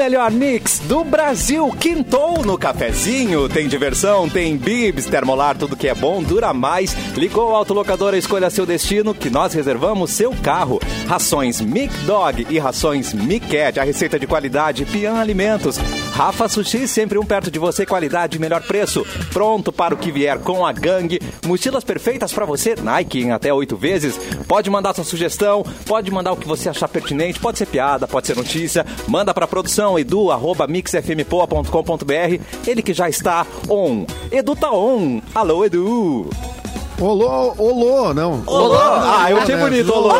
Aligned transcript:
melhor 0.00 0.30
mix 0.30 0.78
do 0.78 1.04
Brasil 1.04 1.70
quintou 1.78 2.42
no 2.42 2.56
cafezinho. 2.56 3.46
Tem 3.50 3.68
diversão, 3.68 4.30
tem 4.30 4.56
bibs, 4.56 5.04
termolar, 5.04 5.58
tudo 5.58 5.76
que 5.76 5.88
é 5.88 5.94
bom 5.94 6.22
dura 6.22 6.54
mais. 6.54 6.96
Ligou 7.14 7.54
a 7.54 7.58
autolocadora, 7.58 8.16
escolha 8.16 8.48
seu 8.48 8.64
destino 8.64 9.12
que 9.12 9.28
nós 9.28 9.52
reservamos 9.52 10.10
seu 10.10 10.32
carro. 10.42 10.80
Rações 11.06 11.60
Mic 11.60 11.92
Dog 12.06 12.46
e 12.48 12.58
rações 12.58 13.12
Mic 13.12 13.46
Cat, 13.46 13.78
a 13.78 13.84
receita 13.84 14.18
de 14.18 14.26
qualidade 14.26 14.86
Pian 14.86 15.16
Alimentos. 15.16 15.78
Rafa 16.20 16.50
Sushi, 16.50 16.86
sempre 16.86 17.18
um 17.18 17.24
perto 17.24 17.50
de 17.50 17.58
você, 17.58 17.86
qualidade 17.86 18.36
e 18.36 18.38
melhor 18.38 18.60
preço. 18.60 19.06
Pronto 19.32 19.72
para 19.72 19.94
o 19.94 19.96
que 19.96 20.12
vier 20.12 20.38
com 20.38 20.66
a 20.66 20.70
gangue. 20.70 21.18
Mochilas 21.46 21.82
perfeitas 21.82 22.30
para 22.30 22.44
você, 22.44 22.74
Nike 22.76 23.22
em 23.22 23.32
até 23.32 23.50
oito 23.54 23.74
vezes. 23.74 24.18
Pode 24.46 24.68
mandar 24.68 24.92
sua 24.92 25.02
sugestão, 25.02 25.64
pode 25.86 26.10
mandar 26.10 26.32
o 26.32 26.36
que 26.36 26.46
você 26.46 26.68
achar 26.68 26.88
pertinente, 26.88 27.40
pode 27.40 27.56
ser 27.56 27.64
piada, 27.64 28.06
pode 28.06 28.26
ser 28.26 28.36
notícia. 28.36 28.84
Manda 29.08 29.32
para 29.32 29.48
produção 29.48 29.98
edu 29.98 30.26
mixfmpoa.com.br. 30.68 32.44
Ele 32.66 32.82
que 32.82 32.92
já 32.92 33.08
está 33.08 33.46
on. 33.66 34.04
Edu 34.30 34.54
tá 34.54 34.70
on. 34.70 35.22
Alô, 35.34 35.64
Edu. 35.64 36.28
Olô, 37.00 37.54
olô, 37.56 38.12
não. 38.12 38.42
Olô. 38.46 38.76
Ah, 38.78 39.30
eu 39.30 39.38
achei 39.38 39.56
bonito, 39.56 39.90
olô. 39.90 40.12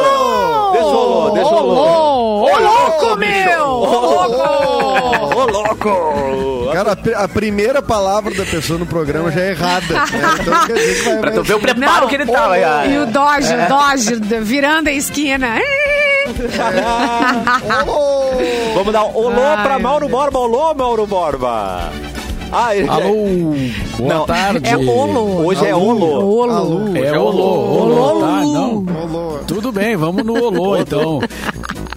Deixa 0.72 0.86
o 0.86 0.96
olô, 0.96 1.30
deixa 1.34 1.50
o 1.54 1.68
olô. 1.68 2.40
Ô, 2.40 2.58
louco, 2.58 3.16
meu! 3.16 3.66
Ô, 3.66 4.26
louco! 4.26 5.36
Ô, 5.36 5.44
louco. 5.44 6.72
Cara, 6.72 6.92
a 6.92 7.24
a 7.24 7.28
primeira 7.28 7.82
palavra 7.82 8.32
da 8.34 8.44
pessoa 8.46 8.78
no 8.78 8.86
programa 8.86 9.30
já 9.30 9.42
é 9.42 9.50
errada. 9.50 9.92
né? 9.92 10.04
Então 10.40 10.66
quer 10.66 10.72
dizer 10.72 10.94
que 11.02 11.02
vai. 11.10 11.18
Pra 11.18 11.30
tu 11.32 11.42
ver 11.42 11.54
o 11.54 11.60
preparo 11.60 12.00
Não. 12.00 12.08
que 12.08 12.14
ele 12.14 12.26
tava. 12.26 12.56
E 12.58 12.98
o 12.98 13.06
Dodge, 13.06 13.54
o 13.54 13.68
Dodge, 13.68 14.14
virando 14.40 14.88
a 14.88 14.92
esquina. 14.92 15.56
Olô! 17.86 18.30
Vamos 18.74 18.92
dar 18.92 19.04
um 19.04 19.16
olô 19.16 19.42
Ai, 19.42 19.62
pra 19.62 19.78
Mauro 19.78 20.08
Borba. 20.08 20.38
Olô, 20.38 20.74
Mauro 20.74 21.06
Borba. 21.06 21.90
Ah, 22.52 22.74
ele 22.76 22.86
já- 22.86 22.92
Alô, 22.94 23.14
boa 23.98 24.14
Não, 24.14 24.26
tarde. 24.26 24.68
É 24.68 24.76
olo. 24.76 25.46
Hoje 25.46 25.64
é 25.66 25.74
olô. 25.74 26.40
Olo. 26.40 26.52
Alô. 26.52 26.96
É 26.96 27.18
olô, 27.18 27.44
olô, 27.44 28.20
tá? 28.20 28.40
Não, 28.40 28.84
Olô. 29.04 29.38
tudo 29.46 29.70
bem, 29.70 29.96
vamos 29.96 30.24
no 30.24 30.34
olô 30.42 30.76
então. 30.76 31.20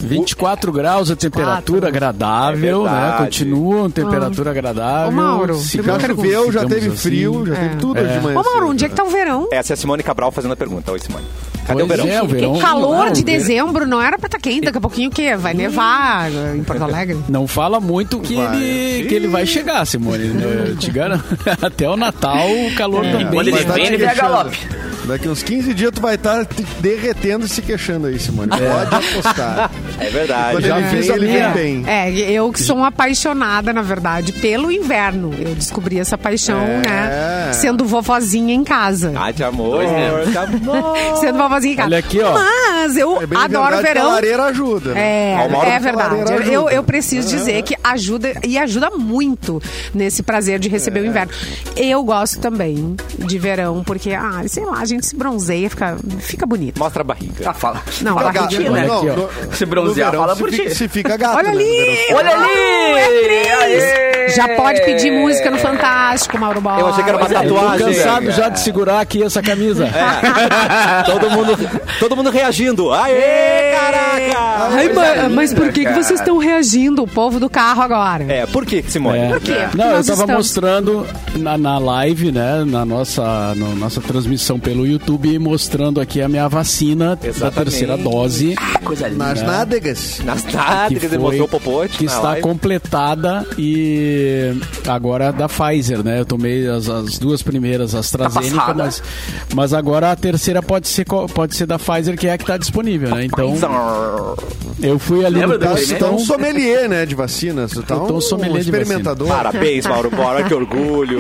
24 0.08 0.72
graus 0.72 1.10
a 1.12 1.16
temperatura 1.16 1.88
agradável, 1.88 2.88
É 2.88 2.92
né? 2.92 3.16
Continua 3.20 3.76
uma 3.82 3.90
temperatura 3.90 4.52
agradável. 4.52 5.08
Ô, 5.10 5.12
Mauro, 5.12 5.56
Se 5.56 5.82
Já 5.82 6.00
choveu, 6.00 6.52
já 6.52 6.66
teve 6.66 6.88
assim. 6.88 6.98
frio, 6.98 7.46
já 7.46 7.56
teve 7.56 7.76
tudo 7.78 8.00
hoje 8.00 8.14
de 8.14 8.20
manhã. 8.20 8.40
Ô, 8.40 8.44
Mauro, 8.44 8.70
onde 8.70 8.86
é 8.86 8.90
que 8.90 8.96
tá 8.96 9.04
o 9.04 9.10
verão? 9.10 9.48
Essa 9.52 9.74
é 9.74 9.76
a 9.76 9.78
Simone 9.78 10.04
Cabral 10.04 10.32
fazendo 10.32 10.52
a 10.54 10.56
pergunta. 10.58 10.92
Oi, 10.92 11.00
Simone. 11.00 11.26
Cadê 11.66 11.80
Pois 11.86 11.86
o 11.86 11.88
verão? 12.04 12.08
é, 12.10 12.22
o 12.22 12.28
verão. 12.28 12.54
Que 12.56 12.60
calor 12.60 13.06
não, 13.06 13.14
de 13.14 13.24
dezembro, 13.24 13.88
não 13.88 14.02
era 14.02 14.18
pra 14.18 14.28
estar 14.28 14.38
quente, 14.40 14.66
daqui 14.66 14.78
a 14.78 14.82
pouquinho 14.82 15.10
o 15.10 15.14
quê? 15.14 15.36
Vai 15.38 15.54
nevar 15.54 16.30
em 16.56 16.62
Porto 16.64 16.82
Alegre? 16.84 17.18
Não 17.30 17.48
fala 17.48 17.80
muito 17.80 18.20
que, 18.20 18.36
Vai. 18.36 18.62
ele, 18.62 19.08
que 19.08 19.16
ele 19.16 19.28
vai 19.30 19.46
chegar, 19.46 19.86
Simone. 19.86 20.26
né? 20.28 20.66
Eu 20.68 20.76
te 20.76 20.92
garanto. 20.92 21.24
Até 21.66 21.90
o 21.90 21.96
Natal 21.96 22.50
o 22.50 22.76
calor 22.76 23.04
também. 23.06 23.28
Quando 23.28 23.48
ele 23.48 23.52
Vai 23.52 23.64
tá 23.66 23.74
vem, 23.76 23.86
ele 23.86 23.98
vem 23.98 24.14
galope. 24.16 24.58
Daqui 25.06 25.28
uns 25.30 25.42
15 25.44 25.74
dias 25.74 25.92
tu 25.94 26.02
vai 26.02 26.16
estar 26.16 26.46
te 26.46 26.64
derretendo 26.80 27.46
e 27.46 27.50
se 27.50 27.62
queixando 27.62 28.08
aí, 28.08 28.20
Simone. 28.20 28.50
Pode 28.50 28.96
apostar. 28.96 29.72
É 30.00 30.10
verdade. 30.10 30.52
Quando 30.54 30.66
Já 30.66 30.80
ele 30.80 30.88
vem, 31.02 31.16
ele 31.16 31.38
É. 31.38 31.50
vem 31.52 31.82
bem. 31.82 31.92
É, 31.92 32.12
eu 32.32 32.52
que 32.52 32.62
sou 32.62 32.76
uma 32.78 32.88
apaixonada, 32.88 33.72
na 33.72 33.82
verdade, 33.82 34.32
pelo 34.34 34.72
inverno. 34.72 35.32
Eu 35.40 35.54
descobri 35.56 36.00
essa 36.00 36.18
paixão, 36.18 36.60
É. 36.60 36.78
né? 37.48 37.54
Sendo 37.54 37.86
vovozinha 37.86 38.54
em 38.54 38.64
casa. 38.64 39.14
Ah, 39.16 39.32
de 39.32 39.44
amor, 39.44 39.84
é. 39.84 40.08
amor. 40.38 40.98
Sendo 41.20 41.38
vovozinha 41.38 41.74
em 41.74 41.78
casa. 41.78 41.88
Olha 41.90 41.98
aqui, 42.00 42.20
ó. 42.22 42.34
Mas 42.34 42.98
eu 42.98 43.12
É 43.22 43.24
adoro 43.24 43.76
verdade 43.76 43.82
verão. 43.82 44.10
A 44.10 44.14
lareira 44.14 44.44
ajuda. 44.46 44.94
né? 44.94 45.02
É, 45.02 45.46
é 45.76 45.80
verdade. 45.80 46.16
lareira 46.16 46.32
Eu, 46.46 46.62
ajuda. 46.62 46.74
eu 46.76 46.84
preciso 46.84 47.28
dizer 47.30 47.62
que 47.64 47.76
ajuda 47.84 48.34
e 48.46 48.58
ajuda 48.58 48.90
muito 48.92 49.62
nesse 49.94 50.24
prazer 50.24 50.60
de 50.60 50.70
receber 50.70 51.02
o 51.02 51.06
inverno. 51.06 51.32
Eu 51.78 52.04
gosto 52.04 52.40
também 52.40 52.96
de 53.18 53.38
verão, 53.40 53.84
porque, 53.84 54.12
ah, 54.14 54.42
sei 54.48 54.66
lá, 54.66 54.80
a 54.80 54.86
gente 54.86 55.06
se 55.06 55.16
bronzeia, 55.16 55.70
fica, 55.70 55.98
fica 56.20 56.46
bonito. 56.46 56.80
Mostra 56.80 57.02
a 57.02 57.04
barriga. 57.06 57.50
Ah, 57.50 57.54
fala. 57.54 57.82
Não, 58.02 58.18
a 58.18 58.24
né? 58.70 58.88
Olha 58.90 58.98
aqui, 58.98 59.10
ó. 59.10 59.16
no- 59.48 59.54
Se 59.56 59.66
bronzear, 59.86 60.12
verão, 60.12 60.24
fala 60.24 60.36
se 60.36 60.42
por 60.42 60.52
fica, 60.52 60.70
ti. 60.70 60.76
Se 60.76 60.88
fica 60.88 61.18
gato. 61.18 61.38
Olha 61.38 61.52
né, 61.52 61.56
ali! 61.56 61.98
Olha 62.14 62.36
ali! 62.36 63.50
Aê! 63.62 64.14
Já 64.30 64.48
pode 64.56 64.82
pedir 64.84 65.12
música 65.12 65.52
no 65.52 65.58
Fantástico, 65.60 66.40
Mauro 66.40 66.60
Borba. 66.62 66.80
Eu 66.80 66.88
achei 66.88 67.04
que 67.04 67.10
era 67.10 67.18
uma 67.20 67.28
Eu 67.28 67.50
tô 67.50 67.56
tatuagem. 67.56 67.88
cansado 67.88 68.32
já 68.32 68.50
de 68.50 68.60
segurar 68.62 69.00
aqui 69.02 69.22
essa 69.22 69.42
camisa. 69.44 69.88
todo, 71.06 71.30
mundo, 71.30 71.58
todo 72.00 72.16
mundo 72.16 72.30
reagindo. 72.30 72.92
Aê, 72.94 73.74
caraca! 73.74 74.74
Ai, 74.76 74.86
Coisa 74.88 74.94
ma- 75.02 75.14
linda, 75.16 75.30
mas 75.30 75.54
por 75.54 75.72
que, 75.72 75.86
que 75.86 75.92
vocês 75.94 76.20
estão 76.20 76.38
reagindo, 76.38 77.04
o 77.04 77.08
povo 77.08 77.40
do 77.40 77.50
carro 77.50 77.82
agora? 77.82 78.24
É, 78.24 78.46
por 78.48 78.66
que, 78.66 78.82
Simone? 78.84 79.20
É. 79.20 79.28
Por 79.30 79.40
quê? 79.42 79.56
Não, 79.76 79.86
eu 79.86 79.92
tava 79.92 80.00
estamos- 80.02 80.36
mostrando 80.36 81.06
na, 81.36 81.58
na 81.58 81.78
live, 81.78 82.32
né, 82.32 82.64
na 82.66 82.86
nossa, 82.86 83.54
no- 83.56 83.76
nossa 83.76 84.02
transmissão 84.02 84.60
pelo 84.60 84.88
YouTube, 84.88 85.38
mostrando 85.38 86.00
aqui 86.02 86.22
a 86.22 86.30
minha 86.30 86.48
vacina 86.48 87.16
da 87.16 87.28
Exatamente. 87.28 87.72
terceira 87.72 87.98
dose, 87.98 88.56
Coisa 88.84 89.08
linda. 89.08 89.26
Nas 89.26 89.42
nádegas. 89.74 90.20
Nas 90.24 90.42
que, 90.44 90.54
táticas, 90.54 91.12
ele 91.12 91.18
mostrou 91.18 91.46
o 91.46 91.50
popote. 91.50 91.98
que 91.98 92.06
está 92.06 92.22
live. 92.22 92.42
completada 92.42 93.46
e 93.58 94.54
agora 94.88 95.32
da 95.32 95.48
Pfizer, 95.48 96.04
né? 96.04 96.20
Eu 96.20 96.26
tomei 96.26 96.68
as, 96.68 96.88
as 96.90 97.18
duas 97.18 97.42
primeiras 97.42 97.96
AstraZeneca, 97.96 98.56
passada. 98.56 98.84
mas, 98.84 99.04
mas 99.54 99.74
agora 99.74 100.12
a 100.12 100.16
terceira 100.16 100.62
pode 100.62 100.88
ser, 100.88 101.06
pode 101.06 101.56
ser 101.56 101.66
da 101.66 101.80
Pfizer, 101.80 102.18
que 102.18 102.28
é 102.28 102.34
a 102.34 102.38
que 102.38 102.44
está 102.44 102.58
disponível, 102.58 103.10
né? 103.10 103.26
Então, 103.26 103.56
eu 104.82 105.00
fui 105.00 105.26
ali 105.26 105.40
Lembra 105.40 105.58
no 105.58 105.64
Tá, 105.64 105.98
tá 105.98 106.12
um 106.12 106.20
sommelier, 106.20 106.90
né, 106.90 107.06
de 107.06 107.16
vacinas. 107.16 107.72
Tá 107.72 107.96
Eu 107.96 108.02
tô 108.02 108.14
um 108.14 108.18
um 108.18 108.22
sommelier 108.22 108.62
de 108.62 108.70
experimentador. 108.70 109.28
Parabéns, 109.28 109.86
Mauro 109.86 110.10
Bora, 110.10 110.44
que 110.44 110.54
orgulho. 110.54 111.20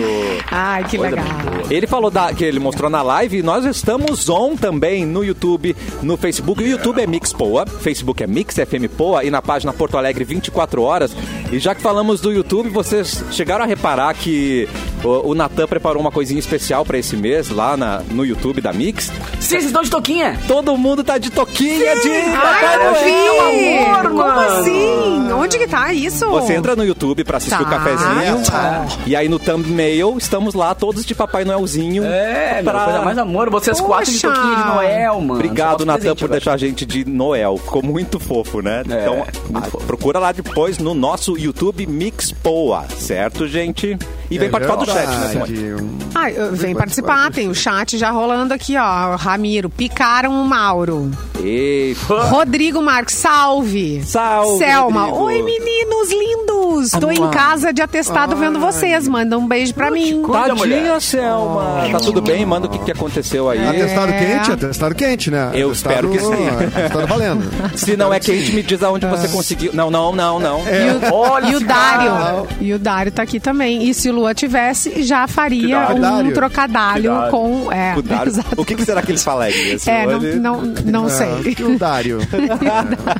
Ai, 0.51 0.83
que 0.83 0.97
legal. 0.97 1.23
Ele 1.69 1.87
falou 1.87 2.11
da, 2.11 2.33
que 2.33 2.43
ele 2.43 2.59
mostrou 2.59 2.89
na 2.89 3.01
live 3.01 3.37
e 3.37 3.43
nós 3.43 3.65
estamos 3.65 4.29
on 4.29 4.55
também 4.55 5.05
no 5.05 5.23
YouTube, 5.23 5.75
no 6.01 6.17
Facebook. 6.17 6.61
O 6.61 6.67
YouTube 6.67 7.01
é 7.01 7.07
Mix 7.07 7.31
Poa, 7.31 7.65
Facebook 7.65 8.21
é 8.23 8.27
Mix 8.27 8.42
FM 8.51 8.87
Poa 8.97 9.23
e 9.23 9.31
na 9.31 9.41
página 9.41 9.71
Porto 9.71 9.97
Alegre 9.97 10.23
24 10.23 10.81
horas. 10.81 11.15
E 11.51 11.59
já 11.59 11.73
que 11.73 11.81
falamos 11.81 12.19
do 12.19 12.31
YouTube, 12.31 12.69
vocês 12.69 13.23
chegaram 13.31 13.63
a 13.63 13.67
reparar 13.67 14.13
que 14.15 14.67
o, 15.03 15.29
o 15.31 15.35
Natan 15.35 15.67
preparou 15.67 16.01
uma 16.01 16.11
coisinha 16.11 16.39
especial 16.39 16.85
pra 16.85 16.97
esse 16.97 17.15
mês 17.15 17.49
lá 17.49 17.75
na, 17.77 18.01
no 18.11 18.25
YouTube 18.25 18.61
da 18.61 18.71
Mix. 18.73 19.05
Sim, 19.05 19.13
vocês 19.39 19.65
estão 19.65 19.81
de 19.83 19.89
toquinha. 19.89 20.39
Todo 20.47 20.75
mundo 20.77 21.03
tá 21.03 21.17
de 21.17 21.29
toquinha 21.29 21.95
de 21.95 22.09
Papai 22.31 22.65
Ai, 22.65 22.75
eu 22.75 22.91
Noel. 22.91 23.03
vi! 23.03 23.83
amor, 23.83 24.03
Como 24.03 24.15
mano. 24.15 24.59
assim? 24.59 25.31
Onde 25.33 25.57
que 25.57 25.67
tá 25.67 25.93
isso? 25.93 26.29
Você 26.29 26.53
entra 26.53 26.75
no 26.75 26.83
YouTube 26.85 27.23
pra 27.23 27.37
assistir 27.37 27.57
Tá. 27.57 27.63
o 27.63 27.69
cafezinho. 27.69 28.43
Tá. 28.45 28.85
E 29.05 29.15
aí 29.15 29.27
no 29.29 29.37
thumbnail 29.39 30.17
estamos 30.17 30.53
lá 30.53 30.73
todos 30.73 31.05
de 31.05 31.13
Papai 31.13 31.43
Noelzinho. 31.45 32.03
É, 32.05 32.61
meu, 32.61 32.71
pra- 32.71 32.83
coisa 32.85 33.01
mais 33.01 33.17
amor. 33.17 33.49
Vocês 33.49 33.77
Poxa. 33.79 33.87
quatro 33.87 34.11
de 34.11 34.21
toquinha 34.21 34.55
de 34.55 34.65
Noel, 34.65 35.19
mano. 35.21 35.33
Obrigado, 35.35 35.85
Natan, 35.85 36.15
por 36.15 36.29
deixar 36.29 36.53
a 36.53 36.57
gente 36.57 36.85
de 36.85 37.05
Noel. 37.05 37.57
Ficou 37.57 37.83
muito 37.83 38.19
fofo, 38.19 38.61
né? 38.61 38.83
É, 38.89 39.01
então, 39.01 39.25
ah, 39.53 39.61
fofo. 39.61 39.85
procura 39.85 40.19
lá 40.19 40.31
depois 40.31 40.77
no 40.77 40.93
nosso 40.93 41.37
YouTube 41.37 41.85
Mix 41.85 42.31
Poa, 42.31 42.85
certo, 42.97 43.47
gente? 43.47 43.97
E 44.31 44.37
vem 44.37 44.47
É 44.47 44.51
participar 44.51 44.77
do 44.77 44.85
chat, 44.93 45.07
né. 45.07 45.27
Simone? 45.45 45.97
Ah, 46.15 46.27
vem 46.51 46.75
participar, 46.75 47.31
tem 47.31 47.49
o 47.49 47.55
chat 47.55 47.97
já 47.97 48.11
rolando 48.11 48.53
aqui, 48.53 48.75
ó. 48.77 49.15
Ramiro, 49.15 49.69
picaram 49.69 50.31
o 50.41 50.45
Mauro. 50.47 51.11
Ei, 51.41 51.95
Rodrigo 52.29 52.81
Marques, 52.81 53.15
salve. 53.15 54.01
Salve, 54.05 54.59
Selma, 54.59 55.01
Rodrigo. 55.05 55.23
oi 55.25 55.41
meninos 55.41 56.09
lindos. 56.11 56.91
Tô 56.99 57.11
em 57.11 57.29
casa 57.29 57.73
de 57.73 57.81
atestado 57.81 58.35
vendo 58.35 58.59
vocês. 58.59 59.07
Manda 59.07 59.37
um 59.37 59.47
beijo 59.47 59.73
pra 59.73 59.89
mim. 59.91 60.13
Mulher. 60.21 60.77
Tadinha, 60.79 60.99
Selma. 60.99 61.87
Tá 61.91 61.99
tudo 61.99 62.21
bem? 62.21 62.45
Manda 62.45 62.67
o 62.67 62.69
que, 62.69 62.79
que 62.79 62.91
aconteceu 62.91 63.49
aí. 63.49 63.65
Atestado 63.65 64.11
É. 64.11 64.19
quente? 64.19 64.51
Atestado 64.51 64.95
quente, 64.95 65.31
né? 65.31 65.51
Eu 65.53 65.69
Atestado- 65.71 65.73
espero 65.73 66.09
que 66.09 66.19
sim. 66.19 66.47
Atestado 66.77 67.07
valendo. 67.07 67.43
Se 67.77 67.97
não 67.97 68.13
é 68.13 68.19
quente, 68.19 68.51
me 68.53 68.63
diz 68.63 68.81
aonde 68.83 69.05
você 69.05 69.27
conseguiu. 69.27 69.71
Não, 69.73 69.89
não, 69.91 70.13
não, 70.15 70.39
não. 70.39 70.61
E 70.61 71.07
o, 71.09 71.13
Olha 71.13 71.49
e 71.49 71.55
o 71.55 71.59
Dário. 71.59 72.47
E 72.61 72.73
o 72.73 72.79
Dário 72.79 73.11
tá 73.11 73.23
aqui 73.23 73.39
também. 73.39 73.87
E 73.89 73.93
se 73.93 74.11
Lua 74.11 74.33
tivesse, 74.33 74.82
já 75.03 75.27
faria 75.27 75.87
um 75.89 76.31
trocadalho 76.31 77.11
com. 77.29 77.71
É, 77.71 77.95
O 77.97 78.01
Dário- 78.01 78.31
exato. 78.31 78.61
O 78.61 78.65
que, 78.65 78.75
que 78.75 78.85
será 78.85 79.01
que 79.01 79.11
eles 79.11 79.23
falariam? 79.23 79.77
É, 79.85 80.05
não, 80.05 80.61
não, 80.61 80.61
não 80.85 81.09
sei. 81.09 81.55
Ah, 81.59 81.63
o 81.65 81.77
Dário. 81.77 82.19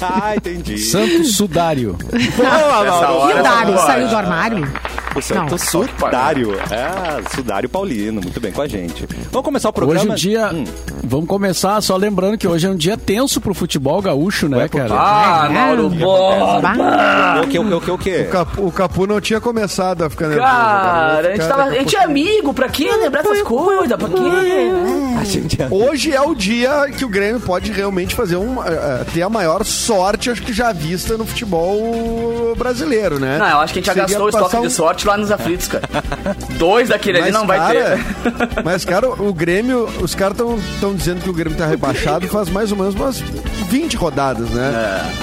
ah, 0.01 0.35
entendi. 0.35 0.77
Santo 0.77 1.23
Sudário. 1.25 1.97
Boa, 2.37 2.83
Mauro. 2.83 3.29
E 3.39 3.43
Dário 3.43 3.77
saiu 3.77 4.07
do 4.07 4.15
armário? 4.15 4.67
O 5.15 5.21
Santo 5.21 5.51
Não. 5.51 5.57
Sudário. 5.57 6.53
É, 6.71 7.35
Sudário 7.35 7.69
Paulino, 7.69 8.21
muito 8.21 8.39
bem 8.39 8.51
com 8.51 8.61
a 8.61 8.67
gente. 8.67 9.05
Vamos 9.31 9.45
começar 9.45 9.69
o 9.69 9.73
programa? 9.73 9.99
Hoje 10.01 10.09
é 10.09 10.11
um 10.11 10.15
dia. 10.15 10.51
Hum. 10.53 10.63
Vamos 11.03 11.27
começar 11.27 11.79
só 11.81 11.95
lembrando 11.95 12.37
que 12.37 12.47
hoje 12.47 12.65
é 12.65 12.69
um 12.69 12.75
dia 12.75 12.97
tenso 12.97 13.39
pro 13.39 13.53
futebol 13.53 14.01
gaúcho, 14.01 14.47
né, 14.49 14.57
Ué, 14.57 14.67
cara? 14.69 14.93
Ah, 14.93 15.47
É. 15.49 15.53
Mauro 15.53 15.89
Borba. 15.89 17.41
O 17.43 17.47
que, 17.47 17.59
o 17.59 17.65
que, 17.67 17.73
o 17.75 17.81
que, 17.81 17.91
o 17.91 17.97
que? 17.97 18.21
O 18.21 18.29
Capu, 18.29 18.65
o 18.67 18.71
Capu 18.71 19.07
não 19.07 19.21
tinha 19.21 19.39
começado 19.39 20.03
a 20.03 20.09
ficar 20.09 20.27
nervoso. 20.29 20.49
Cara, 20.51 21.27
a 21.27 21.31
gente, 21.35 21.47
tava, 21.47 21.63
vai 21.65 21.77
a 21.77 21.79
gente 21.79 21.95
é 21.95 22.03
amigo, 22.03 22.53
pra 22.53 22.69
que 22.69 22.89
lembrar 22.91 23.21
essas 23.21 23.41
coisas? 23.43 23.87
Pra 23.87 24.07
é... 24.07 24.09
pouco. 24.09 25.75
Hoje 25.75 26.11
é 26.11 26.21
o 26.21 26.33
dia 26.35 26.89
que 26.97 27.05
o 27.05 27.09
Grêmio 27.09 27.39
pode 27.39 27.71
realmente 27.71 28.15
fazer 28.15 28.35
um, 28.35 28.61
eh, 28.63 28.67
eh, 28.71 29.05
ter 29.13 29.21
a 29.21 29.29
maior 29.29 29.63
sorte, 29.63 30.29
acho 30.29 30.41
que 30.41 30.51
já 30.53 30.71
vista 30.73 31.17
no 31.17 31.25
futebol 31.25 32.53
brasileiro, 32.57 33.19
né? 33.19 33.37
Não, 33.37 33.47
eu 33.47 33.59
acho 33.59 33.73
que 33.73 33.79
a 33.79 33.81
gente 33.81 33.87
já 33.87 33.93
Seria 33.93 34.07
gastou 34.07 34.25
o 34.25 34.29
estoque 34.29 34.57
um- 34.57 34.61
de 34.67 34.73
sorte 34.73 35.02
lá 35.07 35.17
nos 35.17 35.31
aflitos, 35.31 35.67
cara. 35.67 35.87
Dois 36.57 36.89
daquele 36.89 37.17
ali 37.19 37.31
Mas, 37.31 37.33
não 37.33 37.47
vai 37.47 37.57
cara, 37.57 37.73
ter. 37.97 38.63
Mas, 38.63 38.85
cara, 38.85 39.09
o 39.09 39.33
Grêmio, 39.33 39.85
os 40.01 40.15
caras 40.15 40.37
estão 40.75 40.95
dizendo 40.95 41.21
que 41.21 41.29
o 41.29 41.33
Grêmio 41.33 41.57
tá 41.57 41.65
rebaixado 41.65 42.27
faz 42.27 42.49
mais 42.49 42.71
ou 42.71 42.77
menos 42.77 42.95
umas 42.95 43.19
20 43.19 43.95
rodadas, 43.97 44.49
né? 44.49 44.71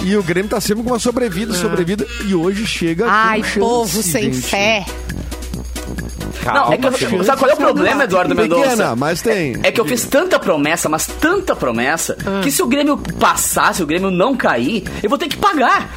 E 0.03 0.17
o 0.17 0.23
Grêmio 0.23 0.51
tá 0.51 0.61
sempre 0.61 0.83
com 0.83 0.91
uma 0.91 0.99
sobrevida, 0.99 1.53
sobrevida, 1.55 2.07
e 2.27 2.35
hoje 2.35 2.67
chega 2.67 3.07
Ai, 3.09 3.43
povo 3.59 4.03
sem 4.03 4.33
fé. 4.33 4.85
Não, 6.45 6.73
é 6.73 6.79
que 6.79 6.87
eu, 6.87 7.25
sabe 7.25 7.39
qual 7.39 7.51
é 7.51 7.55
o 7.55 7.57
problema, 7.57 8.05
Eduardo 8.05 8.35
Mendonça? 8.35 8.71
Pequena, 8.71 8.97
mas 8.97 9.21
tem. 9.21 9.57
É 9.63 9.71
que 9.71 9.81
eu 9.81 9.85
fiz 9.85 10.05
tanta 10.05 10.39
promessa, 10.39 10.89
mas 10.89 11.07
tanta 11.07 11.55
promessa, 11.55 12.17
Ah. 12.25 12.41
que 12.43 12.51
se 12.51 12.63
o 12.63 12.67
Grêmio 12.67 12.97
passar, 12.97 13.75
se 13.75 13.83
o 13.83 13.87
Grêmio 13.87 14.11
não 14.11 14.35
cair, 14.37 14.85
eu 15.03 15.09
vou 15.09 15.19
ter 15.19 15.29
que 15.29 15.37
pagar. 15.37 15.91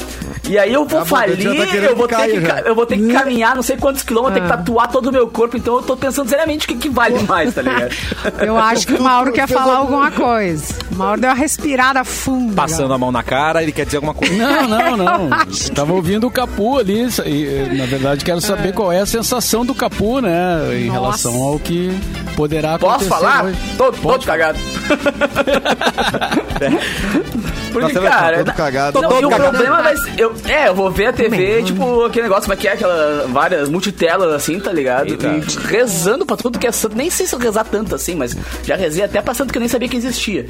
E 0.49 0.57
aí 0.57 0.73
eu 0.73 0.85
vou 0.85 0.99
Ah, 0.99 1.03
bom, 1.03 1.07
falir, 1.09 1.39
já 1.39 1.55
tá 1.55 1.55
eu 1.55 1.63
vou, 1.95 2.05
ter 2.07 2.15
que, 2.27 2.41
já. 2.41 2.59
eu 2.59 2.75
vou 2.75 2.85
ter 2.85 2.97
que 2.97 3.13
caminhar 3.13 3.55
não 3.55 3.63
sei 3.63 3.77
quantos 3.77 4.03
quilômetros, 4.03 4.37
Ah. 4.37 4.41
ter 4.41 4.51
que 4.51 4.57
tatuar 4.57 4.91
todo 4.91 5.07
o 5.07 5.11
meu 5.11 5.25
corpo, 5.27 5.55
então 5.55 5.75
eu 5.77 5.81
tô 5.81 5.95
pensando 5.95 6.27
seriamente 6.27 6.65
o 6.65 6.67
que, 6.67 6.75
que 6.75 6.89
vale 6.89 7.17
mais, 7.23 7.53
tá 7.55 7.61
ligado? 7.61 7.93
Eu 8.45 8.57
acho 8.57 8.85
que 8.87 8.93
o 8.93 9.01
Mauro 9.01 9.31
quer 9.31 9.47
falar 9.47 9.75
algum- 9.77 9.95
alguma 10.03 10.11
coisa. 10.11 10.75
O 10.91 10.95
Mauro 10.95 11.21
deu 11.21 11.29
uma 11.29 11.35
respirada 11.35 12.03
funda. 12.03 12.55
Passando 12.55 12.93
a 12.93 12.97
mão 12.97 13.09
na 13.11 13.23
cara, 13.23 13.63
ele 13.63 13.71
quer 13.71 13.85
dizer 13.85 13.97
alguma 13.97 14.13
coisa. 14.13 14.33
Não, 14.35 14.67
não, 14.67 14.97
não. 14.97 15.29
Tava 15.73 15.93
ouvindo 15.93 16.27
o 16.27 16.31
Capu 16.31 16.77
ali. 16.77 17.07
E, 17.25 17.75
na 17.77 17.85
verdade, 17.85 18.25
quero 18.25 18.41
saber 18.41 18.73
qual 18.73 18.91
é 18.91 18.99
a 18.99 19.05
sensação 19.05 19.65
do 19.65 19.73
Capu, 19.73 20.19
né? 20.19 20.57
Em 20.73 20.87
Nossa. 20.87 20.99
relação 20.99 21.41
ao 21.41 21.57
que 21.57 21.89
poderá 22.35 22.75
acontecer. 22.75 23.07
Posso 23.09 23.21
falar? 23.21 23.45
hoje. 23.45 23.57
Tô, 23.77 23.85
todo 23.85 24.01
Pode. 24.01 24.25
cagado. 24.25 24.59
Porque, 27.73 27.93
Nossa, 27.93 28.07
cara. 28.09 28.37
todo 28.43 28.53
cagado. 28.53 29.01
Não, 29.01 29.09
e 29.09 29.13
todo 29.15 29.25
o 29.27 29.29
cagado. 29.29 29.49
problema 29.51 29.81
vai 29.83 29.97
ser. 29.97 30.13
Eu, 30.17 30.33
é, 30.47 30.67
eu 30.69 30.75
vou 30.75 30.89
ver 30.91 31.07
a 31.07 31.13
TV, 31.13 31.63
tipo, 31.63 32.03
aquele 32.05 32.23
negócio, 32.23 32.43
como 32.43 32.53
é 32.53 32.57
que 32.57 32.67
é? 32.67 32.73
Aquela. 32.73 33.27
Várias 33.27 33.67
multitelas 33.69 34.33
assim, 34.33 34.59
tá 34.59 34.71
ligado? 34.71 35.09
Eita. 35.09 35.27
E 35.27 35.41
rezando 35.67 36.25
pra 36.25 36.37
tudo 36.37 36.59
que 36.59 36.67
é 36.67 36.71
santo. 36.71 36.95
Nem 36.95 37.09
sei 37.09 37.25
se 37.25 37.33
eu 37.35 37.39
rezar 37.39 37.63
tanto 37.65 37.95
assim, 37.95 38.15
mas 38.15 38.35
já 38.63 38.75
rezei 38.75 39.03
até 39.03 39.21
pra 39.21 39.33
santo 39.33 39.51
que 39.51 39.57
eu 39.57 39.61
nem 39.61 39.67
sabia 39.69 39.89
que 39.89 39.97
existia. 39.97 40.45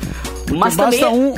Mas 0.51 0.75
basta 0.75 0.99
também. 0.99 1.15
um 1.15 1.35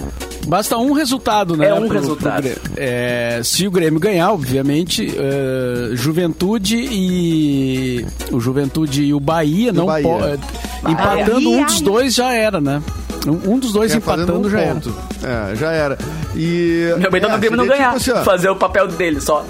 basta 0.47 0.77
um 0.77 0.91
resultado, 0.91 1.55
né? 1.55 1.67
É 1.69 1.73
um 1.73 1.87
resultado. 1.87 2.41
Grêmio. 2.43 2.59
É, 2.77 3.41
se 3.43 3.67
o 3.67 3.71
Grêmio 3.71 3.99
ganhar, 3.99 4.31
obviamente, 4.31 5.13
é, 5.17 5.95
Juventude 5.95 6.75
e 6.91 8.05
o 8.31 8.39
Juventude 8.39 9.03
e 9.03 9.13
o 9.13 9.19
Bahia 9.19 9.71
não 9.71 9.85
Bahia. 9.85 10.03
po- 10.07 10.23
é, 10.25 10.91
empatando 10.91 11.49
um 11.51 11.63
dos 11.63 11.73
Bahia. 11.75 11.83
dois 11.85 12.13
já 12.15 12.33
era, 12.33 12.59
né? 12.59 12.81
Um, 13.25 13.53
um 13.53 13.59
dos 13.59 13.71
dois 13.73 13.91
É, 13.93 13.97
empatando 13.97 14.39
um 14.39 14.49
já 14.49 14.59
era. 14.59 14.73
ponto. 14.75 14.95
É, 15.23 15.55
já 15.55 15.71
era. 15.71 15.97
E. 16.35 16.93
Meu 16.99 17.11
medo 17.11 17.27
é, 17.27 17.29
é, 17.29 17.33
do 17.33 17.39
Grêmio 17.39 17.57
não 17.57 17.65
seria 17.65 17.77
ganhar. 17.77 17.99
tipo 17.99 18.11
assim, 18.15 18.25
fazer 18.25 18.49
o 18.49 18.55
papel 18.55 18.87
dele 18.87 19.19
só. 19.21 19.45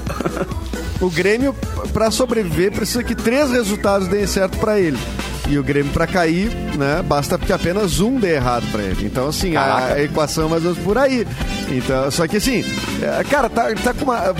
O 1.01 1.09
Grêmio, 1.09 1.53
pra 1.91 2.09
sobreviver, 2.09 2.71
precisa 2.71 3.03
que 3.03 3.13
três 3.13 3.51
resultados 3.51 4.07
deem 4.07 4.25
certo 4.25 4.57
pra 4.59 4.79
ele. 4.79 4.97
E 5.47 5.59
o 5.59 5.63
Grêmio, 5.63 5.91
pra 5.93 6.07
cair, 6.07 6.49
né, 6.75 7.03
basta 7.05 7.37
que 7.37 7.53
apenas 7.53 7.99
um 7.99 8.19
dê 8.19 8.33
errado 8.35 8.65
pra 8.71 8.81
ele. 8.81 9.05
Então, 9.05 9.27
assim, 9.27 9.55
a, 9.55 9.61
Caraca. 9.61 9.93
a 9.93 10.03
equação 10.03 10.47
é 10.47 10.49
mais 10.49 10.65
ou 10.65 10.71
menos 10.71 10.83
por 10.83 10.97
aí. 10.97 11.27
Então, 11.69 12.09
só 12.09 12.27
que, 12.27 12.37
assim, 12.37 12.63
é, 13.01 13.23
cara, 13.25 13.47
tá, 13.47 13.73
tá 13.75 13.93
com 13.93 14.05
uma. 14.05 14.33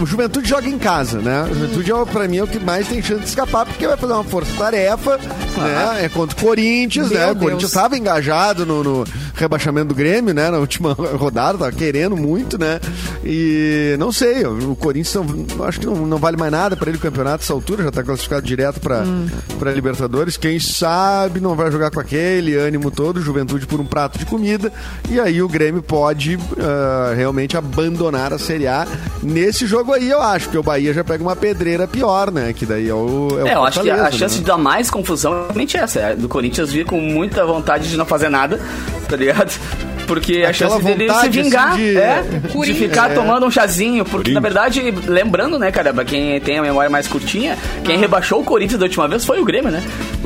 O 0.00 0.06
Juventude 0.06 0.48
joga 0.48 0.68
em 0.68 0.78
casa, 0.78 1.18
né? 1.18 1.42
O 1.50 1.54
Juventude, 1.54 1.92
é, 1.92 2.04
pra 2.04 2.28
mim, 2.28 2.36
é 2.38 2.44
o 2.44 2.46
que 2.46 2.60
mais 2.60 2.86
tem 2.86 3.02
chance 3.02 3.22
de 3.22 3.28
escapar, 3.28 3.66
porque 3.66 3.86
vai 3.86 3.96
fazer 3.96 4.12
uma 4.12 4.24
força-tarefa, 4.24 5.18
né? 5.56 6.04
É 6.04 6.08
contra 6.08 6.36
o 6.38 6.40
Corinthians, 6.40 7.08
Meu 7.08 7.18
né? 7.18 7.24
O 7.26 7.34
Deus. 7.34 7.42
Corinthians 7.44 7.70
estava 7.70 7.98
engajado 7.98 8.64
no, 8.64 8.82
no 8.84 9.04
rebaixamento 9.34 9.88
do 9.88 9.94
Grêmio, 9.94 10.32
né? 10.32 10.50
Na 10.50 10.58
última 10.58 10.92
rodada, 11.18 11.58
tava 11.58 11.72
querendo 11.72 12.16
muito, 12.16 12.58
né? 12.58 12.80
E 13.24 13.96
não 13.98 14.12
sei, 14.12 14.44
o 14.46 14.76
Corinthians 14.76 15.14
não- 15.56 15.64
acho 15.66 15.80
que 15.80 15.86
não, 15.86 15.94
não 16.06 16.18
vale 16.18 16.36
mais 16.36 16.52
nada 16.52 16.76
para 16.76 16.88
ele 16.88 16.98
o 16.98 17.00
campeonato 17.00 17.42
essa 17.42 17.52
altura, 17.52 17.82
já 17.84 17.90
tá 17.90 18.02
classificado 18.02 18.42
direto 18.46 18.80
para 18.80 19.00
Hum. 19.04 19.26
para 19.58 19.72
Libertadores. 19.72 20.36
Quem 20.36 20.58
sabe 20.60 21.40
não 21.40 21.54
vai 21.54 21.70
jogar 21.70 21.90
com 21.90 22.00
aquele 22.00 22.54
ânimo 22.56 22.90
todo, 22.90 23.20
juventude 23.20 23.66
por 23.66 23.80
um 23.80 23.84
prato 23.84 24.18
de 24.18 24.24
comida. 24.26 24.72
E 25.10 25.18
aí 25.20 25.42
o 25.42 25.48
Grêmio 25.48 25.82
pode 25.82 26.38
ah, 26.60 27.12
realmente 27.16 27.56
abandonar 27.56 28.32
a 28.32 28.38
Série 28.38 28.66
A 28.66 28.86
nesse 29.22 29.66
jogo 29.66 29.92
aí, 29.92 30.08
eu 30.10 30.22
acho, 30.22 30.46
porque 30.46 30.58
o 30.58 30.62
Bahia 30.62 30.92
já 30.94 31.02
pega 31.04 31.22
uma 31.22 31.34
pedreira 31.36 31.86
pior, 31.88 32.30
né? 32.30 32.52
Que 32.52 32.64
daí 32.66 32.88
é 32.88 32.94
o. 32.94 33.28
É, 33.40 33.42
o 33.44 33.46
É, 33.48 33.54
eu 33.54 33.64
acho 33.64 33.80
que 33.82 33.90
a 33.90 34.10
chance 34.10 34.36
né? 34.36 34.40
de 34.40 34.46
dar 34.46 34.58
mais 34.58 34.90
confusão 34.90 35.32
é 35.34 35.42
realmente 35.46 35.76
essa. 35.76 36.00
É 36.00 36.14
do 36.16 36.28
Corinthians 36.28 36.70
vir 36.72 36.84
com 36.86 37.00
muita 37.00 37.44
vontade 37.44 37.88
de 37.88 37.96
não 37.96 38.06
fazer 38.06 38.28
nada, 38.28 38.60
tá 39.08 39.16
ligado? 39.24 39.52
Porque 40.06 40.42
a 40.44 40.50
Aquela 40.50 40.52
chance 40.52 40.82
dele 40.84 41.10
se 41.14 41.28
vingar 41.30 41.72
assim, 41.72 41.76
de- 41.78 41.96
é 41.96 42.22
de 42.22 42.48
Corinthians. 42.52 42.78
ficar 42.90 43.10
É. 43.10 43.14
tomando 43.14 43.46
um 43.46 43.50
chazinho. 43.50 44.04
Porque, 44.04 44.32
na 44.32 44.40
verdade, 44.40 44.92
lembrando, 45.06 45.58
né, 45.58 45.72
cara, 45.72 45.94
pra 45.94 46.04
quem 46.04 46.38
tem 46.40 46.58
a 46.58 46.62
memória 46.62 46.90
mais 46.90 47.08
curtinha, 47.08 47.56
quem 47.82 47.96
rebaixou 47.96 48.40
o 48.40 48.44
Corinthians 48.44 48.78
da 48.78 48.84
última 48.84 49.08
vez 49.08 49.24
foi 49.24 49.40
o 49.40 49.44
Grêmio, 49.44 49.70
né? 49.70 49.82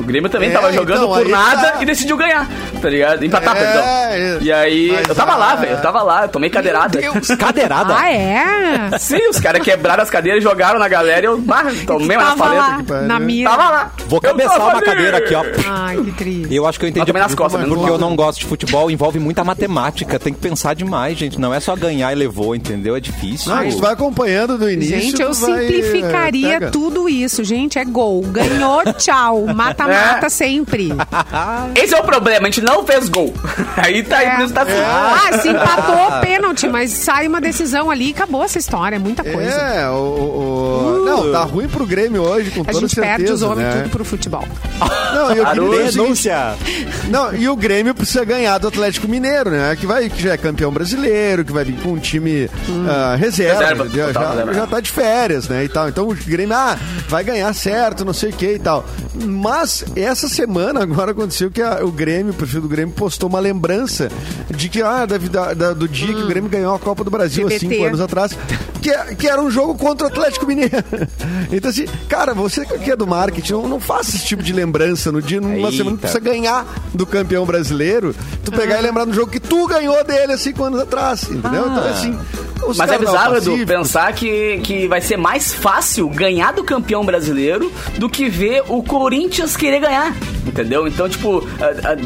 O 0.09 0.11
Grêmio 0.11 0.27
também 0.27 0.49
É, 0.49 0.53
tava 0.53 0.73
jogando 0.73 1.03
então, 1.05 1.13
por 1.13 1.27
nada 1.29 1.71
tá. 1.73 1.83
e 1.83 1.85
decidiu 1.85 2.17
ganhar, 2.17 2.47
tá 2.81 2.89
ligado? 2.89 3.23
Empatar, 3.23 3.55
É, 3.55 3.59
perdão. 3.59 3.83
é. 3.83 4.37
E 4.41 4.51
aí, 4.51 4.89
eu 5.07 5.13
tava 5.13 5.33
a- 5.33 5.37
lá, 5.37 5.55
velho, 5.55 5.73
eu 5.73 5.81
tava 5.83 6.01
lá, 6.01 6.23
eu 6.23 6.29
tomei 6.29 6.49
cadeirada. 6.49 6.99
Cadeirada. 7.37 7.95
Ah, 7.95 8.11
é? 8.11 8.89
Sim, 8.97 9.29
os 9.29 9.39
caras 9.39 9.61
quebraram 9.61 10.01
as 10.01 10.09
cadeiras, 10.09 10.41
jogaram 10.41 10.79
na 10.79 10.87
galera 10.87 11.21
e 11.21 11.25
eu 11.27 11.43
ah, 11.47 11.63
tomei 11.85 12.17
uma 12.17 12.35
paleta. 12.35 12.93
lá, 12.95 13.01
na 13.03 13.19
mira. 13.19 13.51
Tava 13.51 13.69
lá. 13.69 13.91
Vou 14.07 14.17
Eu 14.17 14.21
cabeçar 14.31 14.59
uma 14.59 14.71
ali. 14.77 14.81
cadeira 14.85 15.17
aqui, 15.19 15.35
ó. 15.35 15.43
Ai, 15.69 15.97
que 15.97 16.11
triste. 16.13 16.55
Eu 16.55 16.65
acho 16.65 16.79
que 16.79 16.85
eu 16.85 16.89
entendi. 16.89 17.05
Também 17.05 17.21
nas 17.21 17.35
costas, 17.35 17.61
né? 17.61 17.67
porque 17.67 17.87
eu 17.91 17.99
não 17.99 18.15
gosto 18.15 18.39
de 18.39 18.45
futebol, 18.47 18.89
envolve 18.89 19.19
muita 19.19 19.43
matemática. 19.43 20.17
Tem 20.17 20.33
que 20.33 20.39
pensar 20.39 20.73
demais, 20.73 21.19
gente. 21.19 21.39
Não 21.39 21.53
é 21.53 21.59
só 21.59 21.75
ganhar 21.75 22.11
e 22.11 22.15
levou, 22.15 22.55
entendeu? 22.55 22.95
É 22.95 22.99
difícil. 22.99 23.53
Não, 23.53 23.69
tu 23.69 23.77
vai 23.77 23.93
acompanhando 23.93 24.57
do 24.57 24.67
início. 24.67 24.99
Gente, 24.99 25.21
eu 25.21 25.33
simplificaria 25.35 26.55
é, 26.55 26.59
pega. 26.59 26.71
tudo 26.71 27.07
isso. 27.07 27.43
Gente, 27.43 27.77
é 27.77 27.85
gol. 27.85 28.21
Ganhou, 28.23 28.81
tchau. 28.93 29.45
Mata-mata 29.53 29.98
É. 30.25 30.29
sempre. 30.29 30.89
Esse 31.75 31.93
é 31.93 31.99
o 31.99 32.03
problema, 32.03 32.47
a 32.47 32.51
gente 32.51 32.61
não 32.61 32.85
fez 32.85 33.09
gol. 33.09 33.33
Aí 33.77 34.03
tá 34.03 34.17
aí, 34.17 34.25
É. 34.27 34.35
por 34.35 34.45
isso 34.45 34.53
tá 34.53 34.61
assim. 34.63 34.71
Ah, 34.85 35.37
se 35.39 35.49
empatou, 35.49 36.19
pênalti, 36.21 36.67
mas 36.67 36.91
sai 36.91 37.27
uma 37.27 37.39
decisão 37.41 37.89
ali 37.89 38.09
e 38.09 38.11
acabou 38.11 38.43
essa 38.43 38.57
história. 38.59 38.95
É 38.95 38.99
muita 38.99 39.23
coisa. 39.23 39.49
É, 39.51 39.87
o, 39.89 39.93
o- 39.93 41.01
o- 41.01 41.05
Não, 41.05 41.31
tá 41.31 41.43
ruim 41.43 41.67
pro 41.67 41.85
Grêmio 41.85 42.21
hoje, 42.23 42.51
com 42.51 42.61
A 42.61 42.65
toda 42.65 42.79
gente 42.81 42.95
certeza. 42.95 43.17
perde 43.17 43.31
os 43.33 43.41
homens 43.41 43.67
né? 43.67 43.81
tudo 43.81 43.89
pro 43.91 44.05
futebol. 44.05 44.45
Não, 45.13 45.33
e 45.33 45.37
eu 45.37 45.45
queria 45.45 45.69
dizer 45.69 45.79
o 45.79 45.81
seguinte, 45.91 45.97
Denúncia. 45.97 46.55
não, 47.09 47.33
e 47.33 47.47
o 47.49 47.55
Grêmio 47.55 47.93
precisa 47.95 48.23
ganhar 48.23 48.57
do 48.57 48.67
Atlético 48.67 49.07
Mineiro, 49.07 49.49
né? 49.49 49.75
Que, 49.79 49.85
vai, 49.85 50.09
que 50.09 50.21
já 50.21 50.33
é 50.33 50.37
campeão 50.37 50.71
brasileiro, 50.71 51.43
que 51.45 51.51
vai 51.51 51.63
vir 51.63 51.79
com 51.81 51.89
um 51.93 51.97
time 51.99 52.49
ah, 52.87 53.15
reserva, 53.17 53.59
Reserva, 53.61 53.85
total 53.85 54.11
já, 54.23 54.29
reserva. 54.31 54.53
já 54.53 54.67
tá 54.67 54.79
de 54.79 54.91
férias, 54.91 55.47
né? 55.47 55.63
E 55.63 55.69
tal. 55.69 55.89
Então 55.89 56.07
o 56.07 56.13
Grêmio 56.13 56.55
ah, 56.55 56.77
vai 57.07 57.23
ganhar 57.23 57.53
certo, 57.53 58.03
não 58.05 58.13
sei 58.13 58.29
o 58.29 58.33
que 58.33 58.53
e 58.53 58.59
tal. 58.59 58.85
Mas 59.15 59.83
essa 59.95 60.27
semana 60.27 60.81
agora 60.81 61.11
aconteceu 61.11 61.49
que 61.51 61.61
a- 61.61 61.79
o 61.83 61.91
Grêmio, 61.91 62.31
o 62.31 62.35
perfil 62.35 62.61
do 62.61 62.67
Grêmio, 62.67 62.93
postou 62.93 63.29
uma 63.29 63.39
lembrança 63.39 64.09
de 64.49 64.69
que, 64.69 64.81
ah, 64.81 65.05
da, 65.05 65.17
da- 65.53 65.73
do 65.73 65.87
dia 65.87 66.13
que 66.13 66.21
o 66.21 66.27
Grêmio 66.27 66.49
ganhou 66.49 66.73
a 66.75 66.79
Copa 66.79 67.03
do 67.03 67.11
Brasil, 67.11 67.47
há 67.47 67.51
cinco 67.51 67.83
anos 67.83 67.99
atrás, 68.01 68.37
que, 68.81 69.15
que 69.15 69.27
era 69.27 69.41
um 69.41 69.49
jogo 69.51 69.75
contra 69.75 70.07
o 70.07 70.09
Atlético 70.09 70.45
Mineiro. 70.45 70.69
Então, 71.51 71.71
assim, 71.71 71.85
cara, 72.07 72.33
você 72.33 72.63
que 72.65 72.91
é 72.91 72.95
do 72.95 73.07
marketing, 73.07 73.53
não, 73.53 73.67
não 73.67 73.79
faça 73.79 74.15
esse 74.15 74.25
tipo 74.25 74.43
de 74.43 74.53
lembrança 74.53 75.11
no 75.11 75.19
dia, 75.21 75.41
numa 75.41 75.55
Eita. 75.55 75.71
semana 75.71 75.95
que 75.95 76.01
precisa 76.01 76.19
ganhar 76.19 76.65
do 76.93 77.05
campeão 77.07 77.43
brasileiro, 77.45 78.13
tu 78.45 78.51
pegar 78.51 78.77
e 78.77 78.81
lembrar 78.81 79.05
do 79.05 79.13
jogo 79.13 79.31
que 79.31 79.39
tu 79.39 79.65
ganhou 79.67 80.03
dele 80.03 80.33
há 80.33 80.37
cinco 80.37 80.63
anos 80.63 80.79
atrás, 80.79 81.23
entendeu? 81.23 81.65
Então, 81.67 81.83
assim. 81.89 82.17
os 82.67 82.77
Mas 82.77 82.91
é 82.91 82.97
bizarro, 82.99 83.35
Edu, 83.37 83.65
pensar 83.65 84.13
que, 84.13 84.59
que 84.63 84.87
vai 84.87 85.01
ser 85.01 85.17
mais 85.17 85.51
fácil 85.53 86.07
ganhar 86.09 86.53
do 86.53 86.63
campeão 86.63 87.03
brasileiro 87.03 87.71
do 87.97 88.07
que 88.09 88.29
ver 88.29 88.63
o 88.67 88.83
Corinthians 88.83 89.55
querer 89.69 89.79
ganhar. 89.79 90.15
Entendeu? 90.45 90.87
Então, 90.87 91.07
tipo, 91.07 91.47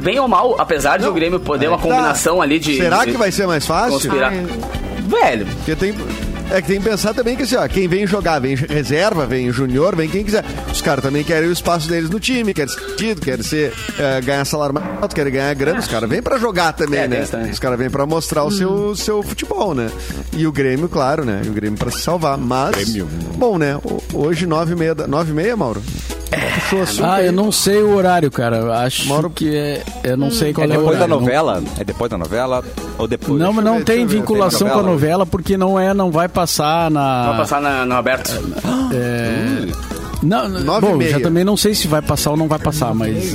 bem 0.02 0.20
ou 0.20 0.28
mal, 0.28 0.60
apesar 0.60 0.98
de 0.98 1.04
Não, 1.04 1.12
o 1.12 1.14
Grêmio 1.14 1.40
poder 1.40 1.68
aí 1.68 1.72
uma 1.72 1.78
tá. 1.78 1.84
combinação 1.84 2.42
ali 2.42 2.60
de. 2.60 2.76
Será 2.76 3.06
de 3.06 3.12
que 3.12 3.18
vai 3.18 3.32
ser 3.32 3.48
mais 3.48 3.66
fácil? 3.66 4.12
Velho, 5.08 5.46
Porque 5.46 5.76
tem. 5.76 5.96
É 6.54 6.62
que 6.62 6.68
tem 6.68 6.80
que 6.80 6.88
pensar 6.88 7.16
também 7.16 7.36
que 7.36 7.42
assim, 7.44 7.56
ó, 7.56 7.68
quem 7.68 7.88
vem 7.88 8.06
jogar, 8.06 8.38
vem 8.40 8.54
reserva, 8.56 9.26
vem 9.26 9.52
júnior, 9.52 9.96
vem 9.96 10.08
quem 10.08 10.24
quiser. 10.24 10.46
Os 10.72 10.82
caras 10.84 11.04
também 11.04 11.24
querem 11.24 11.50
o 11.50 11.52
espaço 11.52 11.88
deles 11.90 12.12
no 12.12 12.20
time, 12.20 12.54
querem 12.54 12.72
ser 12.72 12.80
sentido, 12.90 13.22
querem 13.22 13.44
ser, 13.44 13.74
é, 13.98 14.22
ganhar 14.22 14.46
salário 14.46 14.76
mais 14.76 14.86
alto, 15.02 15.16
querem 15.16 15.34
ganhar 15.34 15.52
grana. 15.56 15.80
Os 15.80 15.88
caras 15.88 16.08
vêm 16.08 16.22
pra 16.22 16.38
jogar 16.38 16.72
também, 16.74 17.00
É, 17.00 17.08
né? 17.08 17.26
também. 17.26 17.50
Os 17.50 17.58
caras 17.58 17.80
vêm 17.80 17.90
pra 17.90 18.06
mostrar 18.06 18.44
o 18.44 18.52
seu, 18.52 18.96
seu 18.96 19.24
futebol, 19.24 19.74
né? 19.74 19.90
E 20.32 20.46
o 20.46 20.52
Grêmio, 20.52 20.88
claro, 20.88 21.26
né? 21.26 21.42
E 21.44 21.50
o 21.50 21.54
Grêmio 21.54 21.78
pra 21.80 21.90
se 21.90 22.02
salvar. 22.02 22.38
Mas, 22.38 22.76
Grêmio. 22.76 23.08
bom, 23.36 23.58
né? 23.58 23.80
Hoje, 24.14 24.46
nove 24.46 24.74
e 24.74 24.76
meia, 24.76 24.94
da- 24.94 25.08
nove 25.08 25.32
e 25.32 25.34
meia, 25.34 25.58
Mauro? 25.58 25.82
Assunto 26.82 27.06
Ah, 27.06 27.16
aí. 27.16 27.28
eu 27.28 27.32
não 27.32 27.52
sei 27.52 27.84
o 27.84 27.96
horário, 27.96 28.32
cara. 28.32 28.80
Acho 28.80 29.08
Mauro- 29.08 29.30
que 29.30 29.56
é. 29.56 29.84
Eu 30.04 30.18
não 30.18 30.32
sei 30.32 30.52
qual 30.52 30.66
É 30.68 30.72
é, 30.72 30.74
o 30.74 30.80
depois 30.80 30.98
da 30.98 31.06
horário. 31.06 31.22
novela? 31.22 31.64
É 31.80 31.84
depois 31.84 32.10
da 32.10 32.18
novela 32.18 32.64
ou 32.98 33.08
depois? 33.08 33.40
Não, 33.40 33.54
mas 33.54 33.64
não 33.64 33.78
ver, 33.78 33.84
tem 33.86 34.06
ver. 34.08 34.16
vinculação 34.18 34.62
Tem 34.62 34.68
com 34.70 34.74
a 34.74 34.78
novela? 34.84 34.94
novela 34.94 35.26
porque 35.28 35.56
não 35.58 35.80
é, 35.80 35.94
não 35.94 36.10
vai 36.10 36.28
passar 36.28 36.43
na. 36.90 37.28
Vai 37.30 37.38
passar 37.38 37.62
na- 37.62 37.86
no 37.86 37.96
aberto. 37.96 38.32
Não, 40.22 40.48
Nove 40.48 40.88
e 40.88 40.90
bom, 40.90 40.96
meia. 40.98 41.12
já 41.12 41.20
também 41.20 41.44
não 41.44 41.58
sei 41.58 41.76
se 41.76 41.86
vai 41.86 42.02
passar 42.02 42.32
ou 42.32 42.38
não 42.38 42.48
vai 42.48 42.58
passar, 42.58 42.94
mas 42.96 43.34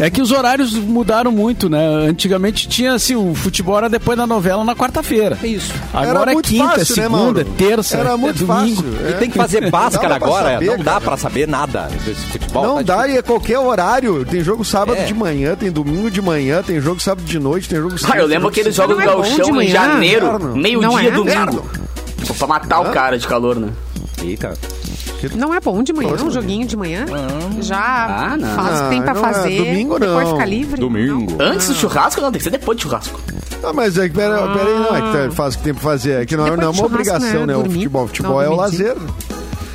é, 0.00 0.06
é 0.06 0.08
que 0.10 0.22
os 0.22 0.32
horários 0.32 0.72
mudaram 0.72 1.30
muito, 1.30 1.68
né? 1.68 1.86
Antigamente 2.08 2.66
tinha 2.66 2.94
assim, 2.94 3.14
o 3.14 3.34
futebol 3.34 3.76
era 3.76 3.86
depois 3.90 4.16
da 4.16 4.26
novela 4.26 4.64
na 4.64 4.74
quarta-feira. 4.74 5.36
Isso. 5.42 5.74
Agora 5.92 6.30
Era 6.30 6.38
é 6.40 6.42
quinta, 6.42 6.64
fácil, 6.68 6.78
né, 6.96 7.02
segunda, 7.02 7.16
Mauro? 7.18 7.44
terça, 7.58 7.98
Era 7.98 8.12
é 8.12 8.16
muito 8.16 8.46
domingo. 8.46 8.76
fácil. 8.82 8.98
E 9.04 9.08
é. 9.10 9.12
tem 9.18 9.28
que 9.30 9.36
fazer 9.36 9.68
báscara 9.70 10.14
agora, 10.14 10.52
saber, 10.54 10.64
não 10.64 10.78
dá 10.78 10.98
pra 11.02 11.16
saber 11.18 11.46
nada 11.46 11.90
desse 12.06 12.26
futebol. 12.28 12.64
Não 12.66 12.76
tá 12.76 12.82
dá, 12.82 12.96
difícil. 13.02 13.14
e 13.16 13.18
é 13.18 13.22
qualquer 13.22 13.58
horário. 13.58 14.24
Tem 14.24 14.42
jogo 14.42 14.64
sábado 14.64 14.96
É. 14.98 15.04
de 15.04 15.12
manhã, 15.12 15.54
tem 15.54 15.70
domingo 15.70 16.10
de 16.10 16.22
manhã, 16.22 16.62
tem 16.62 16.80
jogo 16.80 16.98
sábado 16.98 17.26
de 17.26 17.38
noite, 17.38 17.68
tem 17.68 17.78
jogo 17.78 17.94
Ah, 18.10 18.16
eu 18.16 18.26
lembro 18.26 18.48
aqueles 18.48 18.74
jogos 18.74 18.96
do 18.96 19.04
Não 19.04 19.10
é 19.22 19.28
Gauchão 19.28 19.60
em 19.60 19.68
janeiro, 19.68 20.56
meio-dia, 20.56 21.08
é? 21.08 21.10
domingo. 21.10 21.85
Tipo, 22.26 22.38
pra 22.38 22.46
matar 22.48 22.80
o 22.80 22.90
cara 22.90 23.18
de 23.18 23.26
calor, 23.26 23.56
né? 23.56 23.68
Eita. 24.22 24.54
Não 25.34 25.52
é 25.54 25.60
bom 25.60 25.82
de 25.82 25.92
manhã, 25.92 26.12
um 26.12 26.30
joguinho 26.30 26.66
de 26.66 26.76
manhã? 26.76 27.04
Já 27.60 27.78
Ah, 27.78 28.36
não. 28.36 28.48
faz 28.54 28.80
o 28.80 28.82
que 28.84 28.88
tem 28.90 29.02
pra 29.02 29.14
Não, 29.14 29.22
não 29.22 29.28
é. 29.28 29.32
fazer. 29.32 29.58
Domingo, 29.58 29.98
depois 29.98 30.24
não. 30.28 30.32
fica 30.34 30.44
livre. 30.44 30.80
Domingo. 30.80 31.36
Antes 31.40 31.68
do 31.68 31.74
churrasco, 31.74 32.20
não, 32.20 32.30
tem 32.30 32.38
que 32.38 32.44
ser 32.44 32.50
depois 32.50 32.76
do 32.78 32.82
churrasco. 32.82 33.20
Ah, 33.62 33.72
mas 33.72 33.96
é 33.98 34.08
que 34.08 34.14
pera, 34.14 34.36
pera 34.48 34.64
aí, 34.68 34.78
não, 34.78 34.96
é 35.24 35.28
que 35.28 35.34
faz 35.34 35.54
o 35.54 35.58
que 35.58 35.64
tem 35.64 35.74
pra 35.74 35.82
fazer. 35.82 36.22
É 36.22 36.26
que 36.26 36.36
não, 36.36 36.46
é- 36.46 36.50
Depois 36.50 36.66
não 36.66 36.72
é 36.72 36.76
uma 36.78 36.86
obrigação, 36.86 37.40
né? 37.40 37.46
né? 37.46 37.56
O 37.56 37.64
futebol. 37.64 38.04
O 38.04 38.06
futebol 38.08 38.32
Não, 38.34 38.42
é 38.42 38.48
o 38.48 38.54
lazer. 38.56 38.96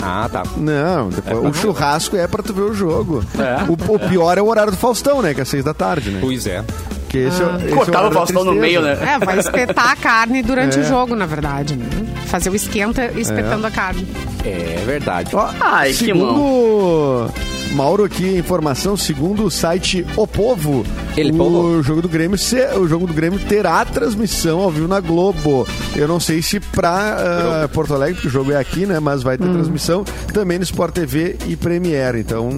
Ah, 0.01 0.29
tá. 0.31 0.43
Não, 0.57 1.09
depois, 1.09 1.37
o 1.45 1.53
churrasco 1.53 2.15
é 2.15 2.27
pra 2.27 2.41
tu 2.41 2.53
ver 2.53 2.61
o 2.61 2.73
jogo. 2.73 3.23
É. 3.37 3.63
O, 3.69 3.95
o 3.95 3.99
pior 3.99 4.37
é 4.37 4.41
o 4.41 4.47
horário 4.47 4.71
do 4.71 4.77
Faustão, 4.77 5.21
né? 5.21 5.33
Que 5.33 5.41
é 5.41 5.45
seis 5.45 5.63
da 5.63 5.73
tarde, 5.73 6.09
né? 6.11 6.19
Pois 6.21 6.45
é. 6.47 6.63
Que 7.09 7.17
esse, 7.19 7.41
é- 7.41 7.45
esse 7.57 7.65
é 7.67 7.69
Cortava 7.75 7.75
o 7.75 7.89
horário 7.89 8.09
da 8.09 8.15
Faustão 8.15 8.43
no 8.45 8.53
meio, 8.53 8.81
né? 8.81 8.97
É, 9.01 9.23
vai 9.23 9.37
espetar 9.39 9.91
a 9.91 9.95
carne 9.95 10.41
durante 10.41 10.77
É. 10.79 10.81
o 10.81 10.85
jogo, 10.85 11.15
na 11.15 11.25
verdade, 11.25 11.75
né? 11.75 11.85
Fazer 12.31 12.49
o 12.49 12.55
esquenta 12.55 13.11
espetando 13.19 13.67
a 13.67 13.71
carne. 13.71 14.07
É 14.45 14.81
verdade. 14.85 15.35
Ó, 15.35 15.49
Ai, 15.59 15.89
que 15.89 16.05
segundo 16.05 17.29
Mauro 17.73 18.03
aqui, 18.05 18.37
informação, 18.37 18.97
segundo 18.97 19.45
o 19.45 19.51
site 19.51 20.05
O 20.17 20.25
Povo, 20.25 20.85
Ele 21.15 21.31
o 21.39 21.81
jogo 21.83 22.01
do 22.01 22.09
Grêmio 22.09 22.37
se- 22.37 22.65
o 22.77 22.87
jogo 22.87 23.05
do 23.07 23.13
Grêmio 23.13 23.37
terá 23.39 23.83
transmissão 23.85 24.59
ao 24.61 24.71
vivo 24.71 24.87
na 24.87 24.99
Globo. 24.99 25.67
Eu 25.95 26.07
não 26.07 26.19
sei 26.19 26.41
se 26.41 26.59
pra 26.59 27.63
ah, 27.63 27.67
Porto 27.69 27.93
Alegre, 27.93 28.15
porque 28.15 28.27
o 28.27 28.31
jogo 28.31 28.51
é 28.51 28.57
aqui, 28.57 28.85
né, 28.85 28.99
mas 28.99 29.21
vai 29.23 29.37
ter 29.37 29.45
Hum. 29.45 29.53
transmissão 29.53 30.03
também 30.33 30.57
no 30.57 30.63
Sport 30.63 30.93
TV 30.93 31.37
e 31.47 31.55
Premiere. 31.55 32.19
Então, 32.19 32.49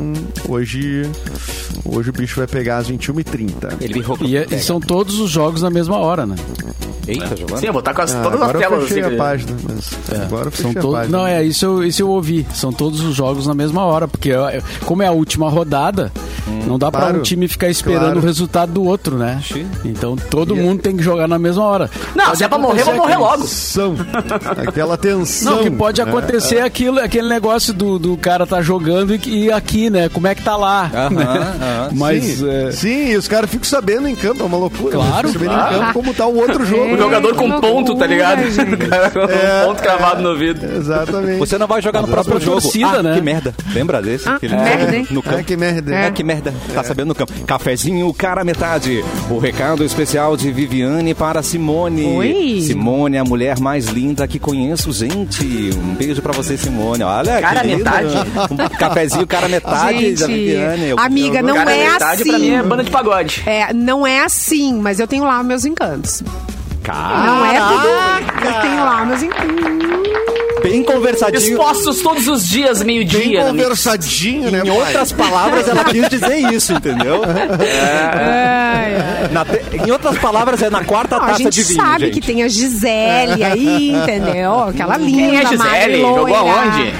hoje 0.47 1.03
hoje 1.85 2.09
o 2.09 2.13
bicho 2.13 2.37
vai 2.37 2.47
pegar 2.47 2.77
às 2.77 2.87
21h30. 2.89 3.73
Ele 3.81 3.95
me 3.95 4.01
roubou. 4.01 4.27
E, 4.27 4.37
é- 4.37 4.47
e 4.51 4.59
são 4.59 4.79
todos 4.79 5.19
os 5.19 5.29
jogos 5.29 5.61
na 5.61 5.69
mesma 5.69 5.97
hora, 5.97 6.25
né? 6.25 6.35
Eita, 7.07 7.35
Giovanni. 7.35 7.59
Sim, 7.59 7.67
eu 7.67 7.73
vou 7.73 7.79
estar 7.79 7.93
com 7.93 8.01
as, 8.01 8.15
Ah, 8.15 8.21
todas 8.23 8.41
as 8.41 8.49
agora 8.49 8.57
eu 8.57 8.69
telas 8.69 8.83
fechei 8.87 9.03
assim. 9.03 9.15
a 9.15 9.17
página, 9.17 9.57
mas 9.63 10.21
agora 10.21 10.45
eu 10.47 10.51
fechei 10.51 10.71
São 10.71 10.79
a 10.79 10.81
todos. 10.81 10.99
página. 10.99 11.17
Não, 11.17 11.27
é 11.27 11.43
isso 11.43 11.65
eu, 11.65 11.83
isso 11.83 12.01
eu 12.01 12.09
ouvi. 12.09 12.45
São 12.53 12.71
todos 12.71 13.01
os 13.01 13.15
jogos 13.15 13.45
na 13.47 13.53
mesma 13.53 13.83
hora, 13.83 14.07
porque 14.07 14.31
é- 14.31 14.61
como 14.85 15.03
é 15.03 15.07
a 15.07 15.11
última 15.11 15.49
rodada, 15.49 16.11
não 16.67 16.79
dá 16.79 16.89
pra 16.91 17.01
Claro. 17.01 17.19
um 17.19 17.21
time 17.21 17.47
ficar 17.47 17.67
esperando 17.69 18.01
Claro. 18.03 18.19
o 18.19 18.21
resultado 18.21 18.71
do 18.71 18.83
outro, 18.83 19.17
né? 19.17 19.41
Então 19.83 20.15
todo 20.15 20.55
mundo 20.55 20.81
tem 20.81 20.95
que 20.95 21.03
jogar 21.03 21.27
na 21.27 21.37
mesma 21.37 21.63
hora. 21.63 21.89
Não, 22.15 22.25
Pode 22.25 22.37
se 22.37 22.43
é 22.43 22.47
pra 22.47 22.57
morrer, 22.57 22.83
vou 22.83 22.95
morrer 22.95 23.17
logo. 23.17 23.41
Tensão. 23.41 23.95
Aquela 24.67 24.97
tensão. 24.97 25.55
Não, 25.57 25.63
que 25.63 25.71
pode 25.71 26.01
né? 26.03 26.09
acontecer 26.09 26.59
aquilo, 26.59 26.99
aquele 26.99 27.27
negócio 27.27 27.73
do, 27.73 27.99
do 27.99 28.15
cara 28.17 28.45
tá 28.47 28.61
jogando 28.61 29.13
e, 29.15 29.45
e 29.45 29.51
aqui, 29.51 29.89
né? 29.89 30.09
Como 30.09 30.27
é 30.27 30.35
que 30.35 30.41
tá 30.43 30.55
lá? 30.55 30.89
Aham, 30.93 31.09
né? 31.09 31.23
aham. 31.25 31.89
Mas 31.93 32.23
sim, 32.23 32.49
é, 32.49 32.71
sim, 32.71 33.09
e 33.11 33.17
os 33.17 33.27
caras 33.27 33.49
ficam 33.49 33.65
sabendo 33.67 34.07
em 34.07 34.15
campo, 34.15 34.41
é 34.43 34.45
uma 34.45 34.57
loucura. 34.57 34.91
Claro, 34.95 35.27
Ficam 35.29 35.33
sabendo 35.33 35.53
claro. 35.59 35.75
em 35.75 35.79
campo 35.79 35.93
como 35.93 36.13
tá 36.13 36.25
o 36.27 36.35
outro 36.37 36.65
jogo. 36.65 36.92
O 36.93 36.97
jogador 36.97 37.35
com 37.35 37.59
ponto, 37.61 37.95
tá 37.95 38.05
ligado? 38.05 38.49
gente. 38.49 38.73
O 38.73 38.77
cara 38.89 39.09
com 39.09 39.19
É, 39.19 39.63
um 39.63 39.67
ponto 39.67 39.81
cravado 39.81 40.21
no 40.21 40.29
ouvido. 40.29 40.65
Exatamente. 40.65 41.39
Você 41.39 41.57
não 41.57 41.67
vai 41.67 41.81
jogar 41.81 42.01
no 42.01 42.07
próximo 42.07 42.35
pra 42.35 42.45
jogo. 42.45 42.61
torcida, 42.61 42.87
ah, 42.99 43.03
né? 43.03 43.15
que 43.15 43.21
merda. 43.21 43.53
Lembra 43.73 44.01
desse? 44.01 44.27
Ah, 44.29 44.37
Que 44.39 44.45
ele 44.45 44.55
merda, 44.55 44.95
hein? 44.95 45.07
No 45.09 45.21
campo. 45.23 45.37
Ah, 45.39 45.43
que 45.43 45.57
merda. 45.57 45.95
É, 45.95 46.11
que 46.11 46.23
merda. 46.23 46.53
Tá 46.73 46.83
sabendo 46.83 47.07
no 47.09 47.15
campo. 47.15 47.33
Cafezinho, 47.45 48.13
cara 48.13 48.43
metade. 48.43 49.03
O 49.29 49.37
recado 49.39 49.83
especial 49.83 50.35
de 50.37 50.51
Viviane 50.51 51.13
para 51.13 51.41
Simone. 51.41 52.05
Oi. 52.05 52.61
Simone, 52.61 53.17
a 53.17 53.23
mulher 53.23 53.59
mais 53.59 53.87
linda 53.87 54.27
que 54.27 54.39
conheço, 54.39 54.91
gente. 54.91 55.69
Um 55.75 55.95
beijo 55.95 56.21
pra 56.21 56.31
você, 56.33 56.57
Simone. 56.57 57.03
Olha, 57.03 57.41
Cara 57.41 57.61
que 57.61 57.67
metade? 57.75 58.07
Um 58.51 58.77
cafezinho, 58.77 59.27
cara 59.27 59.47
metade 59.47 60.11
da 60.15 60.27
Gente, 60.27 60.33
Viviane. 60.33 60.89
Eu- 60.89 60.99
amiga, 60.99 61.39
eu- 61.39 61.43
não 61.43 61.55
Cara, 61.55 61.73
é 61.75 61.89
metade 61.91 62.21
assim. 62.21 62.29
pra 62.29 62.39
mim 62.39 62.49
é 62.51 62.63
banda 62.63 62.83
de 62.83 62.91
pagode. 62.91 63.43
É, 63.45 63.73
não 63.73 64.05
é 64.05 64.21
assim, 64.23 64.73
mas 64.73 64.99
eu 64.99 65.07
tenho 65.07 65.23
lá 65.23 65.41
meus 65.43 65.65
encantos. 65.65 66.23
Cara, 66.83 67.25
Não 67.25 67.45
é 67.45 67.59
tudo. 67.59 67.87
Eu 68.45 68.61
tenho 68.61 68.83
lá 68.83 69.05
meus 69.05 69.23
encantos. 69.23 69.63
bem 70.61 70.83
conversadinho. 70.83 71.41
Expostos 71.51 72.01
todos 72.01 72.27
os 72.27 72.47
dias, 72.47 72.79
Bem 72.83 72.97
meio-dia. 72.97 73.43
né? 73.45 73.49
conversadinho, 73.51 74.49
né, 74.51 74.59
Em 74.59 74.67
pai? 74.67 74.77
outras 74.77 75.11
palavras, 75.11 75.67
ela 75.67 75.83
quis 75.85 76.09
dizer 76.09 76.37
isso, 76.53 76.73
entendeu? 76.73 77.21
É, 77.59 79.25
é. 79.25 79.29
Na 79.31 79.43
te- 79.45 79.61
Em 79.85 79.91
outras 79.91 80.17
palavras, 80.17 80.61
é 80.61 80.69
na 80.69 80.83
quarta 80.83 81.17
a 81.17 81.19
taça 81.21 81.37
gente 81.43 81.53
de 81.53 81.63
vinho, 81.63 81.81
sabe 81.81 82.05
gente. 82.05 82.19
que 82.19 82.27
tem 82.27 82.43
a 82.43 82.47
Gisele 82.47 83.43
aí, 83.43 83.91
entendeu? 83.91 84.59
Aquela 84.63 84.97
linda, 84.97 85.17
Quem 85.17 85.37
é 85.37 85.41
Gisele? 85.45 85.57
maravilhosa. 85.57 86.19
Jogou 86.19 86.35
aonde? 86.35 86.93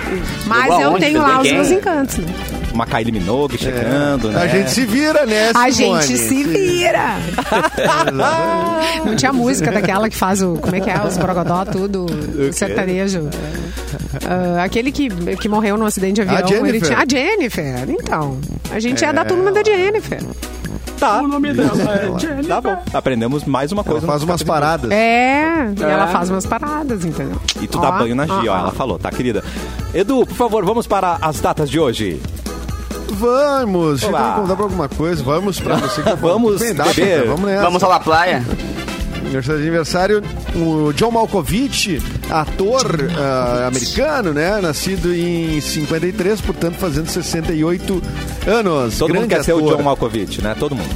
Mas 0.46 0.64
Jogou 0.66 0.82
eu 0.82 0.88
aonde? 0.90 1.06
tenho 1.06 1.22
lá 1.22 1.42
os 1.42 1.52
meus 1.52 1.72
encantos. 1.72 2.18
né? 2.18 2.34
Uma 2.74 2.86
Kylie 2.88 3.12
Minogue 3.12 3.58
chegando, 3.58 4.32
né? 4.32 4.42
A 4.42 4.48
gente 4.48 4.72
se 4.72 4.86
vira, 4.86 5.26
né, 5.26 5.52
A 5.54 5.70
gente 5.70 6.18
se 6.18 6.44
vira. 6.44 7.18
Não 9.06 9.16
tinha 9.16 9.32
música 9.32 9.72
daquela 9.72 10.10
que 10.10 10.16
faz 10.16 10.42
o. 10.42 10.56
Como 10.56 10.76
é 10.76 10.80
que 10.80 10.90
é? 10.90 11.02
Os 11.06 11.18
brogodó, 11.18 11.66
tudo. 11.66 12.06
O 12.06 12.52
sertanejo. 12.52 13.30
Ah, 14.26 14.64
aquele 14.64 14.92
que, 14.92 15.10
que 15.38 15.48
morreu 15.48 15.78
num 15.78 15.86
acidente 15.86 16.16
de 16.16 16.22
avião. 16.22 16.38
A 16.38 16.46
Jennifer. 16.48 16.70
Ele 16.70 16.82
tinha, 16.82 16.98
a 16.98 17.06
Jennifer. 17.08 17.90
Então. 17.90 18.40
A 18.72 18.80
gente 18.80 19.06
é, 19.06 19.14
da 19.14 19.24
turma 19.24 19.52
da 19.52 19.64
Jennifer. 19.64 20.20
Tá. 21.00 21.22
o 21.22 21.28
nome 21.28 21.54
dela 21.54 21.72
é 21.72 22.44
Tá 22.48 22.62
bom. 22.62 22.78
Aprendemos 22.94 23.44
mais 23.44 23.72
uma 23.72 23.82
Ela 23.82 23.92
coisa. 23.92 24.08
faz 24.08 24.22
no 24.22 24.28
umas 24.28 24.42
paradas. 24.44 24.90
É, 24.92 25.74
e 25.78 25.84
ela 25.84 26.08
faz 26.08 26.30
umas 26.30 26.46
paradas, 26.46 27.04
entendeu? 27.04 27.38
E 27.62 27.68
tu 27.68 27.80
dá 27.80 27.90
Ó, 27.90 28.00
banho 28.00 28.16
na 28.16 28.26
Gia, 28.26 28.54
ó, 28.54 28.58
ela 28.58 28.72
falou, 28.72 28.98
tá, 28.98 29.12
querida? 29.12 29.44
Edu, 29.94 30.26
por 30.26 30.36
favor, 30.36 30.66
vamos 30.66 30.88
para 30.88 31.18
as 31.22 31.40
datas 31.42 31.70
de 31.70 31.80
hoje. 31.80 32.22
Vamos, 33.12 34.04
Olá. 34.04 34.34
que 34.34 34.42
contar 34.42 34.56
pra 34.56 34.64
alguma 34.66 34.90
coisa. 34.90 35.24
Vamos 35.24 35.60
pra 35.60 35.76
você 35.76 36.02
que 36.02 36.16
Vamos 36.16 36.60
data, 36.74 36.94
beber. 36.94 37.28
Vamos 37.28 37.46
nessa. 37.46 37.64
Vamos 37.64 37.84
à 37.84 37.88
La 37.88 38.00
Playa. 38.00 38.44
Aniversário 39.22 39.62
de 39.62 39.68
aniversário, 39.68 40.24
o 40.56 40.94
John 40.94 41.12
Malkovich, 41.12 42.02
ator 42.30 43.10
ah, 43.18 43.66
americano, 43.68 44.34
né? 44.34 44.60
Nascido 44.62 45.14
em 45.14 45.60
53, 45.60 46.42
portanto 46.42 46.76
fazendo 46.76 47.10
68 47.10 48.02
anos. 48.46 48.98
Todo 48.98 49.10
mundo 49.10 49.20
Grande 49.20 49.36
quer 49.36 49.44
ser 49.44 49.54
o 49.54 49.60
ator. 49.60 49.78
John 49.78 49.84
Malkovich, 49.84 50.42
né? 50.42 50.56
Todo 50.60 50.76
mundo. 50.76 50.90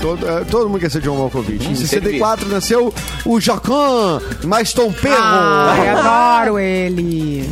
Todo, 0.00 0.28
eh, 0.28 0.44
todo 0.50 0.68
mundo 0.68 0.80
quer 0.80 0.90
ser 0.90 1.02
John 1.02 1.16
Malkovich. 1.16 1.70
Em 1.70 1.74
sempre 1.74 2.10
64 2.10 2.48
nasceu 2.48 2.92
o 3.24 3.40
Jacan, 3.40 4.20
mais 4.44 4.72
Tom 4.72 4.92
Perro. 4.92 5.16
Ai, 5.16 5.88
adoro 5.90 6.58
ele. 6.58 7.48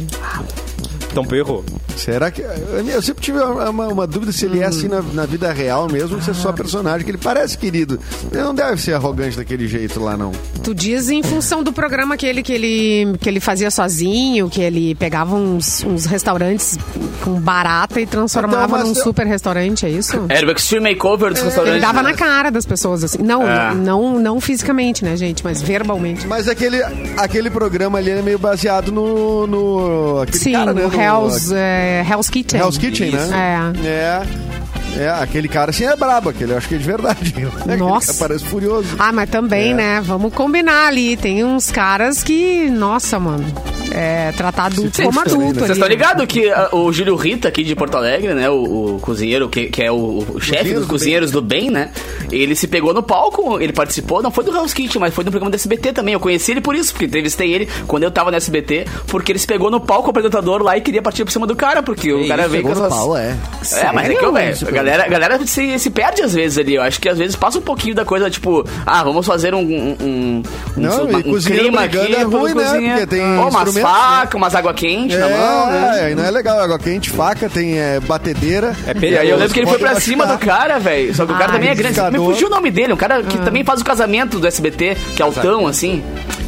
Então, 1.11 1.25
perro. 1.25 1.65
Será 1.97 2.31
que. 2.31 2.43
Eu 2.43 3.03
sempre 3.03 3.23
tive 3.23 3.39
uma, 3.39 3.71
uma- 3.71 3.89
uma 3.89 4.07
dúvida 4.07 4.33
se 4.33 4.45
ele 4.47 4.61
é 4.61 4.65
assim 4.67 4.89
na, 4.89 5.03
na 5.03 5.27
vida 5.27 5.53
real 5.53 5.89
mesmo, 5.91 6.17
ou 6.17 6.23
se 6.23 6.31
é 6.31 6.35
só 6.35 6.53
personagem, 6.53 7.05
que 7.05 7.11
ele 7.11 7.19
parece 7.19 7.57
querido. 7.59 7.99
Ele 8.31 8.43
não 8.43 8.55
deve 8.55 8.81
ser 8.81 8.95
arrogante 8.95 9.37
daquele 9.37 9.67
jeito 9.69 10.01
lá, 10.01 10.17
não. 10.17 10.33
Tu 10.63 10.75
diz 10.75 11.09
em 11.11 11.23
função 11.23 11.63
do 11.63 11.73
programa 11.73 12.15
aquele 12.15 12.43
que 12.43 12.53
ele, 12.53 13.17
que 13.21 13.29
ele 13.29 13.41
fazia 13.41 13.71
sozinho, 13.71 14.49
que 14.49 14.61
ele 14.61 14.95
pegava 14.95 15.35
uns, 15.35 15.83
uns 15.85 16.05
restaurantes 16.07 16.79
com 17.25 17.33
barata 17.41 18.01
e 18.01 18.07
transformava 18.07 18.77
Então, 18.79 18.89
num 18.93 18.95
eu- 18.97 19.03
super 19.03 19.27
restaurante, 19.27 19.87
é 19.87 19.91
isso? 19.91 20.25
Era 20.29 20.47
o 20.47 20.51
Extreme 20.53 20.91
Makeover 20.95 21.33
dos 21.33 21.43
restaurantes. 21.43 21.77
Ele 21.77 21.85
dava 21.87 22.03
né? 22.03 22.11
na 22.11 22.17
cara 22.17 22.51
das 22.51 22.67
pessoas, 22.67 23.05
assim. 23.05 23.19
Não, 23.23 23.49
É. 23.49 23.75
não, 23.75 24.19
não 24.19 24.41
fisicamente, 24.41 25.05
né, 25.05 25.17
gente? 25.17 25.43
Mas 25.45 25.61
verbalmente. 25.63 26.27
Mas 26.27 26.49
aquele, 26.49 26.83
aquele 27.17 27.51
programa 27.51 27.99
ali 27.99 28.11
é 28.11 28.23
meio 28.23 28.39
baseado 28.39 28.91
no. 28.93 29.47
no 29.47 30.21
aquele 30.23 30.39
Sim, 30.39 30.53
cara, 30.53 30.73
né? 30.73 30.85
o 30.85 30.89
no- 30.91 31.01
Hell's, 31.01 31.53
é, 31.53 31.82
Hell's 32.09 32.29
Kitchen. 32.31 32.61
Hell's 32.61 32.79
Kitchen, 32.79 33.09
Isso. 33.09 33.31
né? 33.31 33.73
É. 33.85 33.87
É, 33.87 34.23
aquele 35.21 35.49
cara 35.49 35.71
assim 35.71 35.85
é 35.85 35.97
brabo, 35.97 36.29
aquele 36.31 36.53
eu 36.53 36.59
acho 36.59 36.69
que 36.69 36.75
é 36.75 36.79
de 36.79 36.85
verdade. 36.85 37.35
Aquele 37.63 37.77
Nossa. 37.77 38.15
Parece 38.15 38.45
furioso. 38.45 38.89
Ah, 38.99 39.13
mas 39.13 39.29
também, 39.31 39.73
É. 39.73 39.75
né? 39.75 40.01
Vamos 40.05 40.33
combinar 40.35 40.89
ali. 40.89 41.17
Tem 41.17 41.45
uns 41.45 41.71
caras 41.71 42.23
que. 42.23 42.69
Nossa, 42.71 43.19
mano. 43.19 43.45
É, 43.95 44.33
tratar 44.33 44.65
adulto 44.67 45.03
como 45.03 45.23
também, 45.23 45.39
né? 45.39 45.45
adulto. 45.45 45.59
Vocês 45.59 45.71
ali, 45.71 45.73
estão 45.73 45.89
né? 45.89 45.95
ligados 45.95 46.27
que 46.27 46.51
ah, 46.51 46.71
o 46.73 46.91
Júlio 46.93 47.15
Rita, 47.15 47.49
aqui 47.49 47.63
de 47.63 47.75
Porto 47.77 47.95
Alegre, 47.97 48.33
né? 48.35 48.49
O, 48.49 48.95
o 48.97 48.99
cozinheiro, 49.01 49.49
que, 49.51 49.67
que 49.67 49.83
é 49.83 49.93
o, 49.93 50.25
o 50.35 50.41
chefe 50.41 50.73
dos 50.73 50.83
do 50.83 50.89
cozinheiros 50.89 51.31
do 51.31 51.43
bem. 51.43 51.71
né? 51.71 51.91
Ele 52.31 52.55
se 52.55 52.67
pegou 52.67 52.95
no 52.95 53.03
palco, 53.03 53.61
ele 53.61 53.73
participou, 53.73 54.23
não 54.23 54.31
foi 54.31 54.45
do 54.45 54.53
House 54.53 54.73
Kitchen, 54.73 54.99
mas 55.01 55.13
foi 55.13 55.25
do 55.25 55.31
programa 55.31 55.51
do 55.51 55.55
SBT 55.57 55.93
também. 55.93 56.15
Eu 56.15 56.21
conheci 56.21 56.53
ele 56.53 56.61
por 56.63 56.75
isso, 56.75 56.93
porque 56.93 57.05
entrevistei 57.05 57.53
ele 57.53 57.69
quando 57.87 58.03
eu 58.05 58.11
tava 58.11 58.31
no 58.31 58.37
SBT, 58.39 58.87
porque 59.09 59.33
ele 59.33 59.39
se 59.39 59.47
pegou 59.47 59.71
no 59.71 59.79
palco, 59.81 60.07
o 60.07 60.11
apresentador 60.11 60.63
lá, 60.63 60.77
e 60.77 60.81
queria 60.81 61.03
partir 61.03 61.25
por 61.25 61.31
cima 61.31 61.47
do 61.47 61.55
cara, 61.55 61.83
porque 61.83 62.11
o 62.13 62.27
cara 62.27 62.49
veio 62.49 62.63
com 62.63 62.71
essas... 62.73 62.89
pau, 62.89 63.17
é. 63.17 63.37
É, 63.73 63.93
mas 63.93 64.07
é 64.09 64.15
que, 64.15 64.21
Sério? 64.21 64.33
velho, 64.33 64.69
a 64.69 64.82
galera, 64.83 65.05
a 65.05 65.09
galera 65.09 65.47
se, 65.47 65.79
se 65.79 65.91
perde 65.91 66.23
às 66.23 66.35
vezes 66.35 66.59
ali. 66.59 66.75
Eu 66.75 66.83
acho 66.83 67.01
que 67.01 67.09
às 67.09 67.19
vezes 67.19 67.37
passa 67.37 67.59
um 67.59 67.63
pouquinho 67.63 67.95
da 67.95 68.05
coisa, 68.05 68.29
tipo, 68.29 68.65
ah, 68.85 69.03
vamos 69.03 69.25
fazer 69.25 69.55
um, 69.55 69.61
um, 69.61 69.97
um, 70.01 70.43
Não, 70.77 71.05
um, 71.05 71.23
cozinheiro 71.23 71.65
clima 71.65 71.81
brigando 71.83 72.07
aqui. 72.07 72.17
é 72.17 72.23
ruim, 72.23 72.55
né? 72.55 72.65
cozinha. 72.65 72.93
Porque 72.93 73.07
tem 73.07 73.21
Pô, 73.21 73.49
umas 73.49 73.69
instrumentos, 73.69 73.83
facas, 73.83 74.35
umas 74.35 74.55
água 74.55 74.75
quente 74.75 75.17
na 75.17 75.29
mão, 75.29 75.67
né? 75.71 75.92
É, 76.03 76.07
aí 76.07 76.15
não 76.15 76.25
é 76.25 76.31
legal. 76.31 76.59
Água 76.61 76.79
quente, 76.79 77.11
faca, 77.11 77.49
tem 77.49 77.79
é, 77.79 78.01
batedeira. 78.01 78.75
É 78.87 79.07
E 79.07 79.19
aí 79.19 79.31
eu 79.31 79.37
lembro 79.37 79.53
que 79.53 79.61
ele 79.61 79.67
foi 79.69 79.79
pra 79.79 79.99
cima 80.01 80.25
do 80.27 80.35
machucar. 80.35 80.59
cara, 80.59 80.79
velho. 80.79 81.15
Só 81.15 81.25
que 81.27 81.33
o 81.33 81.37
cara 81.37 81.51
Ah, 81.51 81.55
também 81.55 81.69
é 81.71 81.75
grande. 81.75 82.01
Me 82.11 82.19
fugiu 82.19 82.47
o 82.49 82.51
nome 82.51 82.71
dele, 82.71 82.93
um 82.93 82.97
cara 82.97 83.23
que 83.23 83.39
também 83.39 83.65
faz 83.65 83.81
o 83.81 83.85
casamento 83.85 84.39
do 84.39 84.47
SBT, 84.47 84.97
que 85.17 85.23
é 85.23 85.25
altão, 85.25 85.67
assim. 85.67 86.03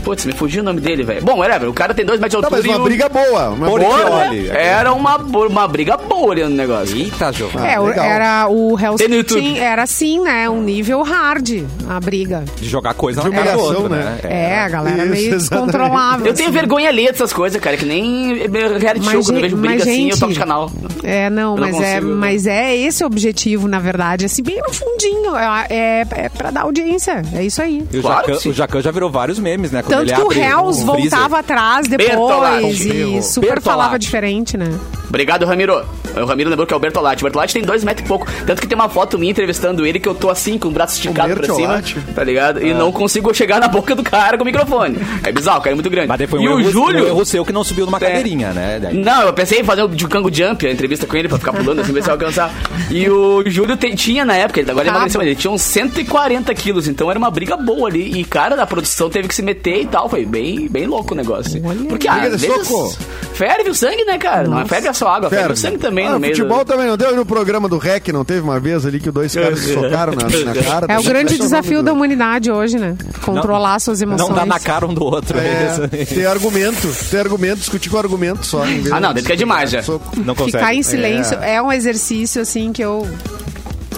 Putz, 0.05 0.27
me 0.27 0.33
fugiu 0.35 0.61
o 0.61 0.65
nome 0.65 0.81
dele, 0.83 1.03
velho. 1.03 1.23
Bom, 1.23 1.39
whatever, 1.39 1.67
o 1.67 1.73
cara 1.73 1.95
tem 1.95 2.05
dois 2.05 2.21
metros 2.21 2.39
de 2.43 2.43
Tá, 2.51 2.55
altura 2.55 2.69
mas 2.69 2.77
uma 2.77 2.85
o- 2.85 2.87
briga 2.87 3.09
boa. 3.09 3.49
Uma 3.49 3.71
briga 3.71 3.89
Boa, 3.89 3.99
Portioli, 4.11 4.41
né? 4.43 4.67
Era 4.67 4.93
uma, 4.93 5.17
uma 5.17 5.67
briga 5.67 5.97
boa 5.97 6.33
ali 6.33 6.43
no 6.43 6.51
negócio. 6.51 6.95
Eita, 6.95 7.33
Giovanni. 7.33 7.67
É, 7.69 7.81
o- 7.81 7.87
legal. 7.87 8.05
era 8.05 8.47
o 8.51 8.79
Hell's 8.79 9.01
Kitchen, 9.01 9.59
era 9.61 9.83
assim, 9.85 10.21
né? 10.21 10.47
Um 10.51 10.61
nível 10.61 11.01
hard, 11.03 11.63
a 11.89 11.99
briga. 12.01 12.45
De 12.57 12.69
jogar 12.69 12.93
coisa 12.93 13.23
De 13.23 13.31
na 13.31 13.35
cara 13.35 13.53
do 13.53 13.61
outro, 13.61 13.89
né? 13.89 14.19
né? 14.23 14.31
É, 14.31 14.59
a 14.61 14.69
galera 14.69 15.05
Isso, 15.05 15.11
meio 15.11 15.35
exatamente. 15.37 15.67
descontrolável. 15.73 16.27
Eu 16.27 16.35
tenho 16.35 16.49
assim. 16.51 16.59
vergonha 16.59 16.89
alheia 16.91 17.11
dessas 17.11 17.33
coisas, 17.33 17.59
cara, 17.59 17.79
que 17.79 17.87
nem 17.87 18.47
reality 18.79 19.11
show, 19.11 19.23
vejo 19.45 19.57
briga 19.57 19.83
assim, 19.83 20.11
eu 20.11 20.19
toco 20.19 20.33
de 20.33 20.35
gente, 20.35 20.39
canal. 20.39 20.71
É, 21.03 21.31
não, 21.31 21.55
Eu 21.57 21.61
não 21.61 21.67
mas, 21.67 21.75
é, 21.77 21.95
consigo, 21.95 22.07
né? 22.07 22.15
mas 22.17 22.47
é 22.47 22.77
esse 22.77 23.05
o 23.05 23.07
objetivo, 23.07 23.69
na 23.69 23.79
verdade. 23.79 24.25
Assim, 24.25 24.43
bem 24.43 24.61
no 24.61 24.73
fundinho. 24.73 25.37
É, 25.37 25.67
é, 25.71 26.07
é 26.11 26.29
pra 26.29 26.51
dar 26.51 26.63
audiência. 26.63 27.23
É 27.35 27.45
isso 27.45 27.61
aí. 27.63 27.85
E 27.93 27.99
o, 27.99 28.03
Claro 28.03 28.35
Jacan, 28.35 28.49
o 28.49 28.53
Jacan 28.53 28.81
já 28.83 28.91
virou 28.91 29.11
vários 29.11 29.39
memes, 29.39 29.71
né? 29.71 29.83
Quando 29.83 29.99
Tanto 29.99 30.11
ele 30.11 30.15
que 30.15 30.23
o 30.23 30.33
Hells 30.33 30.85
freezer. 30.85 31.11
voltava 31.11 31.39
atrás 31.39 31.87
depois 31.89 32.81
e 32.81 33.23
super 33.23 33.61
falava 33.61 33.99
diferente, 33.99 34.57
né? 34.57 34.67
Obrigado, 35.09 35.45
Ramiro. 35.45 35.85
O 36.21 36.25
Ramiro 36.27 36.51
lembrou 36.51 36.67
que 36.67 36.73
é 36.73 36.77
o 36.77 36.81
Bertolatti. 36.81 37.23
O 37.23 37.25
Bertolatti 37.25 37.55
tem 37.55 37.63
dois 37.63 37.83
metros 37.85 38.05
e 38.05 38.09
pouco. 38.09 38.27
Tanto 38.47 38.61
que 38.61 38.67
tem 38.69 38.75
uma 38.77 38.89
foto 38.89 39.19
minha 39.19 39.31
entrevistando 39.31 39.85
ele 39.87 39.99
que 39.99 40.09
eu 40.09 40.15
tô 40.15 40.31
assim, 40.31 40.59
com 40.59 40.69
o 40.69 40.71
braço 40.71 40.95
esticado 40.97 41.35
pra 41.35 41.55
cima. 41.55 41.83
Tá 42.15 42.23
ligado? 42.25 42.65
E 42.65 42.73
não 42.75 42.91
consigo 42.93 43.33
chegar 43.35 43.61
na 43.61 43.69
boca 43.69 43.95
do 43.95 44.03
cara 44.03 44.37
com 44.37 44.43
o 44.43 44.47
microfone. 44.47 44.99
É 45.23 45.33
bizarro, 45.33 45.59
o 45.59 45.63
cara 45.63 45.73
é 45.73 45.75
muito 45.75 45.91
grande. 45.91 46.09
Mas 46.09 46.19
daí 46.19 46.27
foi 46.27 46.39
um, 46.41 46.43
e 46.43 46.47
erro, 46.47 46.57
o 46.57 46.71
Júlio. 46.71 47.05
um 47.05 47.07
erro 47.09 47.25
seu 47.25 47.45
que 47.45 47.53
não 47.53 47.65
subiu 47.65 47.87
numa 47.87 47.99
É. 47.99 48.01
cadeirinha, 48.01 48.53
né? 48.53 48.79
Daí- 48.81 48.95
Não, 48.95 49.23
eu 49.23 49.33
pensei 49.33 49.61
em 49.61 49.65
fazer 49.65 49.83
o 49.83 49.89
de 49.89 50.07
Kango 50.07 50.33
Jump, 50.33 50.67
a 50.67 50.71
entrevista 50.73 51.07
com 51.07 51.17
ele, 51.17 51.29
pra 51.29 51.39
ficar 51.39 51.53
pulando 51.53 51.81
assim, 51.81 51.93
ver 51.93 52.03
se 52.03 52.09
eu 52.11 52.13
alcançar. 52.15 52.53
E 52.91 53.09
o 53.09 53.43
Júlio 53.47 53.77
te- 53.77 53.95
tinha 53.95 54.25
na 54.25 54.35
época, 54.37 54.61
ele 54.61 54.71
agora 54.71 54.87
ele 54.87 54.95
emagreceu, 54.95 55.19
mas 55.19 55.27
ele 55.29 55.37
tinha 55.37 55.51
uns 55.51 55.63
140 55.63 56.55
quilos, 56.55 56.89
então 56.89 57.11
era 57.11 57.19
uma 57.19 57.31
briga 57.31 57.57
boa 57.57 57.89
ali. 57.89 58.21
E, 58.21 58.25
cara, 58.25 58.61
a 58.61 58.67
produção 58.67 59.09
teve 59.11 59.29
que 59.29 59.35
se 59.35 59.43
meter 59.43 59.83
e 59.83 59.87
tal. 59.87 60.09
Foi 60.09 60.25
bem, 60.25 60.69
bem 60.69 60.87
louco 60.87 61.15
o 61.15 61.17
negócio. 61.17 61.61
Olha. 61.65 61.85
Porque, 61.89 62.09
ah, 62.09 62.15
Briga 62.15 62.35
às 62.35 62.41
de 62.41 62.47
vezes, 62.49 62.69
soco. 62.69 62.97
ferve 63.35 63.71
o 63.71 63.75
sangue, 63.75 64.05
né, 64.05 64.19
cara? 64.19 64.49
Não 64.49 64.61
é 64.61 64.65
ferve 64.65 64.93
só 64.95 65.09
água, 65.09 65.29
ferve, 65.31 65.53
o 65.53 65.57
sangue 65.57 65.79
também 65.79 66.04
Ah, 66.09 66.13
no 66.13 66.21
meio. 66.21 66.35
futebol 66.35 66.59
do... 66.59 66.65
também 66.65 66.87
não 66.87 66.97
deu 66.97 67.15
no 67.15 67.25
programa 67.25 67.69
do 67.69 67.79
REC, 67.79 68.09
não 68.09 68.25
teve 68.25 68.41
uma 68.41 68.59
vez 68.61 68.87
ali 68.87 69.01
que 69.01 69.09
os 69.09 69.15
dois 69.15 69.35
caras 69.35 69.59
se 69.59 69.75
socaram 69.75 70.15
na, 70.15 70.23
na 70.23 70.55
cara. 70.63 70.87
É 70.89 70.99
o 70.99 71.03
grande 71.03 71.39
desafio 71.39 71.83
da 71.83 71.93
humanidade 71.93 72.51
hoje, 72.51 72.79
né? 72.79 72.97
Controlar 73.23 73.79
suas 73.79 74.01
emoções. 74.01 74.29
Não 74.29 74.35
dá 74.35 74.47
na 74.47 74.59
cara 74.59 74.87
um 74.87 74.95
do 74.95 75.05
outro. 75.05 75.39
É. 75.39 75.89
É, 75.93 76.05
ter 76.05 76.27
argumento, 76.27 76.89
ter 77.11 77.19
argumento, 77.19 77.59
discutir 77.59 77.91
com 77.91 77.99
argumento 77.99 78.45
só. 78.47 78.63
Ah, 78.93 79.01
não, 79.01 79.09
de 79.09 79.17
deve 79.17 79.27
que 79.27 79.33
é 79.33 79.37
demais 79.37 79.71
já. 79.71 79.83
Não 80.17 80.35
consegue. 80.35 80.59
Ficar 80.59 80.75
em 80.75 80.83
silêncio 80.83 81.37
é. 81.39 81.61
um 81.61 81.73
exercício, 81.73 82.41
assim, 82.43 82.73
que 82.73 82.83
eu... 82.83 83.07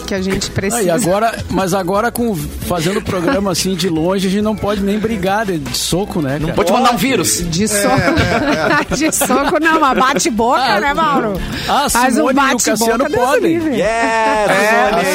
Que 0.06 0.14
a 0.14 0.22
gente 0.22 0.48
Ah, 0.50 0.54
precisa. 0.54 0.82
e 0.82 0.90
agora, 0.90 1.36
mas 1.50 1.74
agora 1.74 2.10
com 2.12 2.34
fazendo 2.36 2.98
o 3.00 3.02
programa 3.02 3.50
assim 3.50 3.74
de 3.74 3.88
longe, 3.88 4.28
a 4.28 4.30
gente 4.30 4.42
não 4.42 4.54
pode 4.54 4.80
nem 4.82 4.98
brigar 4.98 5.44
de, 5.46 5.58
de 5.58 5.76
soco, 5.76 6.20
né? 6.22 6.38
Cara? 6.40 6.52
Vou 6.54 6.64
te 6.64 6.72
mandar 6.72 6.92
um 6.92 6.96
vírus. 6.96 7.42
De 7.48 7.66
soco. 7.66 7.96
de 8.96 9.12
soco 9.12 9.58
não, 9.60 9.80
mas 9.80 9.98
bate-boca, 9.98 10.60
Ah, 10.60 10.80
né, 10.80 10.94
Mauro? 10.94 11.40
Ah, 11.68 11.86
um 11.86 11.88
Simone 11.88 12.16
e 12.16 12.20
o 12.20 12.34
bate-boca, 12.34 12.70
Cassiano 12.70 13.04
Deus 13.08 13.14
podem. 13.14 13.52
Yes, 13.56 13.62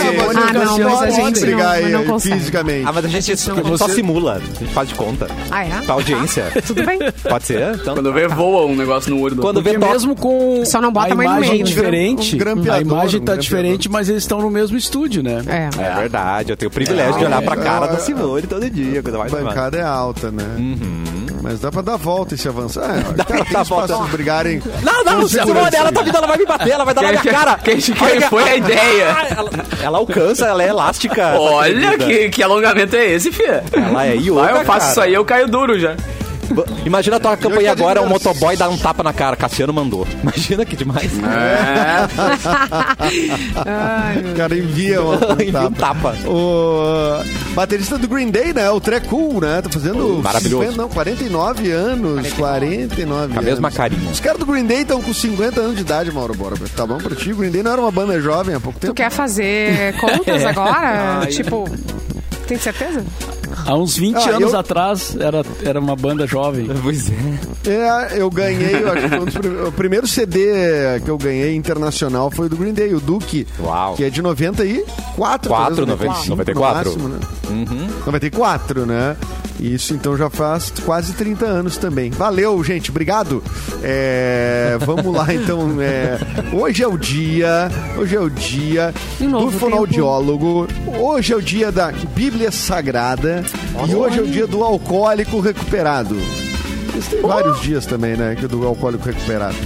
Simone. 0.02 0.38
O 0.38 0.42
Ah, 0.42 0.54
não, 0.54 0.80
mas 0.80 1.02
a 1.02 1.10
gente 1.10 1.40
brigar 1.40 1.66
não- 1.66 1.72
aí, 1.72 1.92
não 1.92 2.06
consegue. 2.06 2.36
fisicamente. 2.38 2.86
Ah, 2.88 2.92
mas 2.94 3.06
a 3.06 3.08
gente, 3.08 3.32
a 3.32 3.36
gente 3.36 3.78
só 3.78 3.88
simula. 3.88 4.34
A 4.36 4.40
gente 4.40 4.74
faz 4.74 4.90
de 4.90 4.96
conta. 4.96 5.28
Ah, 5.50 5.64
é? 5.66 5.70
Pra 5.86 5.94
audiência. 5.96 6.46
Tudo 6.66 6.84
bem. 6.86 7.00
Pode 7.28 7.46
ser? 7.46 7.76
Então, 7.76 7.96
Quando 7.96 8.12
vê, 8.14 8.28
voa 8.28 8.66
um 8.66 8.76
negócio 8.76 9.10
no 9.14 9.22
olho 9.22 9.36
do 9.36 9.42
Quando 9.42 9.62
vê 9.62 9.78
mesmo 9.78 10.16
com 10.16 10.64
Só 10.66 10.82
não 10.82 10.92
bota 10.92 11.14
a 11.14 11.16
mais 11.16 11.30
no 11.30 11.36
imagem 11.38 11.52
meio, 11.54 11.64
né? 11.64 11.70
diferente, 11.70 12.36
Um 12.38 12.72
a 12.72 12.82
imagem 12.82 13.20
um 13.22 13.24
tá 13.24 13.34
grampeador. 13.34 13.38
diferente, 13.40 13.90
mas 13.90 14.10
eles 14.10 14.24
estão 14.24 14.42
no 14.42 14.50
mesmo 14.50 14.78
estúdio, 14.82 15.24
né? 15.24 15.42
É. 15.48 15.70
É 15.82 15.96
verdade, 15.96 16.52
eu 16.52 16.58
tenho 16.58 16.70
o 16.70 16.74
privilégio 16.74 17.18
de 17.20 17.26
olhar 17.26 17.42
pra 17.42 17.56
cara 17.56 17.88
da 17.88 17.94
é. 17.96 18.00
Simone 18.00 18.44
todo 18.44 18.70
dia. 18.70 19.02
Coisa 19.02 19.18
A 19.18 19.22
mais 19.22 19.32
bancada 19.32 19.78
é 19.78 19.84
alta, 19.84 20.32
né? 20.32 20.44
Mas 21.44 21.60
dá 21.60 21.72
pra 21.72 21.82
dar 21.82 21.98
volta 21.98 22.36
e 22.36 22.38
se 22.38 22.48
avançar. 22.48 22.84
É, 23.00 23.02
Dá 23.14 23.24
cara, 23.26 23.44
pra 23.46 23.54
dar 23.54 23.64
volta. 23.64 23.96
de 23.96 24.10
brigarem. 24.12 24.62
Não, 24.84 25.04
não, 25.04 25.22
com 25.22 25.28
Simone, 25.28 25.48
segurança. 25.48 25.78
ela 25.78 25.92
tá 25.92 26.02
vindo, 26.04 26.16
ela 26.18 26.28
vai 26.28 26.38
me 26.38 26.46
bater, 26.46 26.70
ela 26.70 26.86
vai 26.86 26.94
dar 26.94 27.02
na 27.02 27.10
minha 27.10 27.24
cara. 27.24 27.56
que- 27.56 27.76
que- 27.78 27.94
que 27.94 28.04
Olha 28.04 28.30
foi 28.30 28.44
a 28.44 28.56
ideia. 28.58 29.06
Ela, 29.36 29.50
ela 29.82 29.98
alcança, 29.98 30.46
ela 30.46 30.62
é 30.64 30.68
elástica. 30.70 31.34
Olha 31.40 31.98
que, 31.98 32.30
que 32.30 32.44
alongamento 32.44 32.96
é 32.96 33.06
esse, 33.12 33.32
fia. 33.32 33.64
Ela 33.74 34.06
é 34.08 34.16
yoga, 34.16 34.34
Vai, 34.42 34.52
eu 34.62 34.66
faço 34.66 34.80
cara. 34.80 34.92
isso 34.92 35.02
aí, 35.02 35.14
eu 35.14 35.26
caio 35.26 35.48
duro 35.48 35.80
já. 35.80 35.96
Imagina 36.86 37.16
a 37.18 37.20
tua 37.20 37.38
campanha 37.38 37.76
tô 37.76 37.82
agora, 37.84 38.00
de 38.02 38.06
um 38.06 38.10
motoboy 38.10 38.56
dar 38.58 38.70
um 38.70 38.78
tapa 38.78 39.04
na 39.04 39.14
cara. 39.14 39.36
Cassiano 39.36 39.74
mandou. 39.74 40.06
Imagina 40.22 40.66
que 40.66 40.76
demais. 40.76 41.12
O 44.32 44.36
cara 44.36 44.58
envia 44.58 45.02
uma 45.02 45.16
Envia 45.42 45.62
um 45.68 45.72
tapa. 45.72 46.16
O 46.26 47.24
baterista 47.54 47.98
do 47.98 48.08
Green 48.08 48.30
Day, 48.30 48.54
né? 48.54 48.70
O 48.70 48.80
Trecool, 48.80 49.42
né? 49.42 49.62
Tá 49.62 49.70
fazendo 49.70 50.22
Maravilhoso. 50.24 50.64
50, 50.72 50.82
não, 50.82 50.90
49 50.90 51.72
anos. 51.72 52.34
49 52.34 53.34
Com 53.34 53.40
a 53.40 53.42
mesma 53.42 53.72
carinha. 53.72 54.10
Os 54.12 54.20
caras 54.20 54.40
do 54.40 54.46
Green 54.46 54.66
Day 54.66 54.82
estão 54.82 55.02
com 55.02 55.14
50 55.14 55.60
anos 55.60 55.76
de 55.76 55.82
idade, 55.82 56.12
Mauro 56.12 56.34
Bora. 56.36 56.56
Tá 56.76 56.86
bom 56.86 56.98
pra 56.98 57.16
ti? 57.16 57.32
O 57.32 57.36
Green 57.38 57.52
Day 57.52 57.64
não 57.64 57.72
era 57.72 57.82
uma 57.82 57.92
banda 57.92 58.20
jovem 58.20 58.56
há 58.56 58.60
pouco 58.60 58.78
Tu 58.80 58.84
tempo. 58.84 58.94
quer 58.96 59.10
fazer 59.12 59.96
contas 60.00 60.44
agora? 60.46 61.26
tipo, 61.28 61.70
tem 62.48 62.58
certeza? 62.58 63.04
Há 63.66 63.76
uns 63.76 63.96
20 63.98 64.16
Ah, 64.18 64.36
anos 64.38 64.54
eu- 64.54 64.60
atrás 64.60 65.16
era, 65.20 65.44
era 65.64 65.80
uma 65.80 65.96
banda 65.96 66.26
jovem. 66.28 66.68
Pois 66.82 67.10
é. 67.10 67.70
É, 67.70 68.22
eu 68.22 68.30
ganhei, 68.30 68.76
eu 68.84 68.92
acho 68.92 69.10
que 69.10 69.16
um 69.16 69.26
dos 69.26 69.34
prim- 69.36 69.68
o 69.68 69.72
primeiro 69.72 70.08
CD 70.08 70.40
que 71.04 71.10
eu 71.10 71.18
ganhei 71.18 71.56
internacional 71.56 72.32
foi 72.32 72.50
do 72.50 72.56
Green 72.58 72.74
Day, 72.74 72.94
o 72.94 73.00
Duke. 73.00 73.48
Uau. 73.60 73.96
Que 73.96 74.06
é 74.06 74.10
de 74.10 74.22
94. 74.22 75.50
Quatro, 75.50 75.50
talvez, 75.86 75.88
90, 75.88 75.90
95 75.90 76.30
no 76.30 76.36
94. 76.38 76.92
máximo, 76.92 77.08
né? 77.10 77.20
94, 78.06 78.86
né? 78.86 79.16
Isso 79.62 79.94
então 79.94 80.18
já 80.18 80.28
faz 80.28 80.74
quase 80.84 81.14
30 81.14 81.46
anos 81.46 81.78
também. 81.78 82.10
Valeu, 82.10 82.64
gente, 82.64 82.90
obrigado. 82.90 83.44
É, 83.84 84.76
vamos 84.82 85.14
lá 85.16 85.32
então. 85.32 85.80
é, 85.80 86.18
hoje 86.52 86.82
é 86.82 86.88
o 86.88 86.98
dia, 86.98 87.70
hoje 87.96 88.16
é 88.16 88.20
o 88.20 88.30
dia 88.30 88.92
do 89.20 89.52
fonoaudiólogo. 89.52 90.68
Hoje 91.00 91.34
é 91.34 91.36
o 91.36 91.42
dia 91.42 91.72
da 91.72 91.92
Bíblia 91.92 92.52
Sagrada 92.52 93.44
e 93.88 93.94
hoje 93.94 94.18
é 94.18 94.22
o 94.24 94.28
dia 94.28 94.48
do 94.48 94.64
alcoólico 94.64 95.40
recuperado. 95.40 96.18
Eles 96.94 97.08
têm 97.08 97.22
vários 97.22 97.62
dias 97.62 97.86
também, 97.86 98.18
né? 98.18 98.36
Que 98.38 98.46
é 98.46 98.48
do 98.48 98.66
alcoólico 98.66 99.06
recuperado. 99.06 99.58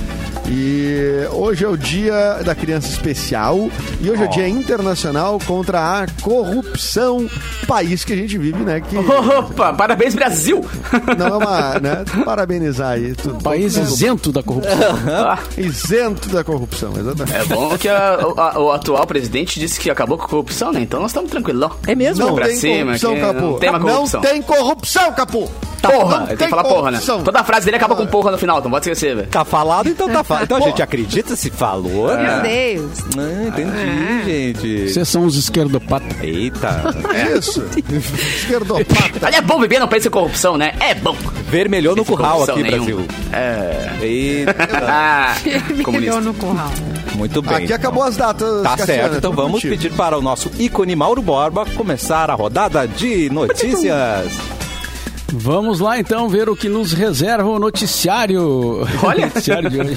E 0.47 1.27
hoje 1.31 1.65
é 1.65 1.67
o 1.67 1.75
dia 1.75 2.39
da 2.45 2.53
criança 2.53 2.87
especial 2.87 3.69
e 3.99 4.09
hoje 4.11 4.21
é 4.21 4.25
o 4.25 4.29
dia 4.29 4.47
internacional 4.47 5.39
contra 5.45 6.01
a 6.01 6.05
corrupção, 6.21 7.27
país 7.67 8.03
que 8.05 8.13
a 8.13 8.15
gente 8.15 8.37
vive, 8.37 8.63
né? 8.63 8.79
Que 8.79 8.95
Opa, 8.97 9.73
parabéns, 9.73 10.13
Brasil! 10.13 10.63
não 11.17 11.27
é 11.27 11.33
uma, 11.37 11.79
né? 11.79 12.05
Parabenizar 12.23 12.91
aí. 12.91 13.15
Tudo, 13.15 13.41
País 13.43 13.75
isento 13.75 14.31
da 14.31 14.43
corrupção. 14.43 14.75
Isento 15.57 16.29
da 16.29 16.43
corrupção, 16.43 16.93
exatamente. 16.97 17.35
é 17.35 17.45
bom 17.45 17.77
que 17.77 17.89
a- 17.89 18.19
a- 18.37 18.59
o 18.59 18.71
atual 18.71 19.05
presidente 19.07 19.59
disse 19.59 19.79
que 19.79 19.89
acabou 19.89 20.17
com 20.17 20.25
a 20.25 20.27
corrupção, 20.27 20.71
né? 20.71 20.81
Então 20.81 20.99
nós 20.99 21.09
estamos 21.11 21.31
tranquilão. 21.31 21.71
É 21.87 21.95
mesmo? 21.95 22.25
Não 22.25 22.35
pra 22.35 22.45
tem 22.47 22.55
cima, 22.55 22.97
corrupção, 22.99 23.15
Capu. 23.19 23.41
não 23.41 23.59
tem 23.59 23.71
corrupção. 23.71 24.21
Não 24.21 24.29
tem 24.29 24.41
corrupção, 24.41 25.13
Capu. 25.13 25.51
Porra! 25.81 26.17
Não 26.21 26.27
Ele 26.27 26.37
tem 26.37 26.47
que 26.47 26.49
falar 26.49 26.63
porra, 26.63 26.89
né? 26.91 26.99
Toda 27.23 27.43
frase 27.43 27.65
dele 27.65 27.77
acaba 27.77 27.95
com 27.95 28.07
porra 28.07 28.31
no 28.31 28.37
final, 28.39 28.57
então 28.57 28.71
pode 28.71 28.89
esquecer, 28.89 29.15
velho. 29.15 29.27
Tá 29.27 29.45
falado, 29.45 29.87
então 29.87 30.09
tá 30.09 30.23
falado. 30.25 30.43
Então 30.43 30.57
a 30.57 30.61
gente 30.61 30.81
acredita 30.81 31.35
se 31.35 31.49
falou, 31.49 32.07
Meu 32.07 32.17
né? 32.17 32.41
Deus. 32.75 32.99
Ah, 33.17 33.47
entendi, 33.47 34.23
gente. 34.25 34.89
Vocês 34.93 35.07
são 35.07 35.25
os 35.25 35.35
esquerdopatas. 35.38 36.17
Eita. 36.21 36.83
Isso. 37.38 37.63
Esquerdopata. 38.38 39.27
Ali 39.27 39.35
é 39.38 39.41
bom 39.41 39.59
viver, 39.59 39.79
não 39.79 39.88
pensa 39.88 40.07
em 40.07 40.11
corrupção, 40.11 40.57
né? 40.57 40.73
É 40.79 40.93
bom. 40.93 41.15
Vermelhou 41.49 41.95
no 41.95 42.03
curral 42.05 42.43
aqui, 42.43 42.61
nenhuma. 42.63 42.77
Brasil. 42.77 43.05
É. 43.31 43.89
Eita. 44.01 44.55
Ah, 44.88 45.35
Melhor 45.43 45.83
comunista. 45.83 46.21
no 46.21 46.33
curral. 46.33 46.71
Muito 47.15 47.41
bem. 47.41 47.57
Aqui 47.57 47.73
acabou 47.73 48.03
as 48.03 48.17
datas. 48.17 48.61
Tá 48.63 48.75
Cassiano, 48.77 48.85
certo, 49.01 49.15
é 49.15 49.17
então 49.17 49.31
vamos 49.31 49.53
contigo. 49.53 49.73
pedir 49.73 49.91
para 49.93 50.17
o 50.17 50.21
nosso 50.21 50.51
ícone 50.59 50.95
Mauro 50.95 51.21
Borba 51.21 51.65
começar 51.75 52.29
a 52.29 52.33
rodada 52.33 52.88
de 52.88 53.29
notícias. 53.31 54.31
Vamos 55.33 55.79
lá 55.79 55.99
então 55.99 56.29
ver 56.29 56.47
o 56.49 56.55
que 56.55 56.69
nos 56.69 56.93
reserva 56.93 57.49
o 57.49 57.59
noticiário. 57.59 58.88
Olha. 59.03 59.25
noticiário 59.27 59.69
de 59.69 59.79
hoje. 59.79 59.95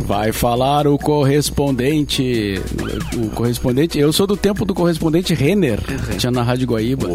Vai 0.00 0.32
falar 0.32 0.86
o 0.86 0.98
correspondente. 0.98 2.60
O 3.16 3.28
correspondente. 3.30 3.98
Eu 3.98 4.12
sou 4.12 4.26
do 4.26 4.36
tempo 4.36 4.64
do 4.64 4.74
correspondente 4.74 5.34
Renner, 5.34 5.80
que 6.10 6.16
tinha 6.16 6.32
na 6.32 6.42
Rádio 6.42 6.66
Guaíba. 6.68 7.06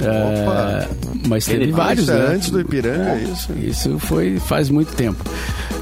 É, 0.00 0.86
mas 1.26 1.44
teve 1.44 1.64
Ele- 1.64 1.72
vários, 1.72 2.08
é 2.08 2.14
né? 2.14 2.34
antes 2.36 2.50
do 2.50 2.60
Ipiranga, 2.60 3.10
é 3.10 3.24
isso. 3.24 3.52
Isso 3.60 3.98
foi 3.98 4.38
faz 4.38 4.70
muito 4.70 4.94
tempo. 4.94 5.22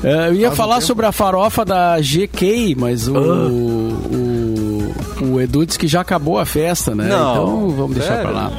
É, 0.02 0.28
eu 0.28 0.34
ia 0.34 0.46
Faz 0.48 0.52
um 0.52 0.56
falar 0.56 0.74
tempo. 0.76 0.86
sobre 0.86 1.06
a 1.06 1.12
farofa 1.12 1.64
da 1.66 1.98
GK, 2.00 2.74
mas 2.78 3.06
o, 3.08 3.14
o, 3.16 4.94
o 5.32 5.40
Edu 5.40 5.66
disse 5.66 5.78
que 5.78 5.86
já 5.86 6.00
acabou 6.00 6.38
a 6.38 6.46
festa, 6.46 6.94
né? 6.94 7.08
Não, 7.08 7.32
então 7.32 7.68
vamos 7.70 7.96
deixar 7.96 8.22
pra 8.22 8.30
lá. 8.30 8.52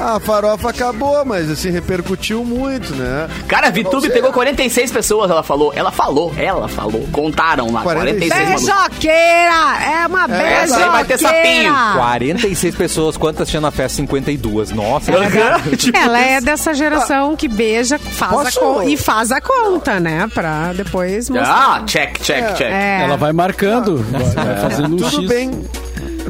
A 0.00 0.20
farofa 0.20 0.70
acabou, 0.70 1.24
mas 1.24 1.50
assim, 1.50 1.70
repercutiu 1.70 2.44
muito, 2.44 2.94
né? 2.94 3.28
Cara, 3.48 3.68
a 3.68 3.70
VTube 3.70 4.10
pegou 4.10 4.30
46 4.32 4.92
pessoas, 4.92 5.30
ela 5.30 5.42
falou. 5.42 5.72
Ela 5.74 5.90
falou, 5.90 6.32
ela 6.36 6.68
falou. 6.68 7.06
Contaram 7.10 7.72
lá, 7.72 7.82
46 7.82 8.30
46 8.30 8.68
malucos. 8.68 9.00
Beijoqueira! 9.00 10.02
É 10.02 10.06
uma 10.06 10.24
essa 10.36 10.76
aí 10.76 10.90
vai 10.90 11.04
ter 11.04 11.18
sapinho. 11.18 11.42
beijoqueira! 11.42 11.92
46 11.96 12.74
pessoas, 12.76 13.16
quantas 13.16 13.48
tinha 13.48 13.60
na 13.60 13.70
festa? 13.70 13.96
52. 13.96 14.70
Nossa, 14.72 15.12
Tipo 15.76 15.96
Ela 15.98 16.20
é 16.24 16.36
isso. 16.36 16.44
dessa 16.44 16.74
geração 16.74 17.34
que 17.34 17.48
beija 17.48 17.98
faz 17.98 18.54
a 18.56 18.60
con- 18.60 18.82
e 18.82 18.96
faz 18.96 19.32
a 19.32 19.40
conta, 19.40 19.98
né? 19.98 20.28
Pra 20.32 20.72
depois 20.74 21.30
mostrar. 21.30 21.76
Ah, 21.78 21.82
check, 21.86 22.18
check, 22.20 22.54
check. 22.54 22.70
É. 22.70 23.02
Ela 23.02 23.16
vai 23.16 23.32
marcando, 23.32 23.96
vai, 24.10 24.22
vai 24.44 24.56
fazendo 24.60 24.94
um 24.94 24.96
Tudo 24.98 25.20
X. 25.22 25.28
bem. 25.28 25.64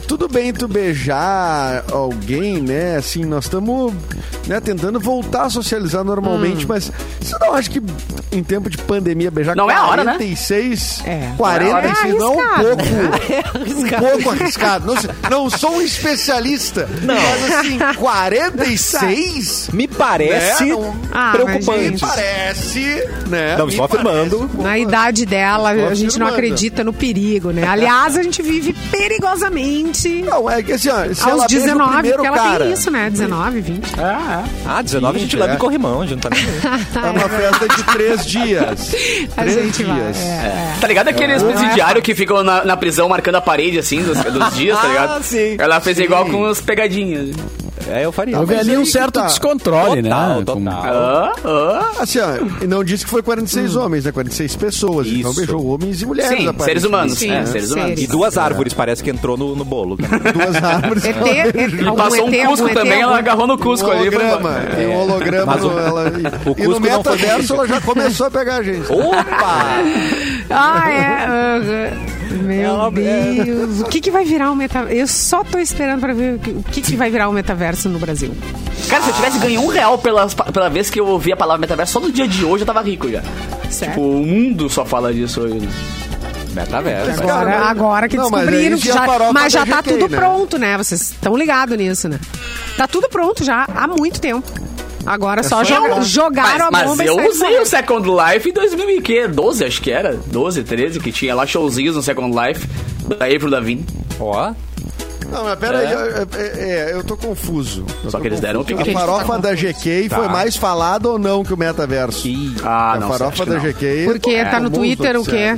Tudo 0.06 0.28
bem 0.28 0.52
tu 0.52 0.68
beijar 0.68 1.84
alguém, 1.90 2.60
né? 2.60 2.96
Assim, 2.96 3.24
nós 3.24 3.44
estamos 3.44 3.92
né, 4.46 4.60
tentando 4.60 5.00
voltar 5.00 5.44
a 5.44 5.50
socializar 5.50 6.04
normalmente, 6.04 6.66
mas 6.66 6.90
você 7.20 7.36
não 7.40 7.54
acha 7.54 7.70
que 7.70 7.82
em 8.32 8.42
tempo 8.42 8.68
de 8.68 8.76
pandemia 8.78 9.30
beijar 9.30 9.56
Não 9.56 9.70
é 9.70 9.74
a 9.74 9.86
hora, 9.86 10.04
né? 10.04 10.12
46, 10.12 11.02
É. 11.04 11.32
46 11.36 12.14
É 12.14 12.18
não 12.18 12.34
é 12.34 12.36
um 12.36 12.40
arriscado, 12.40 12.76
pouco, 12.76 14.04
um 14.06 14.22
pouco 14.22 14.30
arriscado. 14.30 14.86
Não, 14.86 14.96
não 15.30 15.50
sou 15.50 15.76
um 15.76 15.82
especialista, 15.82 16.88
mas 17.04 17.52
assim, 17.54 17.78
46? 17.96 19.70
me 19.74 19.88
parece 19.88 20.64
Né? 20.64 20.70
Não- 20.70 20.96
Ah, 21.12 21.32
mas, 21.34 21.42
preocupante. 21.44 21.82
gente, 21.88 22.00
Parece, 22.00 22.80
né? 23.28 23.56
Não, 23.56 23.66
Me 23.66 23.72
estou 23.72 23.84
afirmando. 23.86 24.38
parece 24.38 24.56
um 24.58 24.62
Na 24.62 24.78
idade 24.78 25.26
dela, 25.26 25.70
a 25.70 25.94
gente 25.94 26.18
não 26.18 26.26
acredita 26.26 26.84
no 26.84 26.92
perigo, 26.92 27.50
né? 27.50 27.64
Aliás, 27.66 28.16
a 28.16 28.22
gente 28.22 28.42
vive 28.42 28.72
perigosamente 28.90 29.85
Não, 30.24 30.50
é 30.50 30.62
que 30.62 30.72
assim, 30.72 30.88
ó, 30.88 31.04
se 31.14 31.22
aos 31.22 31.26
ela 31.26 31.46
beija 31.46 31.62
o 31.62 31.66
19, 31.66 31.92
primeiro 31.92 32.16
porque 32.16 32.26
ela 32.26 32.36
cara, 32.36 32.64
tem 32.64 32.72
isso, 32.72 32.90
né? 32.90 33.10
19, 33.10 33.60
20. 33.60 33.92
Ah, 33.98 34.82
19 34.82 35.16
a 35.16 35.20
gente 35.20 35.30
Sim, 35.30 35.36
leva 35.36 35.52
é. 35.52 35.54
em 35.54 35.58
corrimão, 35.58 36.02
a 36.02 36.06
gente 36.06 36.14
não 36.14 36.20
tá 36.20 36.30
nem 36.30 36.40
aí. 36.40 36.86
É 37.06 37.10
uma 37.10 37.28
festa 37.28 37.68
de 37.68 37.82
três 37.84 38.26
dias. 38.26 38.94
A 39.36 39.42
três 39.42 39.76
dias. 39.76 40.16
é. 40.18 40.76
Tá 40.80 40.86
ligado 40.88 41.08
aqueles 41.08 41.42
presidiários 41.42 42.02
que 42.02 42.14
ficam 42.14 42.42
na, 42.42 42.64
na 42.64 42.76
prisão 42.76 43.08
marcando 43.08 43.36
a 43.36 43.40
parede, 43.40 43.78
assim, 43.78 44.02
dos, 44.02 44.18
dos 44.18 44.54
dias, 44.54 44.78
tá 44.80 44.86
ligado? 44.88 45.10
Ah, 45.18 45.22
sim. 45.22 45.56
Ela 45.58 45.80
fez 45.80 45.96
Sim. 45.96 46.04
igual 46.04 46.26
com 46.26 46.44
as 46.46 46.60
pegadinhas. 46.60 47.30
É, 47.88 48.04
eu 48.04 48.10
faria. 48.12 48.38
Houve 48.38 48.54
mas 48.54 48.66
ali 48.68 48.76
um 48.76 48.84
certo 48.84 49.14
tá. 49.14 49.26
descontrole, 49.26 50.02
Total, 50.02 50.28
né? 50.28 50.34
total. 50.44 50.56
Com- 50.56 50.68
Ah, 50.68 51.32
ah. 51.44 51.90
Assim, 52.02 52.18
ó, 52.18 52.64
e 52.64 52.66
não 52.66 52.82
disse 52.82 53.04
que 53.04 53.10
foi 53.10 53.22
46 53.22 53.76
homens, 53.76 54.04
né? 54.04 54.12
46 54.12 54.56
pessoas. 54.56 55.06
Então 55.06 55.30
Isso. 55.30 55.40
beijou 55.40 55.66
homens 55.66 56.02
e 56.02 56.06
mulheres. 56.06 56.36
Sim, 56.38 56.52
seres 56.60 56.84
humanos. 56.84 57.18
Sim, 57.18 57.30
é, 57.30 57.46
seres 57.46 57.70
humanos. 57.70 58.00
E 58.00 58.06
duas 58.06 58.36
árvores, 58.36 58.74
parece 58.74 59.02
que 59.02 59.10
entrou 59.10 59.36
no, 59.36 59.54
no 59.54 59.64
bolo. 59.64 59.96
né? 60.00 60.08
Duas 60.32 60.56
árvores. 60.62 61.04
ET, 61.04 61.16
E 61.80 61.86
algum 61.86 61.96
passou 61.96 62.26
um 62.28 62.32
ET, 62.32 62.46
Cusco 62.46 62.68
ET, 62.68 62.74
também, 62.74 62.92
ela 63.00 63.12
algum- 63.12 63.18
agarrou 63.18 63.46
no 63.46 63.58
Cusco 63.58 63.88
um 63.88 63.92
ali. 63.92 64.08
e 64.08 64.10
foi 64.12 64.24
holograma. 64.24 64.60
Tem 64.74 64.86
um 64.88 64.96
holograma. 65.00 65.46
Mas 65.54 65.64
o- 65.64 65.68
no, 65.70 65.78
ela, 65.78 66.02
o 66.10 66.18
e 66.18 66.22
no 66.22 66.30
Cusco 66.32 66.62
não 66.64 66.80
foi 66.80 66.90
metaverso 66.90 67.54
ela 67.54 67.68
já 67.68 67.80
começou 67.80 68.26
a 68.26 68.30
pegar 68.30 68.56
a 68.56 68.62
gente. 68.62 68.90
Opa! 68.92 69.76
Ah, 70.50 70.90
é. 70.90 72.15
Meu 72.30 72.90
Deus. 72.90 73.80
O 73.80 73.84
que, 73.84 74.00
que 74.00 74.10
vai 74.10 74.24
virar 74.24 74.50
o 74.50 74.56
metaverso? 74.56 74.94
Eu 74.98 75.06
só 75.06 75.44
tô 75.44 75.58
esperando 75.58 76.00
pra 76.00 76.12
ver 76.12 76.34
o 76.34 76.62
que, 76.64 76.80
que, 76.80 76.96
vai 76.96 77.10
virar 77.10 77.28
o 77.28 77.32
metaverso 77.32 77.88
no 77.88 77.98
Brasil. 77.98 78.34
Cara, 78.88 79.02
se 79.02 79.10
eu 79.10 79.14
tivesse 79.14 79.38
ganho 79.38 79.60
um 79.62 79.68
real 79.68 79.98
pela, 79.98 80.26
pela 80.28 80.68
vez 80.68 80.90
que 80.90 81.00
eu 81.00 81.06
ouvi 81.06 81.32
a 81.32 81.36
palavra 81.36 81.60
metaverso, 81.60 81.92
só 81.94 82.00
no 82.00 82.10
dia 82.10 82.26
de 82.26 82.44
hoje 82.44 82.62
eu 82.62 82.66
tava 82.66 82.82
rico 82.82 83.08
já. 83.10 83.22
Certo? 83.70 83.92
Tipo, 83.92 84.00
o 84.02 84.24
mundo 84.26 84.68
só 84.68 84.84
fala 84.84 85.12
disso 85.12 85.40
hoje. 85.40 85.54
né? 85.60 85.68
Metaverso. 86.54 87.22
Agora, 87.22 87.50
mas- 87.50 87.68
agora 87.68 88.08
que 88.08 88.16
Não, 88.16 88.30
mas 88.30 88.40
descobriram 88.46 88.76
aí 88.76 88.80
que 88.80 88.88
já. 88.88 89.32
Mas 89.32 89.52
já 89.52 89.66
tá 89.66 89.82
GK, 89.82 89.90
tudo 89.92 90.08
né? 90.08 90.16
pronto, 90.16 90.58
né? 90.58 90.78
Vocês 90.78 91.00
estão 91.02 91.36
ligados 91.36 91.76
nisso, 91.76 92.08
né? 92.08 92.18
Tá 92.78 92.88
tudo 92.88 93.08
pronto 93.10 93.44
já 93.44 93.66
há 93.74 93.86
muito 93.86 94.20
tempo. 94.20 94.50
Agora 95.06 95.42
só, 95.42 95.58
só 95.58 95.64
joga- 95.64 95.88
eu- 95.96 96.02
jogaram 96.02 96.68
mas, 96.72 96.82
a 96.82 96.84
bomba 96.84 96.96
mas 96.96 97.06
e 97.06 97.08
eu 97.08 97.30
usei 97.30 97.50
fora. 97.50 97.62
o 97.62 97.66
Second 97.66 98.08
Life 98.08 98.48
em 98.48 98.52
2012, 98.52 99.64
acho 99.64 99.80
que 99.80 99.90
era. 99.90 100.14
12, 100.26 100.62
13, 100.64 100.98
que 101.00 101.12
tinha 101.12 101.34
lá 101.34 101.46
showzinhos 101.46 101.94
no 101.96 102.02
Second 102.02 102.34
Life. 102.36 102.66
Da 103.06 103.26
April 103.26 103.48
Lavigne. 103.48 103.86
Ó, 104.18 104.52
Não, 105.30 105.44
mas 105.44 105.58
peraí, 105.58 105.86
é. 105.86 106.26
é, 106.58 106.92
eu 106.92 107.04
tô 107.04 107.16
confuso. 107.16 107.84
Eu 108.04 108.10
Só 108.10 108.18
tô 108.18 108.22
que 108.22 108.28
eles 108.28 108.40
deram 108.40 108.60
um 108.60 108.64
confuso. 108.64 108.84
pique. 108.84 108.96
A 108.96 109.00
farofa 109.00 109.38
da 109.38 109.54
GK 109.54 110.08
foi 110.08 110.28
mais 110.28 110.56
falada 110.56 111.08
ou 111.08 111.18
não 111.18 111.44
que 111.44 111.52
o 111.54 111.56
metaverso? 111.56 112.28
Ah, 112.64 112.94
a 112.94 112.98
não 113.00 113.08
farofa 113.08 113.46
da 113.46 113.54
não. 113.54 113.60
GK. 113.60 114.04
Porque 114.06 114.30
é 114.30 114.44
tá 114.44 114.58
no 114.60 114.70
Twitter 114.70 115.16
o 115.20 115.24
quê? 115.24 115.56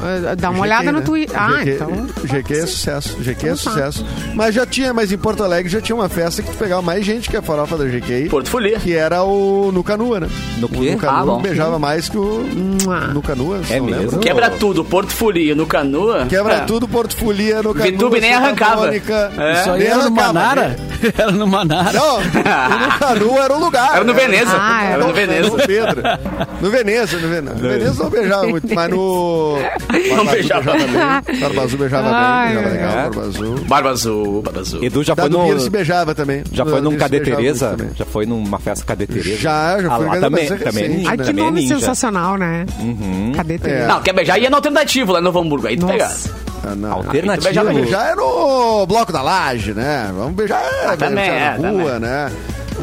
Ah, 0.00 0.34
Dá 0.34 0.50
uma 0.50 0.58
GK, 0.58 0.62
olhada 0.62 0.92
no 0.92 0.98
né? 1.00 1.04
Twitter. 1.04 1.36
Ah, 1.40 1.48
GK, 1.60 1.70
então. 1.70 2.06
GK 2.24 2.54
é 2.54 2.66
sucesso. 2.66 3.16
GK 3.20 3.30
é 3.30 3.32
Então 3.32 3.48
tá. 3.50 3.56
sucesso. 3.56 4.06
Mas 4.34 4.54
já 4.54 4.66
tinha, 4.66 4.92
mas 4.92 5.12
em 5.12 5.18
Porto 5.18 5.42
Alegre 5.44 5.70
já 5.70 5.80
tinha 5.80 5.96
uma 5.96 6.08
festa 6.08 6.42
que 6.42 6.50
tu 6.50 6.56
pegava 6.56 6.82
mais 6.82 7.04
gente 7.04 7.28
que 7.30 7.36
a 7.36 7.42
farofa 7.42 7.76
da 7.76 7.84
GK. 7.84 8.28
Porto 8.28 8.48
Folia. 8.48 8.78
Que 8.80 8.94
era 8.94 9.22
o 9.22 9.70
Nuca 9.72 9.96
Nua, 9.96 10.20
né? 10.20 10.28
No 10.58 10.68
quê? 10.68 10.76
O 10.90 10.92
Nuca 10.92 11.10
Ah, 11.10 11.24
beijava 11.40 11.78
mais 11.78 12.08
que 12.08 12.18
o 12.18 12.44
Mua. 12.82 13.00
Nuca 13.08 13.34
Nua. 13.34 13.60
É 13.70 13.78
não 13.78 13.86
mesmo? 13.86 14.00
lembra? 14.02 14.18
Quebra 14.18 14.50
tudo, 14.50 14.84
Porto 14.84 15.12
Folia 15.12 15.54
no 15.54 15.66
Canoa. 15.66 16.26
Quebra 16.26 16.54
É. 16.54 16.60
tudo, 16.60 16.86
Porto 16.88 17.16
Folia, 17.16 17.62
Nuca 17.62 17.80
Nua. 17.80 17.90
Vitube 17.90 18.20
nem 18.20 18.32
arrancava. 18.34 18.82
Mônica. 18.86 19.32
É. 19.38 19.52
Isso 19.60 19.70
aí 19.70 19.78
Nem 19.80 19.88
era 19.88 20.02
no 20.04 20.10
Manara? 20.10 20.68
né? 20.68 20.76
Era 21.18 21.32
no 21.32 21.46
Manara. 21.48 21.92
Não, 21.98 22.16
o 22.18 22.20
Nuca 22.22 23.14
Nua 23.18 23.44
era 23.44 23.54
o 23.56 23.58
lugar. 23.60 23.96
Era 23.96 24.04
no 24.04 24.14
Veneza. 24.14 24.52
Ah, 24.56 24.84
era 24.84 25.04
no 25.04 25.12
Veneza. 25.12 25.48
No 25.50 25.56
Pedro. 25.56 26.02
No 26.60 26.70
Veneza, 26.70 27.18
no 27.18 27.28
Veneza. 27.28 27.54
No 27.56 27.68
Veneza 27.68 28.02
não 28.04 28.10
beijava 28.10 28.46
muito, 28.46 28.72
mas 28.74 28.88
no. 28.90 29.56
Não 30.16 30.26
beijava. 30.26 30.72
bem. 30.72 31.40
Barba 31.40 31.62
Azul 31.62 31.78
beijava 31.78 32.08
Ai, 32.12 32.54
bem, 32.54 32.56
beijava 32.64 32.74
legal. 32.74 32.92
Barba 33.10 33.20
Azul. 33.22 33.58
Barba 33.66 33.90
Azul, 33.90 34.42
Barba 34.42 34.60
Azul. 34.60 34.84
Edu 34.84 35.02
já 35.02 35.16
foi 35.16 35.28
no. 35.28 35.60
Se 35.60 35.70
beijava 35.70 36.14
também. 36.14 36.44
Já 36.52 36.64
foi 36.64 36.80
num 36.80 36.96
Cadê 36.96 37.20
Tereza? 37.20 37.70
também. 37.70 37.90
Já 37.94 38.04
foi 38.04 38.26
numa 38.26 38.58
festa 38.58 38.84
Cadê 38.84 39.06
Tereza? 39.06 39.36
Já, 39.38 39.80
já 39.80 39.92
Ah, 39.92 39.96
foi, 39.96 40.06
lá 40.06 40.12
mas 40.12 40.20
também, 40.20 40.44
é 40.44 40.56
também 40.56 40.84
é. 40.84 41.08
Ai, 41.08 41.16
que 41.16 41.24
também 41.24 41.42
é 41.44 41.46
nome 41.46 41.60
ninja. 41.62 41.74
sensacional, 41.78 42.36
né? 42.36 42.66
Cadê 43.36 43.58
tu? 43.58 43.66
É. 43.68 43.86
Não, 43.86 44.00
quer 44.02 44.12
beijar 44.12 44.38
ia 44.40 44.50
no 44.50 44.56
alternativo 44.56 45.12
lá 45.12 45.20
no 45.20 45.36
Hamburgo. 45.38 45.66
Aí 45.66 45.76
tu 45.76 45.86
Nossa. 45.86 46.28
pega. 46.28 46.42
Ah, 46.64 46.74
não. 46.76 46.92
Alternativo. 46.92 47.72
gente. 47.72 47.90
Já 47.90 48.10
é 48.10 48.14
no 48.14 48.86
Bloco 48.86 49.12
da 49.12 49.20
Laje, 49.22 49.72
né? 49.74 50.10
Vamos 50.16 50.34
beijar, 50.34 50.62
é, 50.62 50.96
também, 50.96 51.14
beijar 51.28 51.58
na 51.58 51.68
é, 51.68 51.70
rua, 51.72 51.98
né? 51.98 52.30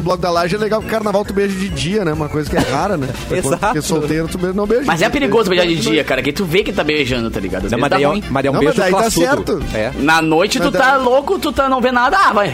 O 0.00 0.02
Bloco 0.02 0.22
da 0.22 0.30
Laje 0.30 0.54
é 0.56 0.58
legal 0.58 0.80
porque 0.80 0.94
carnaval 0.94 1.24
tu 1.24 1.32
beija 1.34 1.54
de 1.54 1.68
dia, 1.68 2.04
né? 2.04 2.12
Uma 2.12 2.28
coisa 2.28 2.48
que 2.48 2.56
é 2.56 2.60
rara, 2.60 2.96
né? 2.96 3.08
Exato. 3.30 3.58
Porque 3.58 3.82
solteiro 3.82 4.26
tu 4.28 4.38
beija- 4.38 4.54
não 4.54 4.66
beija. 4.66 4.84
Mas 4.86 5.02
é 5.02 5.08
perigoso 5.10 5.48
beija 5.50 5.64
beijar 5.64 5.82
de 5.82 5.90
dia, 5.90 6.02
cara, 6.04 6.22
que 6.22 6.32
tu 6.32 6.44
vê 6.44 6.62
que 6.62 6.72
tá 6.72 6.82
beijando, 6.82 7.30
tá 7.30 7.38
ligado? 7.38 7.66
Às 7.66 7.70
Não, 7.72 7.78
vezes 7.78 7.80
mas 7.82 7.90
daí 7.90 8.02
é 8.02 8.08
um- 8.08 8.10
ruim. 8.12 8.24
mas 8.30 8.44
é 8.44 8.50
um 8.50 8.52
Não, 8.54 8.62
mas 8.62 8.74
beijo 8.76 8.92
daí 8.92 9.02
tá 9.04 9.10
certo. 9.10 9.62
É. 9.74 9.92
Na 9.98 10.22
noite 10.22 10.58
tu 10.58 10.64
Mas 10.64 10.72
tá 10.72 10.96
daí- 10.96 11.04
louco, 11.04 11.38
tu 11.38 11.52
tá, 11.52 11.68
não 11.68 11.80
vê 11.80 11.92
nada, 11.92 12.16
ah, 12.18 12.32
vai. 12.32 12.48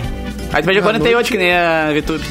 Aí 0.53 0.63
tu 0.63 0.67
beija 0.67 0.81
Na 0.81 0.87
48, 0.87 1.15
noite- 1.15 1.31
que 1.33 1.39
nem 1.39 1.55
a 1.55 1.91
Vitube. 1.93 2.25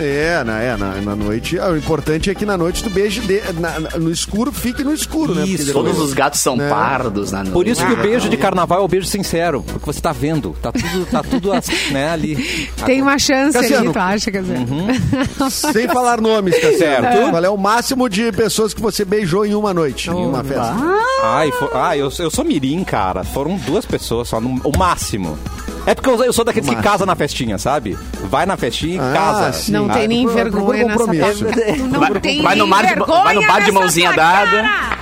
É, 0.00 0.42
na, 0.44 0.60
é 0.60 0.76
na, 0.76 0.94
na 1.00 1.16
noite. 1.16 1.58
ah, 1.58 1.70
o 1.70 1.76
importante 1.76 2.30
é 2.30 2.34
que 2.34 2.44
na 2.46 2.56
noite 2.56 2.82
tu 2.82 2.90
beije 2.90 3.20
de- 3.20 3.40
na- 3.60 3.80
na- 3.80 3.90
no 3.98 4.10
escuro, 4.10 4.52
fique 4.52 4.82
no 4.84 4.92
escuro, 4.92 5.34
né? 5.34 5.40
Porque 5.42 5.54
Isso. 5.54 5.66
depois- 5.66 5.86
Todos 5.88 6.00
os 6.00 6.12
gatos 6.14 6.40
são 6.40 6.56
Né? 6.56 6.68
pardos 6.68 7.32
na 7.32 7.38
noite. 7.38 7.52
Por 7.52 7.66
isso 7.66 7.84
que 7.84 7.92
o 7.92 7.98
Ah, 7.98 8.02
beijo 8.02 8.28
de 8.28 8.36
não. 8.36 8.42
carnaval 8.42 8.80
é 8.80 8.82
o 8.84 8.88
beijo 8.88 9.06
sincero, 9.06 9.62
porque 9.66 9.84
você 9.86 10.00
tá 10.00 10.12
vendo, 10.12 10.54
tá 10.62 10.72
tudo, 10.72 11.06
tá 11.10 11.22
tudo 11.22 11.50
né, 11.92 12.10
ali. 12.10 12.36
Tem 12.84 13.00
uma 13.02 13.18
chance 13.18 13.52
Cassiano. 13.58 13.84
ali, 13.84 13.92
tu 13.92 13.98
acha, 13.98 14.30
quer 14.30 14.42
dizer? 14.42 14.58
Sem 15.72 15.88
falar 15.88 16.20
nomes, 16.20 16.54
Cassiano. 16.54 16.78
Certo. 17.08 17.30
Qual 17.30 17.44
é 17.44 17.48
o 17.50 17.56
máximo 17.56 18.08
de 18.08 18.30
pessoas 18.32 18.72
que 18.74 18.80
você 18.80 19.04
beijou 19.04 19.44
em 19.46 19.54
uma 19.54 19.72
noite, 19.74 20.10
em 20.10 20.14
uma 20.14 20.42
festa? 20.44 20.74
Ai, 21.22 21.50
fo- 21.52 21.70
ai 21.74 22.00
eu, 22.00 22.10
eu 22.18 22.30
sou 22.30 22.44
mirim, 22.44 22.82
cara. 22.84 23.24
Foram 23.24 23.56
duas 23.58 23.84
pessoas 23.84 24.28
só, 24.28 24.40
no, 24.40 24.60
o 24.64 24.76
máximo. 24.78 25.38
É 25.88 25.94
porque 25.94 26.10
eu, 26.10 26.22
eu 26.22 26.32
sou 26.34 26.44
daqueles 26.44 26.68
que 26.68 26.76
casa 26.76 27.06
na 27.06 27.16
festinha, 27.16 27.56
sabe? 27.56 27.96
Vai 28.24 28.44
na 28.44 28.58
festinha 28.58 28.96
e 28.96 28.98
Ah, 28.98 29.12
casa. 29.14 29.52
sim. 29.54 29.72
Não 29.72 29.88
Ah, 29.90 29.94
tem 29.94 30.06
nem 30.06 30.24
procura- 30.26 30.44
vergonha 30.44 30.86
procura 30.86 31.12
nessa 31.12 31.32
compromisso. 31.32 31.44
parte. 31.46 31.80
Não 31.88 32.00
Vai- 32.00 32.20
tem 32.20 32.42
vai 32.42 32.54
no 32.56 32.66
nem 32.66 32.70
de- 32.82 32.88
vergonha 32.94 33.24
vai 33.24 33.34
no 33.34 33.40
bar 33.40 33.54
de 33.54 33.60
nessa 33.60 33.72
mãozinha 33.72 34.12
tua 34.12 34.16
dada. 34.22 34.62
cara. 34.62 34.97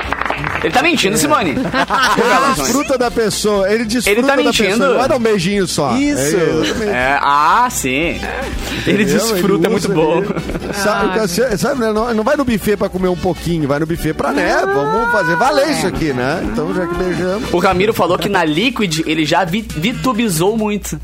Ele 0.62 0.72
tá 0.72 0.82
mentindo, 0.82 1.16
Simone. 1.16 1.50
Ele 1.50 1.60
Revelações. 2.16 2.56
desfruta 2.56 2.98
da 2.98 3.10
pessoa, 3.10 3.70
ele 3.72 3.84
desfruta 3.84 4.10
Ele 4.18 4.22
tá 4.26 4.36
da 4.36 4.42
mentindo. 4.42 4.68
pessoa. 4.70 4.94
Não 4.94 5.04
é 5.04 5.08
dar 5.08 5.16
um 5.16 5.20
beijinho 5.20 5.66
só. 5.66 5.96
Isso. 5.96 6.36
É, 6.36 6.42
exatamente. 6.64 6.90
É, 6.90 7.18
ah, 7.22 7.68
sim. 7.70 8.20
Ele 8.86 9.02
Entendeu? 9.04 9.18
desfruta, 9.30 9.66
é 9.66 9.70
muito 9.70 9.88
bom. 9.92 10.18
ali. 10.18 10.74
Sabe, 10.74 11.14
Cassiano, 11.18 11.58
sabe, 11.58 11.80
né? 11.80 11.92
não, 11.92 12.14
não 12.14 12.24
vai 12.24 12.36
no 12.36 12.44
buffet 12.44 12.76
pra 12.76 12.88
comer 12.88 13.08
um 13.08 13.16
pouquinho, 13.16 13.66
vai 13.68 13.78
no 13.78 13.86
buffet 13.86 14.12
pra, 14.14 14.32
né? 14.32 14.60
Vamos 14.64 15.12
fazer 15.12 15.36
valer 15.36 15.70
isso 15.70 15.86
aqui, 15.86 16.12
né? 16.12 16.40
Então, 16.52 16.74
já 16.74 16.86
que 16.86 16.94
beijamos. 16.94 17.52
O 17.52 17.58
Ramiro 17.58 17.92
falou 17.94 18.18
que 18.18 18.28
na 18.28 18.44
Liquid 18.44 19.00
ele 19.06 19.24
já 19.24 19.44
vi- 19.44 19.66
vitubizou 19.76 20.56
muito. 20.56 20.98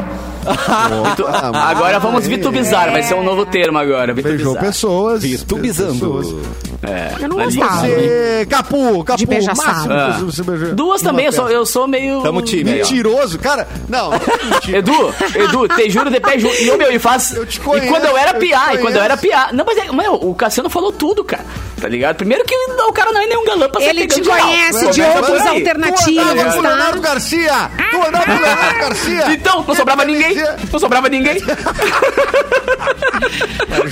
Ah, 0.44 1.50
mas- 1.52 1.70
agora 1.70 1.98
vamos 2.00 2.26
vitubizar, 2.26 2.90
vai 2.90 3.02
ser 3.02 3.14
um 3.14 3.22
novo 3.22 3.46
termo 3.46 3.78
agora. 3.78 4.12
Beijou 4.12 4.32
Vitubizar. 4.32 4.62
pessoas. 4.64 5.22
Vitubizando. 5.22 5.92
pessoas. 5.92 6.71
Eu 7.20 7.28
não 7.28 7.36
gostava. 7.36 7.86
Você, 7.86 8.46
Capu, 8.50 9.04
Capu, 9.04 9.18
De 9.18 9.26
beijar 9.26 9.54
máximo 9.56 9.94
você 10.32 10.42
beijou 10.42 10.74
Duas 10.74 11.00
também, 11.00 11.26
eu 11.26 11.32
sou, 11.32 11.48
eu 11.48 11.64
sou 11.64 11.86
meio. 11.86 12.22
Tamo 12.22 12.42
time 12.42 12.70
aí. 12.70 12.78
Mentiroso, 12.78 13.38
cara. 13.38 13.68
Não, 13.88 14.10
mentira. 14.10 14.78
Edu, 14.78 15.14
Edu, 15.34 15.68
te 15.68 15.90
juro 15.90 16.10
de 16.10 16.18
pé 16.20 16.38
junto. 16.38 16.60
E 16.60 16.70
o 16.70 16.76
meu, 16.76 16.90
e 16.92 16.98
faz. 16.98 17.32
Eu 17.34 17.46
te 17.46 17.58
e 17.58 17.60
conheço, 17.60 17.88
quando 17.88 18.04
eu 18.06 18.16
era 18.16 18.34
piá, 18.34 18.74
e 18.74 18.78
quando 18.78 18.96
eu 18.96 19.02
era 19.02 19.16
piá. 19.16 19.50
Não, 19.52 19.64
mas 19.64 19.78
é, 19.78 19.92
meu, 19.92 20.14
o 20.14 20.34
Cassiano 20.34 20.68
falou 20.68 20.92
tudo, 20.92 21.22
cara. 21.22 21.44
Tá 21.80 21.88
ligado? 21.88 22.16
Primeiro 22.16 22.44
que 22.44 22.54
o 22.54 22.92
cara 22.92 23.10
não 23.10 23.20
é 23.20 23.26
nenhum 23.26 23.44
galã 23.44 23.68
pra 23.68 23.80
ser 23.80 23.88
Ele 23.88 24.06
te 24.06 24.20
conhece 24.22 24.88
de 24.90 25.02
outros 25.02 25.40
aí. 25.40 25.62
Tu 25.64 25.68
alternativos, 25.68 26.54
tá? 26.54 26.60
Leonardo 26.60 27.00
Garcia! 27.00 27.70
Tu 27.90 27.96
andava 27.96 28.24
com 28.24 28.40
Leonardo 28.40 28.78
Garcia! 28.78 29.32
Então, 29.32 29.64
não 29.66 29.74
sobrava 29.74 30.04
ninguém. 30.04 30.36
Não 30.72 30.78
sobrava 30.78 31.08
ninguém. 31.08 31.42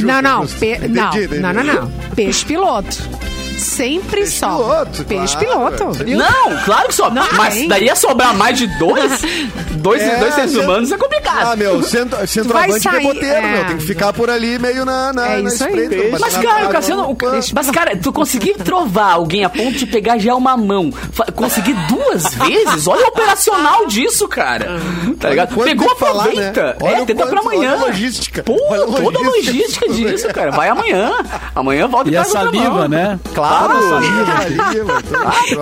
Não, 0.00 0.22
não, 0.22 0.42
não, 0.42 1.52
não, 1.52 1.52
não, 1.52 1.74
não. 1.74 1.90
Peixe 2.14 2.44
piloto. 2.44 2.79
Gott. 2.82 3.29
Sempre 3.60 4.20
Peixe 4.22 4.38
só. 4.38 4.56
piloto, 4.56 5.04
Peixe 5.04 5.36
claro. 5.36 5.70
piloto. 5.76 6.04
Não, 6.06 6.64
claro 6.64 6.88
que 6.88 6.94
sobra. 6.94 7.22
Não 7.22 7.32
Mas 7.34 7.54
tem. 7.54 7.68
daí 7.68 7.84
ia 7.84 7.96
sobrar 7.96 8.34
mais 8.34 8.56
de 8.58 8.66
dois? 8.78 9.20
Dois, 9.80 10.02
É, 10.02 10.16
dois 10.18 10.34
seres 10.34 10.54
humanos 10.56 10.92
é 10.92 10.94
Ah, 10.94 10.98
complicado. 10.98 11.56
meu, 11.56 11.82
centro, 11.82 12.18
centroavante 12.28 12.80
sair, 12.80 12.98
reboteiro, 12.98 13.34
é. 13.34 13.50
meu. 13.52 13.64
Tem 13.66 13.76
que 13.78 13.86
ficar 13.86 14.12
por 14.12 14.28
ali 14.28 14.58
meio 14.58 14.84
na, 14.84 15.10
na, 15.10 15.26
É 15.26 15.40
na 15.40 15.48
isso 15.48 15.64
aí. 15.64 15.70
espreita, 15.70 15.88
Peixe. 15.94 16.10
bater 16.10 16.20
Mas, 16.20 16.34
na 16.36 16.42
cara, 16.42 16.68
Cassiano. 16.68 17.16
Mas, 17.54 17.70
cara, 17.70 17.96
tu 17.96 18.12
conseguir 18.12 18.54
trovar 18.56 19.12
alguém 19.14 19.42
a 19.42 19.48
ponto 19.48 19.72
de 19.72 19.86
pegar 19.86 20.18
já 20.18 20.34
uma 20.34 20.54
mão, 20.54 20.92
conseguir 21.34 21.72
duas 21.88 22.24
vezes, 22.46 22.86
olha 22.86 23.04
o 23.06 23.08
operacional 23.08 23.86
disso, 23.86 24.28
cara. 24.28 24.78
Tá 25.18 25.30
ligado? 25.30 25.54
quanto 25.54 25.68
Pegou, 25.68 25.88
que 25.94 25.98
falar, 25.98 26.24
aproveita. 26.24 26.62
né? 26.62 26.74
Olha 26.80 26.96
É, 26.96 27.04
tenta 27.06 27.26
pra 27.26 27.40
quanto- 27.40 27.54
amanhã. 27.54 27.72
olha 27.72 27.82
a 27.82 27.86
logística. 27.86 28.42
Pô, 28.42 28.58
Olha 28.68 28.82
a 28.82 28.86
toda 28.86 29.18
a 29.18 29.22
logística 29.22 29.88
disso, 29.88 30.28
cara. 30.28 30.50
Vai 30.50 30.68
amanhã. 30.68 31.10
Amanhã 31.54 31.86
volta 31.88 32.10
E 32.10 32.16
a 32.16 32.20
outra 32.22 32.32
saliva, 32.38 32.86
né? 32.86 33.18
Claro. 33.34 33.49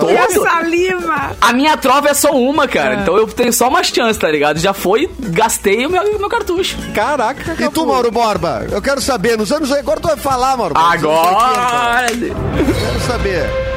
E 0.09 0.17
a 0.17 0.29
saliva. 0.29 1.35
A 1.41 1.53
minha 1.53 1.75
trova 1.77 2.09
é 2.09 2.13
só 2.13 2.31
uma, 2.31 2.67
cara. 2.67 2.95
Então 2.95 3.17
eu 3.17 3.27
tenho 3.27 3.51
só 3.51 3.67
umas 3.67 3.87
chances, 3.87 4.17
tá 4.17 4.29
ligado? 4.29 4.59
Já 4.59 4.73
foi, 4.73 5.09
gastei 5.19 5.85
o 5.85 5.89
meu, 5.89 6.19
meu 6.19 6.29
cartucho. 6.29 6.77
Caraca, 6.93 7.55
E 7.59 7.69
tu, 7.69 7.85
Mauro 7.85 8.11
Borba? 8.11 8.67
Eu 8.71 8.81
quero 8.81 9.01
saber, 9.01 9.37
nos 9.37 9.51
anos... 9.51 9.71
Agora 9.71 9.99
tu 9.99 10.07
vai 10.07 10.17
falar, 10.17 10.57
Mauro 10.57 10.77
Agora! 10.77 12.07
80. 12.11 12.35
Quero 12.55 12.99
saber. 13.07 13.68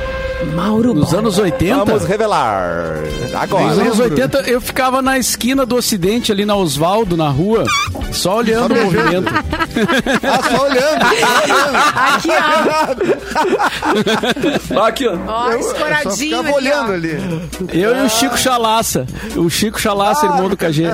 Mauro 0.54 0.94
Nos 0.94 1.12
anos 1.14 1.38
80. 1.38 1.84
Vamos 1.84 2.04
revelar. 2.04 2.98
Agora. 3.34 3.64
Nos 3.66 3.78
anos 3.78 3.98
lembro. 3.98 4.14
80 4.22 4.40
eu 4.50 4.60
ficava 4.60 5.00
na 5.02 5.18
esquina 5.18 5.64
do 5.64 5.76
Ocidente, 5.76 6.30
ali 6.32 6.44
na 6.44 6.54
Osvaldo, 6.56 7.16
na 7.16 7.28
rua, 7.28 7.64
só 8.12 8.36
olhando 8.38 8.72
o 8.72 8.74
beijando. 8.74 8.96
movimento. 9.02 9.32
Ah, 10.22 10.40
só 10.56 10.64
olhando. 10.64 11.02
Aqui, 11.96 12.28
ó. 14.74 14.84
Aqui, 14.86 15.08
ó. 15.08 15.16
Ó, 15.26 15.50
Eu, 15.50 15.58
eu 15.58 15.62
só 15.62 15.70
escoradinho 15.72 16.40
aqui, 16.40 16.50
olhando 16.52 16.90
ó. 16.90 16.94
ali. 16.94 17.16
Eu 17.72 17.96
e 17.96 18.02
o 18.06 18.08
Chico 18.10 18.36
Chalaça. 18.38 19.06
O 19.36 19.48
Chico 19.48 19.80
Chalaça, 19.80 20.26
irmão 20.26 20.48
do 20.48 20.56
KG. 20.56 20.84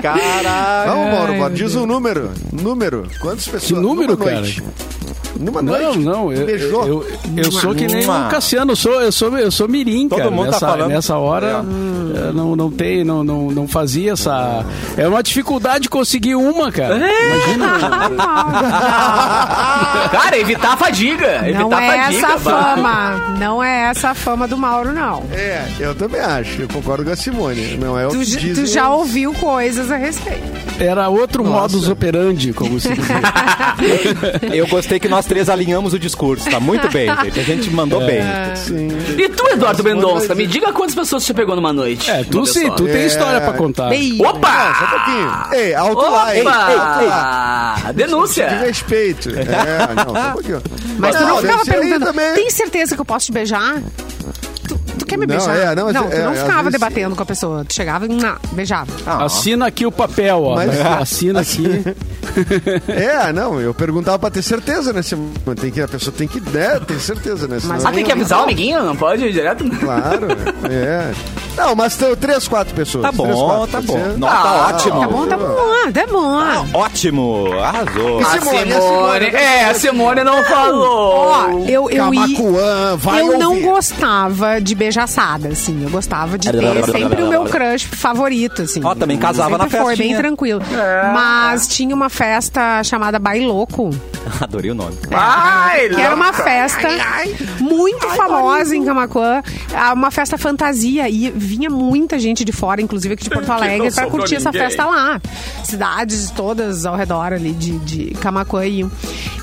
Caraca. 0.00 0.84
Vamos, 0.90 1.12
Mauro 1.14 1.32
Borba, 1.34 1.50
diz 1.50 1.74
um 1.74 1.86
número. 1.86 2.30
Número. 2.52 3.06
Quantas 3.20 3.44
pessoas? 3.46 3.64
Que 3.64 3.72
número, 3.74 4.16
Numa 4.16 4.30
noite. 4.30 4.62
Numa 5.38 5.62
Não, 5.62 5.72
noite. 5.72 5.98
não, 6.00 6.32
eu, 6.32 6.46
Beijou. 6.46 6.86
eu, 6.86 7.06
eu 7.36 7.52
sou 7.52 7.74
que 7.74 7.86
nem 7.86 8.04
o 8.08 8.28
Cassiano, 8.28 8.72
eu 8.72 8.76
sou, 8.76 9.00
eu 9.00 9.12
sou, 9.12 9.38
eu 9.38 9.50
sou 9.50 9.68
mirim, 9.68 10.08
Todo 10.08 10.18
cara. 10.18 10.30
mundo 10.30 10.46
tá 10.46 10.50
nessa, 10.52 10.66
falando. 10.66 10.88
nessa 10.88 11.16
hora 11.16 11.64
eh, 11.64 12.32
não, 12.34 12.56
não 12.56 12.70
tem, 12.70 13.04
não, 13.04 13.22
não, 13.22 13.50
não 13.50 13.68
fazia 13.68 14.12
essa. 14.12 14.64
É 14.96 15.06
uma 15.06 15.22
dificuldade 15.22 15.88
conseguir 15.88 16.34
uma, 16.34 16.72
cara. 16.72 16.96
Imagina. 16.96 17.78
Cara, 20.10 20.38
evitar 20.38 20.72
a 20.72 20.76
fadiga. 20.76 21.42
Não 21.42 21.70
evitar 21.72 21.82
é 21.82 22.00
a 22.00 22.04
fadiga. 22.04 22.26
essa 22.26 22.34
a 22.34 22.38
fama. 22.38 23.16
Não 23.38 23.62
é 23.62 23.82
essa 23.90 24.10
a 24.10 24.14
fama 24.14 24.48
do 24.48 24.56
Mauro, 24.56 24.92
não. 24.92 25.22
É, 25.32 25.66
eu 25.78 25.94
também 25.94 26.20
acho. 26.20 26.62
Eu 26.62 26.68
concordo 26.68 27.04
com 27.04 27.10
a 27.10 27.16
Simone. 27.16 27.76
Não 27.76 27.98
é 27.98 28.06
o 28.06 28.10
Tu, 28.10 28.18
que 28.20 28.54
tu 28.54 28.66
já 28.66 28.88
ouviu 28.90 29.32
coisas 29.34 29.90
a 29.90 29.96
respeito. 29.96 30.58
Era 30.80 31.08
outro 31.08 31.42
Nossa. 31.42 31.60
modus 31.76 31.88
operandi, 31.88 32.52
como 32.52 32.78
se 32.80 32.88
diz. 32.94 33.06
Eu 34.54 34.66
gostei 34.68 34.98
que 35.00 35.08
nós 35.08 35.26
três 35.28 35.48
alinhamos 35.48 35.92
o 35.92 35.98
discurso. 35.98 36.50
Tá 36.50 36.58
muito 36.58 36.88
bem, 36.90 37.08
gente. 37.22 37.38
A 37.40 37.42
gente 37.42 37.70
mandou 37.70 38.04
bem. 38.04 38.20
Sim. 38.56 38.88
E 39.16 39.28
tu, 39.28 39.46
Eduardo 39.48 39.84
Mendonça, 39.84 40.34
me 40.34 40.46
diga 40.46 40.72
quantas 40.72 40.94
pessoas 40.94 41.22
você 41.22 41.34
pegou 41.34 41.54
numa 41.54 41.72
noite. 41.72 42.10
É, 42.10 42.24
tu 42.24 42.44
sim, 42.46 42.60
pessoa. 42.62 42.76
tu 42.76 42.84
tem 42.86 43.02
É. 43.02 43.06
história 43.06 43.40
pra 43.40 43.52
contar. 43.52 43.88
Bem, 43.90 44.18
Opa! 44.24 44.74
Só 44.78 44.84
um 44.84 44.88
pouquinho. 44.88 45.62
Ei, 45.62 45.74
alto 45.74 46.00
lá, 46.10 46.32
ei, 46.34 46.38
ei, 46.40 46.44
lá. 46.44 47.74
Opa! 47.76 47.92
De 47.92 47.92
Denúncia! 47.92 48.48
respeito. 48.48 49.28
É, 49.30 49.94
não, 49.94 50.14
só 50.14 50.28
um 50.28 50.32
pouquinho. 50.32 50.62
Mas 50.98 51.16
tu 51.16 51.22
não 51.24 51.36
ficava 51.38 51.58
desse 51.58 51.70
aí 51.74 51.80
perguntando, 51.80 52.06
também- 52.06 52.34
tem 52.34 52.50
certeza 52.50 52.94
que 52.94 53.00
eu 53.00 53.04
posso 53.04 53.26
te 53.26 53.32
beijar? 53.32 53.76
Tu, 54.66 54.78
tu 54.98 55.06
quer 55.06 55.16
me 55.18 55.26
Não, 55.26 55.36
beijar? 55.36 55.56
é, 55.56 55.74
não, 55.74 55.92
tu 55.92 55.98
é, 56.12 56.22
não 56.22 56.32
às 56.32 56.38
ficava 56.40 56.62
vezes- 56.64 56.72
debatendo 56.72 57.14
com 57.16 57.22
a 57.22 57.26
pessoa. 57.26 57.64
Tu 57.64 57.74
chegava 57.74 58.06
e 58.06 58.08
beijava. 58.52 58.90
Assina 59.24 59.66
aqui 59.66 59.86
o 59.86 59.92
papel, 59.92 60.42
ó. 60.42 60.54
Mas- 60.56 60.78
Assina 60.80 61.40
aqui. 61.40 61.62
É, 62.88 63.32
não, 63.32 63.60
eu 63.60 63.72
perguntava 63.74 64.18
pra 64.18 64.30
ter 64.30 64.42
certeza, 64.42 64.92
né? 64.92 65.02
Simone? 65.02 65.32
Tem 65.60 65.70
que, 65.70 65.80
a 65.80 65.88
pessoa 65.88 66.14
tem 66.16 66.26
que 66.28 66.40
né, 66.40 66.80
ter 66.86 66.98
certeza, 67.00 67.46
né? 67.48 67.60
Senão- 67.60 67.74
Mas 67.74 67.84
Ah, 67.86 67.92
tem 67.92 68.04
que 68.04 68.12
avisar 68.12 68.40
o 68.40 68.42
amiguinho? 68.44 68.82
Não 68.82 68.96
pode 68.96 69.24
ir 69.24 69.32
direto? 69.32 69.64
Claro, 69.78 70.26
é. 70.70 71.12
Não, 71.56 71.74
mas 71.74 71.96
tem 71.96 72.14
três, 72.14 72.46
quatro 72.46 72.72
pessoas. 72.74 73.02
Tá 73.02 73.10
Três, 73.12 73.28
bom, 73.34 73.46
quatro, 73.48 73.66
tá 73.72 73.80
bom. 73.80 73.98
Não, 74.16 74.28
tá 74.28 74.34
Ah, 74.34 74.66
ótimo. 74.68 75.00
Tá 75.00 75.06
bom, 75.08 75.26
tá 75.26 75.36
bom, 75.36 75.92
tá 75.92 76.06
bom. 76.06 76.78
Ótimo. 76.78 77.46
Arrasou. 77.60 78.20
E 78.20 78.24
A 78.24 78.28
Simone, 78.38 78.72
a 78.72 78.80
Simone, 78.80 79.26
é, 79.26 79.64
a 79.64 79.74
Simone 79.74 80.24
não 80.24 80.44
falou. 80.44 81.26
Ó, 81.28 81.48
eu, 81.66 81.90
eu, 81.90 82.04
Camacuã, 82.04 82.96
vai 82.96 83.20
eu 83.22 83.38
não 83.38 83.50
ouvir. 83.54 83.62
gostava 83.64 84.60
de 84.60 84.74
beijaçada, 84.76 85.48
assim. 85.48 85.82
Eu 85.82 85.90
gostava 85.90 86.38
de 86.38 86.48
ter 86.50 86.58
sempre 86.92 87.22
o 87.24 87.28
meu 87.28 87.44
crush 87.44 87.86
favorito, 87.86 88.62
assim. 88.62 88.80
Ó, 88.84 88.94
também 88.94 89.18
casava 89.18 89.58
na 89.58 89.68
foi 89.68 89.96
bem 89.96 90.16
tranquilo. 90.16 90.60
Mas 91.12 91.66
tinha 91.66 91.92
uma 91.94 92.08
festa 92.08 92.27
chamada 92.84 93.18
Bailoco, 93.18 93.90
Adorei 94.40 94.70
o 94.70 94.74
nome. 94.74 94.96
Ai, 95.10 95.88
que 95.88 96.00
era 96.00 96.14
uma 96.14 96.32
festa 96.32 96.88
muito 97.60 98.06
famosa 98.10 98.76
em 98.76 98.84
Camacuã. 98.84 99.42
Ah, 99.74 99.92
Uma 99.92 100.10
festa 100.10 100.36
fantasia. 100.36 101.08
E 101.08 101.30
vinha 101.30 101.70
muita 101.70 102.18
gente 102.18 102.44
de 102.44 102.52
fora, 102.52 102.80
inclusive 102.80 103.14
aqui 103.14 103.24
de 103.24 103.30
Porto 103.30 103.50
Alegre, 103.52 103.90
sobrou 103.90 104.10
curtir 104.10 104.36
essa 104.36 104.52
festa 104.52 104.84
lá. 104.84 105.20
Cidades 105.64 106.30
todas 106.30 106.84
ao 106.86 106.96
redor 106.96 107.32
ali 107.32 107.52
de, 107.52 107.78
de 107.80 108.10
Camacuã. 108.20 108.58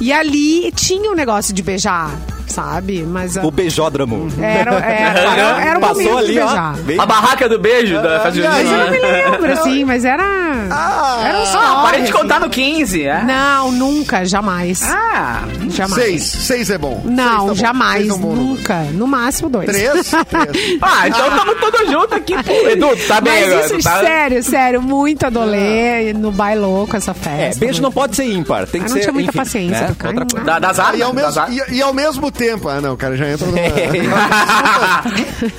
E 0.01 0.11
ali 0.11 0.71
tinha 0.73 1.09
um 1.09 1.15
negócio 1.15 1.53
de 1.53 1.63
beijar, 1.63 2.11
sabe? 2.47 3.03
Mas 3.03 3.37
ah, 3.37 3.45
O 3.45 3.51
beijódromo. 3.51 4.27
era, 4.41 4.71
era, 4.79 5.19
era, 5.19 5.65
era 5.65 5.77
o 5.77 5.81
Passou 5.81 6.17
ali, 6.17 6.39
ó. 6.39 6.73
A 7.01 7.05
barraca 7.05 7.47
do 7.49 7.59
beijo 7.59 7.95
da 8.01 8.19
festa 8.21 8.39
e 8.39 8.45
aí? 8.47 8.65
Eu 8.65 8.77
não 8.77 8.91
me 8.91 8.99
lembro, 8.99 9.51
assim, 9.59 9.83
mas 9.85 10.03
era. 10.05 10.23
era 10.23 11.37
um 11.37 11.41
Ah, 11.41 11.43
story, 11.45 11.81
parei 11.83 12.01
de 12.01 12.09
assim. 12.09 12.19
contar 12.19 12.39
no 12.39 12.49
15, 12.49 13.03
é? 13.03 13.23
Não, 13.23 13.71
nunca, 13.71 14.25
jamais. 14.25 14.81
Ah, 14.83 15.43
jamais. 15.69 15.93
Seis, 16.03 16.23
seis 16.23 16.69
é 16.69 16.77
bom. 16.77 17.01
Não, 17.05 17.25
tá 17.47 17.53
bom. 17.53 17.55
jamais, 17.55 18.09
é 18.09 18.13
um 18.13 18.17
bom 18.17 18.35
nunca. 18.35 18.79
No 18.93 19.07
máximo 19.07 19.49
dois. 19.49 19.65
Três? 19.67 20.11
Três. 20.11 20.77
ah 20.81 21.07
então 21.07 21.27
estamos 21.29 21.59
todos 21.59 21.89
juntos 21.89 22.13
aqui. 22.13 22.33
Edu, 22.69 22.89
tá 23.07 23.21
bem 23.21 23.33
Mas 23.33 23.53
agora. 23.53 23.65
isso, 23.65 23.83
tá... 23.89 23.99
sério, 23.99 24.43
sério, 24.43 24.81
muito 24.81 25.25
adolê 25.25 26.13
no 26.13 26.31
bailou 26.31 26.87
com 26.87 26.97
essa 26.97 27.13
festa. 27.13 27.57
É, 27.57 27.59
beijo 27.59 27.81
não 27.81 27.91
pode 27.91 28.15
ser 28.15 28.25
ímpar. 28.25 28.65
Tem 28.67 28.81
que 28.81 28.87
Eu 28.87 28.89
não 28.89 28.95
ser. 28.97 29.01
tinha 29.01 29.13
muita 29.13 29.29
enfim, 29.29 29.37
paciência 29.37 29.81
né? 29.81 29.95
Outra 30.05 30.25
coisa. 30.25 30.45
Da, 30.45 30.59
das 30.59 30.79
armas? 30.79 30.99
E 30.99 31.03
ao, 31.03 31.13
mesmo, 31.13 31.41
e, 31.49 31.73
e 31.75 31.81
ao 31.81 31.93
mesmo 31.93 32.31
tempo. 32.35 32.67
Ah, 32.69 32.81
não, 32.81 32.93
o 32.93 32.97
cara 32.97 33.15
já 33.15 33.29
entra 33.29 33.45
numa. 33.47 33.57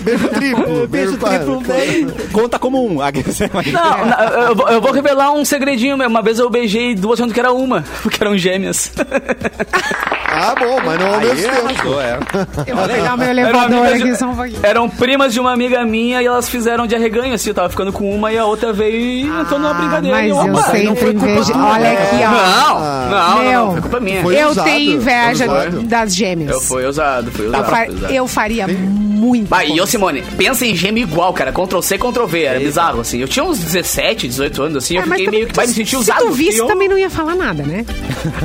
beijo 0.01 0.29
triplo. 0.29 0.89
Beijo 0.89 1.17
triplo. 1.17 1.63
Conta 2.33 2.59
como 2.59 2.85
um. 2.87 2.97
Não, 2.97 4.07
não, 4.07 4.43
eu, 4.49 4.55
vou, 4.55 4.69
eu 4.69 4.81
vou 4.81 4.93
revelar 4.93 5.33
um 5.33 5.45
segredinho 5.45 5.97
mesmo. 5.97 6.11
Uma 6.11 6.23
vez 6.23 6.39
eu 6.39 6.49
beijei 6.51 6.95
duas 6.95 7.21
achando 7.21 7.33
que 7.35 7.41
era 7.41 7.53
uma, 7.53 7.85
porque 8.03 8.23
eram 8.23 8.37
gêmeas. 8.37 8.93
Ah, 10.39 10.55
bom, 10.59 10.79
mas 10.85 10.99
não 11.01 11.15
ao 11.15 11.21
mesmo 11.21 11.33
Aí 11.33 11.43
tempo. 11.43 11.67
arrasou, 11.67 12.01
é. 12.03 12.19
Eu 12.67 12.77
vou 12.77 12.87
pegar 12.89 13.17
meu 13.17 13.29
Eram 13.29 13.41
elevador 13.41 13.87
aqui 13.87 14.03
de- 14.03 14.17
só 14.17 14.27
um 14.27 14.37
pouquinho. 14.37 14.61
Eram 14.63 14.89
primas 14.89 15.33
de 15.33 15.41
uma 15.41 15.53
amiga 15.53 15.85
minha 15.85 16.21
e 16.23 16.27
elas 16.27 16.49
fizeram 16.49 16.87
de 16.87 16.95
arreganho, 16.95 17.35
assim. 17.35 17.51
Eu 17.51 17.55
tava 17.55 17.69
ficando 17.71 17.93
com 17.93 18.11
uma 18.15 18.31
e 18.33 18.39
a 18.39 18.45
outra 18.45 18.73
veio 18.73 18.97
e 19.01 19.23
entrou 19.23 19.59
numa 19.59 19.73
brincadeira. 19.75 20.17
Mas 20.17 20.27
e 20.27 20.31
eu 20.31 20.37
opa, 20.37 20.63
sempre 20.65 20.83
não 20.85 20.97
foi 20.97 21.13
culpa 21.15 21.29
invejo. 21.31 21.53
Olha 21.55 21.93
aqui, 21.93 22.17
ó. 22.17 22.31
Não, 22.31 22.81
não, 23.11 23.45
não, 23.45 23.53
não, 23.67 23.73
foi 23.73 23.81
culpa 23.81 24.01
minha. 24.01 24.23
Foi 24.23 24.37
eu 24.37 24.49
usado, 24.51 24.65
tenho 24.65 24.93
inveja 24.95 25.47
das 25.85 26.15
gêmeas. 26.15 26.51
Eu 26.51 26.61
fui 26.67 26.85
usado, 26.87 27.31
fui 27.31 27.45
Eu, 27.47 27.49
usado. 27.51 27.71
fa- 27.71 27.85
fui 27.87 27.95
usado. 27.95 28.13
eu 28.13 28.27
faria 28.29 28.67
muito. 29.17 29.49
Bah, 29.49 29.65
e 29.65 29.77
eu, 29.77 29.87
Simone, 29.87 30.23
pensa 30.37 30.65
em 30.67 30.75
gêmeo 30.75 31.03
igual, 31.03 31.33
cara. 31.33 31.53
Ctrl 31.53 31.81
C, 31.81 31.99
Ctrl 31.99 32.27
V. 32.27 32.43
Era 32.43 32.59
bizarro, 32.61 33.01
assim. 33.01 33.19
Eu 33.19 33.29
tinha 33.29 33.45
uns 33.45 33.59
17, 33.59 34.29
18 34.29 34.63
anos, 34.63 34.77
assim. 34.77 34.97
É, 34.97 35.01
eu 35.01 35.03
fiquei 35.05 35.29
meio 35.29 35.47
que. 35.47 35.53
tu- 35.53 35.57
Vai 35.57 35.67
me 35.67 35.73
sentir 35.73 35.91
se 35.91 35.97
usado. 35.97 36.21
tu 36.27 36.33
visse, 36.33 36.59
eu- 36.59 36.67
também 36.67 36.89
não 36.89 36.99
ia 36.99 37.11
falar 37.11 37.35
nada, 37.35 37.63
né? 37.63 37.85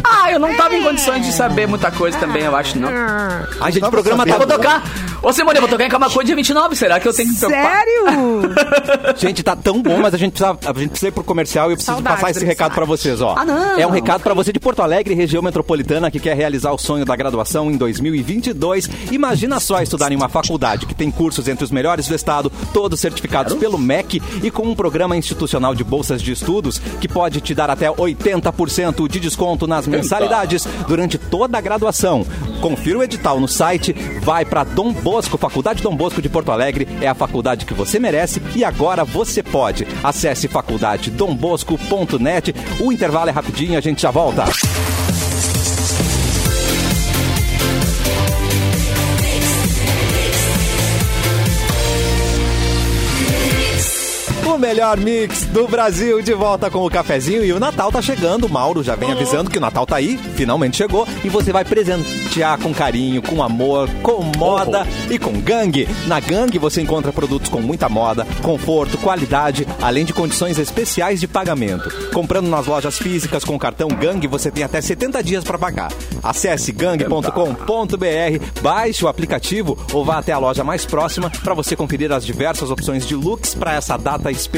Ah, 0.03 0.31
eu 0.31 0.39
não 0.39 0.53
tava 0.55 0.75
em 0.75 0.83
condições 0.83 1.25
de 1.25 1.33
saber 1.33 1.67
muita 1.67 1.89
coisa 1.91 2.17
também, 2.17 2.43
eu 2.43 2.55
acho, 2.55 2.77
não. 2.77 2.87
Ah, 2.89 3.47
A 3.59 3.69
gente, 3.69 3.77
o 3.79 3.81
Tava 3.81 3.91
programa 3.91 4.23
Eu 4.23 4.27
tá 4.31 4.37
vou 4.37 4.47
tocar. 4.47 4.83
Ô, 5.23 5.31
Simone, 5.33 5.57
eu 5.57 5.61
vou 5.61 5.69
tocar 5.69 5.85
em 5.85 5.89
Camacuã 5.89 6.23
dia 6.23 6.35
29. 6.35 6.75
Será 6.75 6.99
que 6.99 7.07
eu 7.07 7.13
tenho 7.13 7.29
que 7.29 7.33
me 7.35 7.39
preocupar? 7.39 7.75
Sério? 7.75 9.15
Gente, 9.17 9.43
tá 9.43 9.55
tão 9.55 9.81
bom, 9.81 9.97
mas 9.99 10.13
a 10.13 10.17
gente 10.17 10.31
precisa, 10.33 10.57
a 10.65 10.73
gente 10.79 10.89
precisa 10.89 11.07
ir 11.09 11.11
pro 11.11 11.23
comercial 11.23 11.69
e 11.69 11.73
eu 11.73 11.77
preciso 11.77 11.93
Saudades 11.95 12.19
passar 12.19 12.31
esse 12.31 12.39
do 12.39 12.45
recado 12.45 12.73
pra 12.73 12.85
vocês, 12.85 13.21
ó. 13.21 13.35
Ah, 13.37 13.45
não. 13.45 13.79
É 13.79 13.85
um 13.85 13.91
recado 13.91 14.21
pra 14.21 14.33
você 14.33 14.51
de 14.51 14.59
Porto 14.59 14.81
Alegre, 14.81 15.13
região 15.13 15.41
metropolitana, 15.41 16.09
que 16.09 16.19
quer 16.19 16.35
realizar 16.35 16.71
o 16.71 16.77
sonho 16.77 17.05
da 17.05 17.15
graduação 17.15 17.69
em 17.71 17.77
2022. 17.77 18.89
Imagina 19.11 19.59
só 19.59 19.81
estudar 19.81 20.11
em 20.11 20.15
uma 20.15 20.29
faculdade 20.29 20.60
que 20.61 20.93
tem 20.93 21.09
cursos 21.09 21.47
entre 21.47 21.63
os 21.63 21.71
melhores 21.71 22.07
do 22.07 22.13
estado, 22.13 22.51
todos 22.73 22.99
certificados 22.99 23.55
pelo 23.55 23.79
MEC 23.79 24.21
e 24.43 24.51
com 24.51 24.63
um 24.63 24.75
programa 24.75 25.17
institucional 25.17 25.73
de 25.73 25.83
bolsas 25.83 26.21
de 26.21 26.31
estudos 26.31 26.77
que 26.77 27.07
pode 27.07 27.41
te 27.41 27.55
dar 27.55 27.69
até 27.69 27.87
80% 27.87 29.07
de 29.07 29.19
desconto 29.19 29.65
nas 29.65 29.87
mensalidades 29.87 30.67
durante 30.87 31.17
toda 31.17 31.57
a 31.57 31.61
graduação. 31.61 32.25
Confira 32.61 32.99
o 32.99 33.03
edital 33.03 33.39
no 33.39 33.47
site, 33.47 33.93
vai 34.21 34.45
pra 34.45 34.63
Dom 34.63 34.93
Bosco, 34.93 35.37
Faculdade 35.37 35.81
Dom 35.81 35.95
Bosco 35.95 36.21
de 36.21 36.29
Porto 36.29 36.51
Alegre, 36.51 36.87
é 37.01 37.07
a 37.07 37.15
faculdade 37.15 37.65
que 37.65 37.73
você 37.73 37.99
merece 37.99 38.39
e 38.55 38.63
agora 38.63 39.03
você 39.03 39.41
pode. 39.41 39.87
Acesse 40.03 40.47
faculdadedombosco.net. 40.47 42.53
O 42.79 42.91
intervalo 42.91 43.29
é 43.29 43.33
rapidinho, 43.33 43.77
a 43.77 43.81
gente 43.81 44.03
já 44.03 44.11
volta. 44.11 44.43
Melhor 54.61 54.95
mix 54.95 55.45
do 55.45 55.67
Brasil 55.67 56.21
de 56.21 56.35
volta 56.35 56.69
com 56.69 56.85
o 56.85 56.89
cafezinho 56.89 57.43
e 57.43 57.51
o 57.51 57.59
Natal 57.59 57.91
tá 57.91 57.99
chegando. 57.99 58.45
O 58.45 58.49
Mauro 58.49 58.83
já 58.83 58.95
vem 58.95 59.11
avisando 59.11 59.49
que 59.49 59.57
o 59.57 59.61
Natal 59.61 59.87
tá 59.87 59.95
aí, 59.95 60.19
finalmente 60.35 60.77
chegou 60.77 61.07
e 61.23 61.29
você 61.29 61.51
vai 61.51 61.65
presentear 61.65 62.59
com 62.59 62.71
carinho, 62.71 63.23
com 63.23 63.41
amor, 63.41 63.89
com 64.03 64.21
moda 64.37 64.85
e 65.09 65.17
com 65.17 65.33
gangue. 65.41 65.89
Na 66.05 66.19
gangue 66.19 66.59
você 66.59 66.79
encontra 66.79 67.11
produtos 67.11 67.49
com 67.49 67.59
muita 67.59 67.89
moda, 67.89 68.25
conforto, 68.43 68.99
qualidade, 68.99 69.67
além 69.81 70.05
de 70.05 70.13
condições 70.13 70.59
especiais 70.59 71.19
de 71.19 71.27
pagamento. 71.27 71.89
Comprando 72.13 72.47
nas 72.47 72.67
lojas 72.67 72.99
físicas 72.99 73.43
com 73.43 73.55
o 73.55 73.59
cartão 73.59 73.87
Gangue, 73.87 74.27
você 74.27 74.51
tem 74.51 74.63
até 74.63 74.79
70 74.79 75.23
dias 75.23 75.43
para 75.43 75.57
pagar. 75.57 75.91
Acesse 76.21 76.71
gangue.com.br, 76.71 78.61
baixe 78.61 79.03
o 79.03 79.07
aplicativo 79.07 79.75
ou 79.91 80.05
vá 80.05 80.19
até 80.19 80.31
a 80.31 80.37
loja 80.37 80.63
mais 80.63 80.85
próxima 80.85 81.31
para 81.43 81.55
você 81.55 81.75
conferir 81.75 82.11
as 82.11 82.23
diversas 82.23 82.69
opções 82.69 83.07
de 83.07 83.15
looks 83.15 83.55
para 83.55 83.73
essa 83.73 83.97
data 83.97 84.29
especial. 84.29 84.50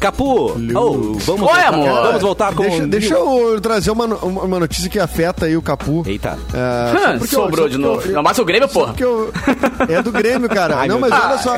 Capu, 0.00 0.46
oh, 0.46 0.52
vamos, 0.54 1.28
Oi, 1.28 1.36
voltar, 1.36 1.66
amor. 1.74 2.02
vamos 2.02 2.22
voltar 2.22 2.54
com 2.54 2.62
Deixa, 2.62 2.82
o- 2.82 2.86
deixa 2.86 3.14
eu 3.14 3.60
trazer 3.60 3.90
uma, 3.90 4.04
uma 4.06 4.58
notícia 4.60 4.88
que 4.88 4.98
afeta 4.98 5.46
aí 5.46 5.56
o 5.56 5.62
Capu. 5.62 6.02
Eita. 6.06 6.38
É, 6.54 7.14
Hum, 7.14 7.18
porque 7.18 7.34
eu- 7.36 7.40
Sobrou 7.42 7.66
só 7.66 7.68
de 7.68 7.78
novo. 7.78 8.02
eu- 8.06 8.12
Não, 8.14 8.22
mas 8.22 8.38
o 8.38 8.44
Grêmio, 8.44 8.68
porra. 8.68 8.94
eu- 8.98 9.32
é 9.88 10.02
do 10.02 10.10
Grêmio, 10.12 10.48
cara. 10.48 10.78
Ai, 10.78 10.88
não, 10.88 10.98
mas 10.98 11.10
Deus. 11.10 11.24
olha 11.24 11.38
só. 11.38 11.56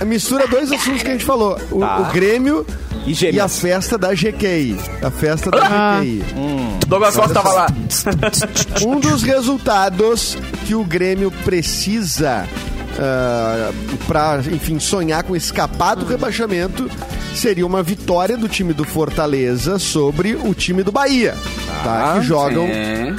é, 0.00 0.04
Mistura 0.04 0.46
dois 0.46 0.70
assuntos 0.72 1.02
que 1.02 1.08
a 1.08 1.12
gente 1.12 1.24
falou. 1.24 1.58
O, 1.70 1.80
Tá. 1.80 1.98
o 1.98 2.12
Grêmio 2.12 2.66
E 3.06 3.12
e, 3.32 3.40
a 3.40 3.48
festa 3.48 3.96
da 3.98 4.12
GQI. 4.14 4.76
A 5.02 5.10
festa 5.10 5.50
da 5.50 5.60
GQI. 6.00 6.22
Douglas 6.86 7.16
Costa 7.16 7.34
tava 7.34 7.52
lá. 7.52 7.66
Um 8.86 8.98
dos 9.00 9.22
resultados 9.22 10.36
que 10.66 10.74
o 10.74 10.84
Grêmio 10.84 11.30
precisa 11.44 12.46
para, 14.06 14.38
enfim, 14.52 14.78
sonhar 14.78 15.22
com 15.22 15.34
escapar 15.36 15.94
do 15.96 16.04
rebaixamento 16.06 16.90
seria 17.34 17.66
uma 17.66 17.82
vitória 17.82 18.36
do 18.36 18.48
time 18.48 18.72
do 18.72 18.84
Fortaleza 18.84 19.78
sobre 19.78 20.34
o 20.34 20.52
time 20.54 20.82
do 20.82 20.92
Bahia, 20.92 21.34
tá? 21.84 22.16
Que 22.18 22.26
jogam 22.26 22.66
É. 22.66 23.14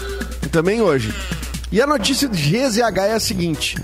também 0.51 0.81
hoje. 0.81 1.13
E 1.71 1.81
a 1.81 1.87
notícia 1.87 2.27
de 2.27 2.37
GZH 2.37 2.97
é 3.07 3.13
a 3.13 3.19
seguinte: 3.19 3.77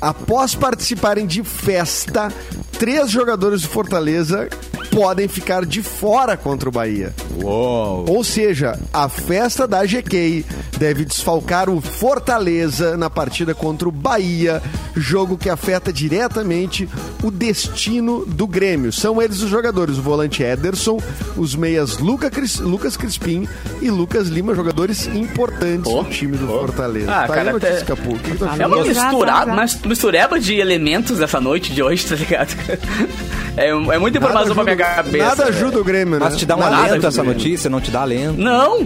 após 0.00 0.54
participarem 0.54 1.26
de 1.26 1.42
festa, 1.44 2.32
três 2.78 3.10
jogadores 3.10 3.62
do 3.62 3.68
Fortaleza 3.68 4.48
podem 4.90 5.28
ficar 5.28 5.66
de 5.66 5.82
fora 5.82 6.36
contra 6.36 6.68
o 6.68 6.72
Bahia. 6.72 7.14
Uou. 7.42 8.04
Ou 8.08 8.24
seja, 8.24 8.78
a 8.92 9.08
festa 9.08 9.66
da 9.66 9.84
GK 9.84 10.44
deve 10.78 11.04
desfalcar 11.04 11.68
o 11.70 11.80
Fortaleza 11.80 12.96
na 12.96 13.08
partida 13.10 13.54
contra 13.54 13.88
o 13.88 13.92
Bahia, 13.92 14.62
jogo 14.94 15.36
que 15.36 15.48
afeta 15.48 15.92
diretamente 15.92 16.88
o 17.22 17.30
destino 17.30 18.24
do 18.26 18.46
Grêmio. 18.46 18.92
São 18.92 19.20
eles 19.20 19.42
os 19.42 19.50
jogadores, 19.50 19.98
o 19.98 20.02
volante 20.02 20.42
Ederson, 20.42 20.98
os 21.36 21.54
meias 21.54 21.98
Luca 21.98 22.30
Cris- 22.30 22.58
Lucas 22.60 22.96
Crispim 22.96 23.46
e 23.80 23.90
Lucas 23.90 24.28
Lima, 24.28 24.54
jogadores 24.54 25.06
importantes 25.06 25.92
Oh. 25.92 26.02
do 26.02 26.10
time 26.10 26.36
do 26.36 26.46
Fortaleza. 26.46 27.10
Ah, 27.10 27.14
tá 27.14 27.20
aí 27.22 27.28
cara, 27.28 27.50
a 27.50 27.52
notícia, 27.52 27.74
até- 27.76 27.84
Capu. 27.84 28.18
Que 28.18 28.32
achou? 28.44 28.62
É 28.62 28.66
uma 28.66 28.82
misturada, 28.84 29.66
mistureba 29.84 30.40
de 30.40 30.54
elementos 30.56 31.18
dessa 31.18 31.40
noite 31.40 31.72
de 31.72 31.82
hoje, 31.82 32.06
tá 32.06 32.14
ligado? 32.14 32.56
É, 33.58 33.68
é 33.70 33.98
muita 33.98 34.18
informação 34.18 34.54
pra 34.54 34.64
minha 34.64 34.76
cabeça. 34.76 35.16
nada 35.28 35.44
é. 35.44 35.48
ajuda 35.48 35.80
o 35.80 35.84
Grêmio, 35.84 36.18
né? 36.18 36.26
Mas 36.26 36.36
te 36.36 36.44
dá 36.44 36.56
um 36.56 36.58
Nada 36.60 36.76
alento 36.76 36.92
ajuda 36.92 37.08
essa. 37.08 37.22
Notícia, 37.26 37.70
não 37.70 37.80
te 37.80 37.90
dá 37.90 38.02
alento? 38.02 38.38
Não, 38.40 38.80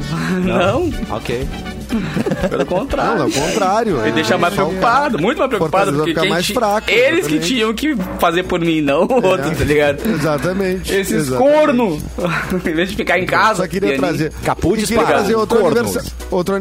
não, 0.44 0.90
Ok. 1.10 1.46
pelo 2.48 2.58
Não, 2.58 2.66
contrário. 2.66 3.22
ao 3.22 3.30
contrário. 3.30 3.96
Me 4.02 4.12
deixa 4.12 4.36
mais 4.38 4.54
preocupado, 4.54 5.18
muito 5.18 5.38
mais 5.38 5.48
preocupado, 5.48 5.92
porque 5.92 6.14
quem 6.14 6.28
mais 6.28 6.46
fraco, 6.46 6.90
eles 6.90 7.26
que 7.26 7.34
exatamente. 7.34 7.46
tinham 7.46 7.74
que 7.74 7.96
fazer 8.18 8.42
por 8.44 8.60
mim, 8.60 8.80
não 8.80 9.04
o 9.04 9.14
outro, 9.26 9.50
tá 9.56 9.64
ligado? 9.64 10.06
Exatamente. 10.08 10.92
Esses 10.94 11.28
exatamente. 11.28 11.54
corno, 11.56 12.02
em 12.66 12.74
vez 12.74 12.90
de 12.90 12.96
ficar 12.96 13.18
em 13.18 13.26
casa. 13.26 13.62
Só 13.62 13.68
queria 13.68 13.90
pianinho. 13.90 14.08
trazer. 14.08 14.32
Capu 14.44 14.76
e 14.76 14.82
queria 14.82 15.04
trazer 15.04 15.34
outro, 15.34 15.64
aniversa- 15.66 16.04
outro, 16.30 16.60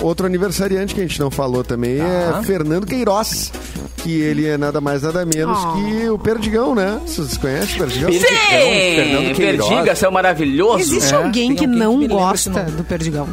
outro 0.00 0.26
aniversariante 0.26 0.94
que 0.94 1.00
a 1.00 1.04
gente 1.04 1.20
não 1.20 1.30
falou 1.30 1.62
também 1.64 1.98
é 2.00 2.42
Fernando 2.44 2.86
Queiroz. 2.86 3.52
Que 3.98 4.18
ele 4.22 4.46
é 4.46 4.56
nada 4.56 4.80
mais, 4.80 5.02
nada 5.02 5.26
menos 5.26 5.58
Oh. 5.62 5.72
que 5.74 6.08
o 6.08 6.18
Perdigão, 6.18 6.74
né? 6.74 6.98
Vocês 7.04 7.36
conhecem 7.36 7.74
o 7.76 7.78
Perdigão? 7.80 8.10
Sim! 8.10 8.18
Fernando 8.20 9.34
Queiroz. 9.36 9.68
Perdiga, 9.68 9.94
seu 9.94 10.10
maravilhoso. 10.10 10.78
Existe 10.80 11.12
É, 11.12 11.16
alguém 11.18 11.54
que 11.54 11.64
alguém 11.66 11.78
não 11.78 11.98
que 12.00 12.08
gosta 12.08 12.62
do 12.62 12.82
Perdigão? 12.82 13.28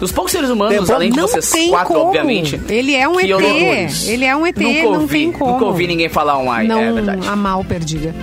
Dos 0.00 0.12
poucos 0.12 0.32
seres 0.32 0.50
humanos, 0.50 0.90
além 0.90 1.10
de 1.10 1.16
não 1.16 1.26
vocês 1.26 1.50
tem 1.50 1.70
quatro, 1.70 1.94
como. 1.94 2.06
obviamente. 2.06 2.60
Ele 2.68 2.94
é 2.94 3.08
um 3.08 3.18
ET. 3.18 3.28
eu 3.30 3.40
não- 3.40 3.48
Ele 3.48 4.24
é 4.24 4.36
um 4.36 4.46
ET, 4.46 4.56
Nunca 4.62 4.82
não 4.82 5.00
ouvi, 5.00 5.18
tem 5.18 5.32
como. 5.32 5.52
Nunca 5.52 5.64
ouvi 5.64 5.86
ninguém 5.86 6.08
falar 6.08 6.38
um 6.38 6.50
ai, 6.50 6.66
não 6.66 6.78
é 6.80 6.92
verdade. 6.92 7.26
amar 7.26 7.60
o 7.60 7.64
Perdiga. 7.64 8.14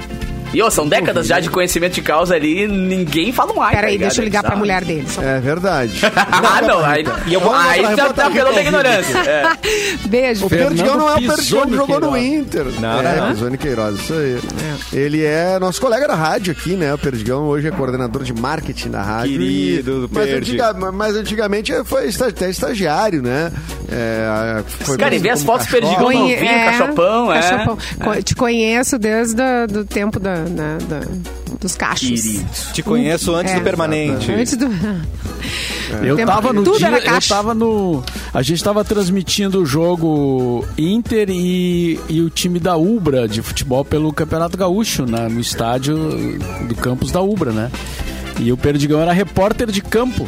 E 0.54 0.62
ô, 0.62 0.70
são 0.70 0.88
décadas 0.88 1.28
já 1.28 1.40
de 1.40 1.50
conhecimento 1.50 1.94
de 1.94 2.02
causa 2.02 2.36
ali, 2.36 2.68
ninguém 2.68 3.32
fala 3.32 3.54
um 3.54 3.62
ai. 3.62 3.74
Peraí, 3.76 3.98
tá 3.98 4.06
deixa 4.06 4.22
eu 4.22 4.26
ligar 4.26 4.44
pra 4.44 4.56
mulher 4.56 4.84
dele. 4.86 5.06
Só- 5.10 5.22
É 5.22 5.40
verdade. 5.40 6.00
Ah, 6.16 6.62
não, 6.62 6.84
aí, 6.86 7.04
E 7.28 7.34
eu 7.34 7.40
vou 7.40 7.54
aí 7.54 7.82
tá 7.96 8.08
da 8.10 8.30
da 8.30 8.62
ignorância. 8.62 9.18
É. 9.20 9.44
Beijo. 10.08 10.46
O 10.46 10.50
Perdigão 10.50 10.98
não 10.98 11.10
é 11.10 11.14
o 11.14 11.22
Perdigão 11.28 11.66
que 11.68 11.76
jogou 11.76 12.00
no 12.00 12.18
Inter. 12.18 12.66
Não, 12.80 13.00
é, 13.02 13.16
não. 13.18 13.28
Pisoni 13.32 13.58
Queiroz, 13.58 13.96
isso 14.00 14.14
aí. 14.14 14.40
Ele 14.92 15.24
é 15.24 15.58
nosso 15.60 15.80
colega 15.82 16.08
da 16.08 16.16
rádio 16.16 16.52
aqui, 16.52 16.76
né? 16.76 16.94
O 16.94 16.98
Perdigão 16.98 17.44
hoje 17.46 17.68
é 17.68 17.72
coordenador 17.72 18.24
de 18.24 18.34
marketing 18.34 18.90
da 18.92 19.02
rádio. 19.02 19.32
Querido 19.40 20.10
e, 20.12 20.16
mas, 20.16 20.30
antiga- 20.34 20.74
mas 20.92 21.16
antigamente 21.16 21.72
foi 21.86 22.10
até 22.28 22.50
estagiário, 22.50 23.22
né? 23.22 23.52
É, 23.92 24.64
foi 24.68 24.98
Cara, 24.98 25.16
e 25.16 25.20
vê 25.20 25.30
as 25.30 25.44
fotos 25.44 25.68
do. 25.68 25.72
Perdigão 25.72 26.12
novinho, 26.12 26.38
cachopão, 26.66 27.34
é. 27.34 27.42
cachopão. 27.42 27.78
Co- 28.04 28.24
Te 28.24 28.36
conheço 28.36 28.98
desde 29.00 29.42
o 29.42 29.68
do 29.68 29.86
tempo 29.86 30.20
da, 30.20 30.43
da- 30.46 30.78
da- 30.78 31.08
dos 31.60 31.76
cachos. 31.76 32.40
Te 32.74 32.82
conheço 32.84 33.34
antes 33.36 33.54
É. 33.54 33.58
do 33.60 33.64
permanente. 33.64 34.32
Antes 34.32 34.56
do... 34.58 34.68
Eu 36.02 36.16
Tempo- 36.16 36.32
tava 36.32 36.52
no 36.54 36.64
tudo 36.64 36.78
dia, 36.80 36.90
eu 36.90 37.22
tava 37.22 37.54
no. 37.54 38.04
A 38.34 38.42
gente 38.42 38.64
tava 38.64 38.84
transmitindo 38.84 39.62
o 39.62 39.66
jogo 39.66 40.66
Inter 40.76 41.30
e, 41.30 42.00
e 42.10 42.20
o 42.22 42.32
time 42.32 42.60
da 42.60 42.76
Ubra 42.76 43.28
de 43.28 43.44
futebol 43.44 43.86
pelo 43.86 44.12
Campeonato 44.12 44.58
Gaúcho, 44.58 45.06
na- 45.06 45.30
no 45.30 45.40
estádio 45.40 45.96
do 46.68 46.74
campus 46.76 47.12
da 47.12 47.22
Ubra, 47.22 47.52
né? 47.52 47.70
E 48.40 48.52
o 48.52 48.58
Perdigão 48.58 49.02
era 49.02 49.12
repórter 49.14 49.70
de 49.70 49.82
campo. 49.82 50.28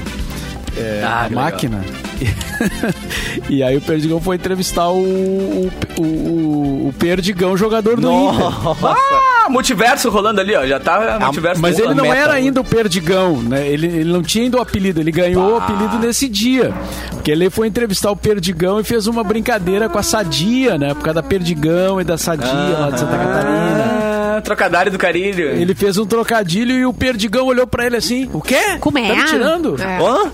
É, 0.78 1.02
Ah, 1.04 1.26
a 1.26 1.30
máquina. 1.30 1.84
e 3.50 3.64
aí 3.64 3.76
o 3.78 3.82
Perdigão 3.82 4.20
foi 4.22 4.36
entrevistar 4.36 4.90
o, 4.90 4.98
o, 4.98 5.72
o, 6.02 6.88
o 6.90 6.94
Perdigão, 7.00 7.58
jogador 7.58 8.00
do 8.00 8.12
Inter. 8.12 8.46
Ah, 8.46 9.35
multiverso 9.50 10.10
rolando 10.10 10.42
ali, 10.42 10.56
ó. 10.56 10.66
Já 10.66 10.80
tá 10.80 11.20
multiverso 11.20 11.62
Mas 11.62 11.80
ele 11.80 11.94
não 11.94 12.04
meta, 12.04 12.18
era 12.18 12.34
ainda 12.34 12.62
o 12.62 12.64
Perdigão, 12.64 13.42
né? 13.42 13.68
Ele, 13.68 13.88
ele 13.88 14.12
não 14.12 14.22
tinha 14.22 14.44
ainda 14.44 14.58
o 14.58 14.62
apelido, 14.62 15.00
ele 15.00 15.12
ganhou 15.12 15.54
o 15.54 15.58
apelido 15.58 16.00
nesse 16.00 16.28
dia. 16.28 16.74
Porque 17.12 17.32
ele 17.32 17.50
foi 17.50 17.68
entrevistar 17.68 18.12
o 18.12 18.16
Perdigão 18.16 18.80
e 18.80 18.84
fez 18.84 19.08
uma 19.08 19.24
brincadeira 19.24 19.90
com 19.90 19.98
a 19.98 20.04
Sadia, 20.04 20.78
né? 20.78 20.94
Por 20.94 21.04
causa 21.04 21.22
da 21.22 21.24
Perdigão 21.24 22.00
e 22.00 22.04
da 22.04 22.18
Sadia 22.18 22.50
lá 22.50 22.90
de 22.90 23.00
Santa 23.00 23.18
Catarina. 23.18 24.05
Ah, 24.38 24.42
trocadilho 24.42 24.92
do 24.92 24.98
carilho. 24.98 25.50
Ele 25.50 25.74
fez 25.76 25.98
um 25.98 26.06
trocadilho 26.06 26.74
e 26.76 26.86
o 26.86 26.94
Perdigão 26.94 27.46
olhou 27.48 27.66
pra 27.68 27.86
ele 27.86 27.96
assim: 27.98 28.30
O 28.34 28.42
quê? 28.42 28.78
Comer. 28.80 29.10
Tá 29.10 29.16
me 29.16 29.24
tirando? 29.26 29.76
É. 29.82 29.98
Hã? 29.98 30.32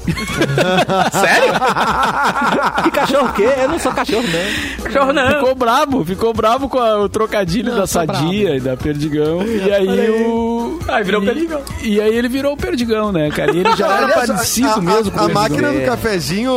Sério? 1.12 1.54
Que 2.84 2.92
cachorro 2.92 3.28
o 3.30 3.34
quê? 3.34 3.48
Eu 3.58 3.70
não 3.70 3.80
sou 3.80 3.92
cachorro, 3.92 4.24
não. 4.24 4.84
Cachorro 4.84 5.14
não. 5.14 5.30
Ficou 5.40 5.56
bravo, 5.56 6.06
ficou 6.06 6.34
bravo 6.34 6.70
com 6.70 6.80
a- 6.80 7.00
o 7.02 7.10
trocadilho 7.10 7.76
da 7.76 7.86
Sadia 7.86 8.56
e 8.56 8.60
da 8.60 8.76
Perdigão. 8.76 9.42
E 9.44 9.72
aí 9.72 10.10
o. 10.12 10.80
Aí 10.88 11.04
virou 11.04 11.22
e- 11.22 11.26
Perdigão. 11.26 11.62
E 11.84 12.02
aí 12.02 12.16
ele 12.16 12.28
virou 12.28 12.54
o 12.54 12.58
Perdigão, 12.58 13.12
né, 13.12 13.30
cara? 13.30 13.52
E 13.54 13.60
ele 13.60 13.76
já 13.76 13.88
era 13.98 14.08
parecido 14.10 14.68
a, 14.70 14.74
a- 14.76 14.82
mesmo 14.82 15.12
com 15.12 15.20
a 15.20 15.24
o 15.24 15.26
Perdigão. 15.30 15.42
máquina 15.42 15.72
do 15.72 15.86
cafezinho, 15.86 16.52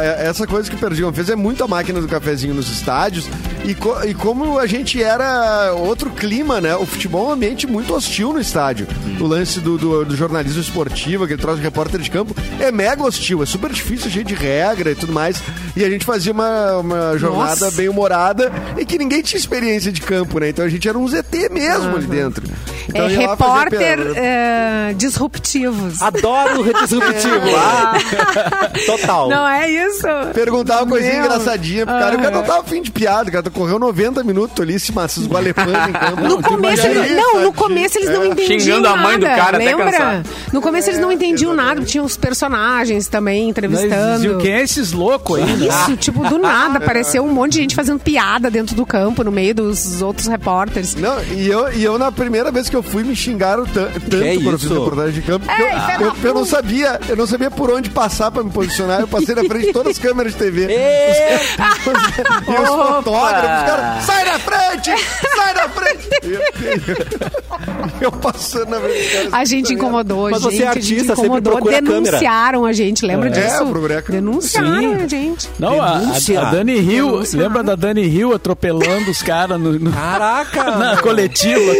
é- 0.00 0.26
essa 0.28 0.46
coisa 0.46 0.68
que 0.70 0.76
o 0.76 0.78
Perdigão 0.78 1.12
fez 1.12 1.28
é 1.30 1.36
muito 1.36 1.64
a 1.64 1.68
máquina 1.68 2.00
do 2.00 2.08
cafezinho 2.08 2.54
nos 2.54 2.70
estádios. 2.70 3.28
E, 3.64 3.74
co- 3.74 4.04
e 4.04 4.12
como 4.14 4.58
a 4.58 4.66
gente 4.66 5.02
era 5.02 5.72
outro 5.74 6.10
clima, 6.10 6.60
né? 6.60 6.76
O 6.84 6.86
futebol 6.86 7.26
é 7.26 7.28
um 7.30 7.32
ambiente 7.32 7.66
muito 7.66 7.94
hostil 7.94 8.32
no 8.32 8.38
estádio. 8.40 8.86
O 9.18 9.26
lance 9.26 9.58
do, 9.58 9.78
do- 9.78 10.04
do 10.04 10.14
jornalismo 10.16 10.60
esportivo, 10.60 11.24
aquele 11.24 11.40
troço 11.40 11.56
de 11.56 11.62
repórter 11.62 11.98
de 12.00 12.10
campo, 12.10 12.34
é 12.60 12.70
mega 12.70 13.02
hostil. 13.02 13.42
É 13.42 13.46
super 13.46 13.72
difícil, 13.72 14.10
cheio 14.10 14.24
de 14.24 14.34
regra 14.34 14.90
e 14.90 14.94
tudo 14.94 15.12
mais. 15.12 15.42
E 15.76 15.82
a 15.84 15.88
gente 15.88 16.04
fazia 16.04 16.32
uma, 16.32 16.76
uma 16.78 17.18
jornada 17.18 17.64
Nossa. 17.64 17.70
bem 17.72 17.88
humorada 17.88 18.52
e 18.76 18.84
que 18.84 18.98
ninguém 18.98 19.22
tinha 19.22 19.38
experiência 19.38 19.90
de 19.90 20.00
campo, 20.02 20.38
né? 20.38 20.50
Então 20.50 20.64
a 20.64 20.68
gente 20.68 20.86
era 20.88 20.98
um 20.98 21.08
ZT 21.08 21.48
mesmo 21.50 21.96
ali 21.96 22.06
dentro. 22.06 22.44
Então 22.88 23.06
É 23.08 23.26
lá 23.26 23.34
fazer 23.36 23.50
repórter 23.60 24.12
é, 24.16 24.92
disruptivos. 24.96 26.02
Adoro 26.02 26.60
o 26.60 26.72
disruptivo. 26.82 27.40
Ah, 27.56 27.98
total. 28.86 29.28
Não 29.30 29.48
é 29.48 29.70
isso? 29.70 30.06
Perguntar 30.34 30.82
uma 30.82 30.86
coisinha 30.90 31.14
Meu. 31.14 31.24
engraçadinha 31.24 31.86
pro 31.86 31.94
cara. 31.94 32.16
O 32.16 32.20
cara 32.20 32.30
não 32.36 32.42
tava 32.42 32.60
afim 32.60 32.82
de 32.82 32.90
piada, 32.90 33.28
o 33.30 33.32
cara 33.32 33.50
correu 33.50 33.78
90 33.78 34.22
minutos 34.22 34.60
ali, 34.60 34.78
se 34.78 34.92
se 35.08 35.20
esgualepando 35.20 35.70
em 35.72 35.92
campo. 35.92 36.20
No 36.28 36.42
começo, 36.42 36.73
eles, 36.82 37.06
isso, 37.06 37.14
não, 37.16 37.40
no 37.42 37.52
começo 37.52 37.98
eles 37.98 38.10
não 38.10 38.22
É. 38.22 38.26
entendiam 38.28 38.60
Xingando 38.60 38.88
a 38.88 38.90
nada. 38.96 39.02
mãe 39.02 39.18
do 39.18 39.26
cara 39.26 39.56
até 39.56 39.64
lembra? 39.64 39.90
cansar. 39.92 40.22
No 40.52 40.60
começo 40.60 40.88
eles 40.90 41.00
não 41.00 41.12
entendiam 41.12 41.54
nada, 41.54 41.82
tinha 41.82 42.02
os 42.02 42.16
personagens 42.16 43.06
também 43.08 43.48
entrevistando. 43.48 44.14
diziam, 44.16 44.38
quem 44.38 44.52
é 44.52 44.62
esses 44.62 44.92
loucos 44.92 45.38
aí, 45.38 45.44
né? 45.56 45.66
Isso, 45.68 45.96
tipo, 45.96 46.28
do 46.28 46.38
nada, 46.38 46.78
apareceu 46.78 47.24
um 47.24 47.32
monte 47.32 47.52
de 47.52 47.58
gente 47.60 47.74
fazendo 47.74 47.98
piada 48.00 48.50
dentro 48.50 48.74
do 48.74 48.84
campo, 48.86 49.22
no 49.24 49.30
meio 49.32 49.54
dos 49.54 50.00
outros 50.02 50.26
repórteres. 50.26 50.94
Não, 50.94 51.22
e 51.32 51.48
eu, 51.48 51.72
e 51.72 51.84
eu, 51.84 51.98
na 51.98 52.10
primeira 52.12 52.50
vez 52.50 52.68
que 52.68 52.76
eu 52.76 52.82
fui, 52.82 53.02
me 53.02 53.14
xingaram 53.14 53.64
tan- 53.66 53.90
tanto 53.90 54.00
quando 54.00 54.52
eu 54.52 54.58
fiz 54.58 54.62
isso? 54.62 54.74
reportagem 54.74 55.12
de 55.14 55.22
campo. 55.22 55.46
que 55.46 55.52
Ei, 55.62 55.68
eu, 56.00 56.06
eu, 56.06 56.14
eu 56.24 56.34
não 56.34 56.44
sabia, 56.44 57.00
eu 57.08 57.16
não 57.16 57.26
sabia 57.26 57.50
por 57.50 57.70
onde 57.70 57.90
passar 57.90 58.30
pra 58.30 58.42
me 58.42 58.50
posicionar. 58.50 59.00
Eu 59.00 59.08
passei 59.08 59.34
na 59.34 59.44
frente 59.44 59.66
de 59.66 59.72
todas 59.72 59.92
as 59.92 59.98
câmeras 59.98 60.32
de 60.32 60.38
TV. 60.38 60.66
e 60.70 62.62
os 62.62 62.68
fotógrafos, 62.68 63.60
os 63.62 63.70
caras, 63.70 64.04
sai 64.04 64.24
da 64.24 64.38
frente! 64.38 64.90
Sai 65.36 65.54
da 65.54 65.68
frente! 65.68 66.08
Eu, 68.00 68.10
passando 68.12 68.68
na 68.70 68.80
frente 68.80 68.98
dos 69.02 69.12
caras. 69.12 69.32
A 69.32 69.44
gente 69.44 69.72
incomodou, 69.74 70.30
Mas 70.30 70.42
gente. 70.42 70.56
você 70.56 70.62
é 70.62 70.66
a 70.66 70.70
artista, 70.70 71.12
incomodou. 71.12 71.52
procura 71.54 71.78
a 71.78 71.82
câmera. 71.82 72.02
Denunciaram 72.02 72.64
a 72.64 72.72
gente, 72.72 73.06
lembra 73.06 73.28
É, 73.28 73.32
disso? 73.32 73.62
eu 73.62 73.66
procurei 73.66 73.96
a 73.98 74.02
câmera. 74.02 74.24
Denunciaram 74.24 74.80
Sim. 74.80 74.94
a 75.02 75.06
gente. 75.06 75.48
Não, 75.58 75.80
a, 75.80 75.98
a, 75.98 76.40
a 76.40 76.50
Dani 76.50 76.78
Hill, 76.78 77.22
lembra 77.34 77.62
da 77.62 77.74
Dani 77.74 78.02
Hill 78.02 78.32
atropelando 78.34 79.10
os 79.10 79.22
caras 79.22 79.60
no, 79.60 79.78
no- 79.78 79.92
Caraca! 79.92 80.64
na 80.76 80.96
coletiva? 80.98 81.72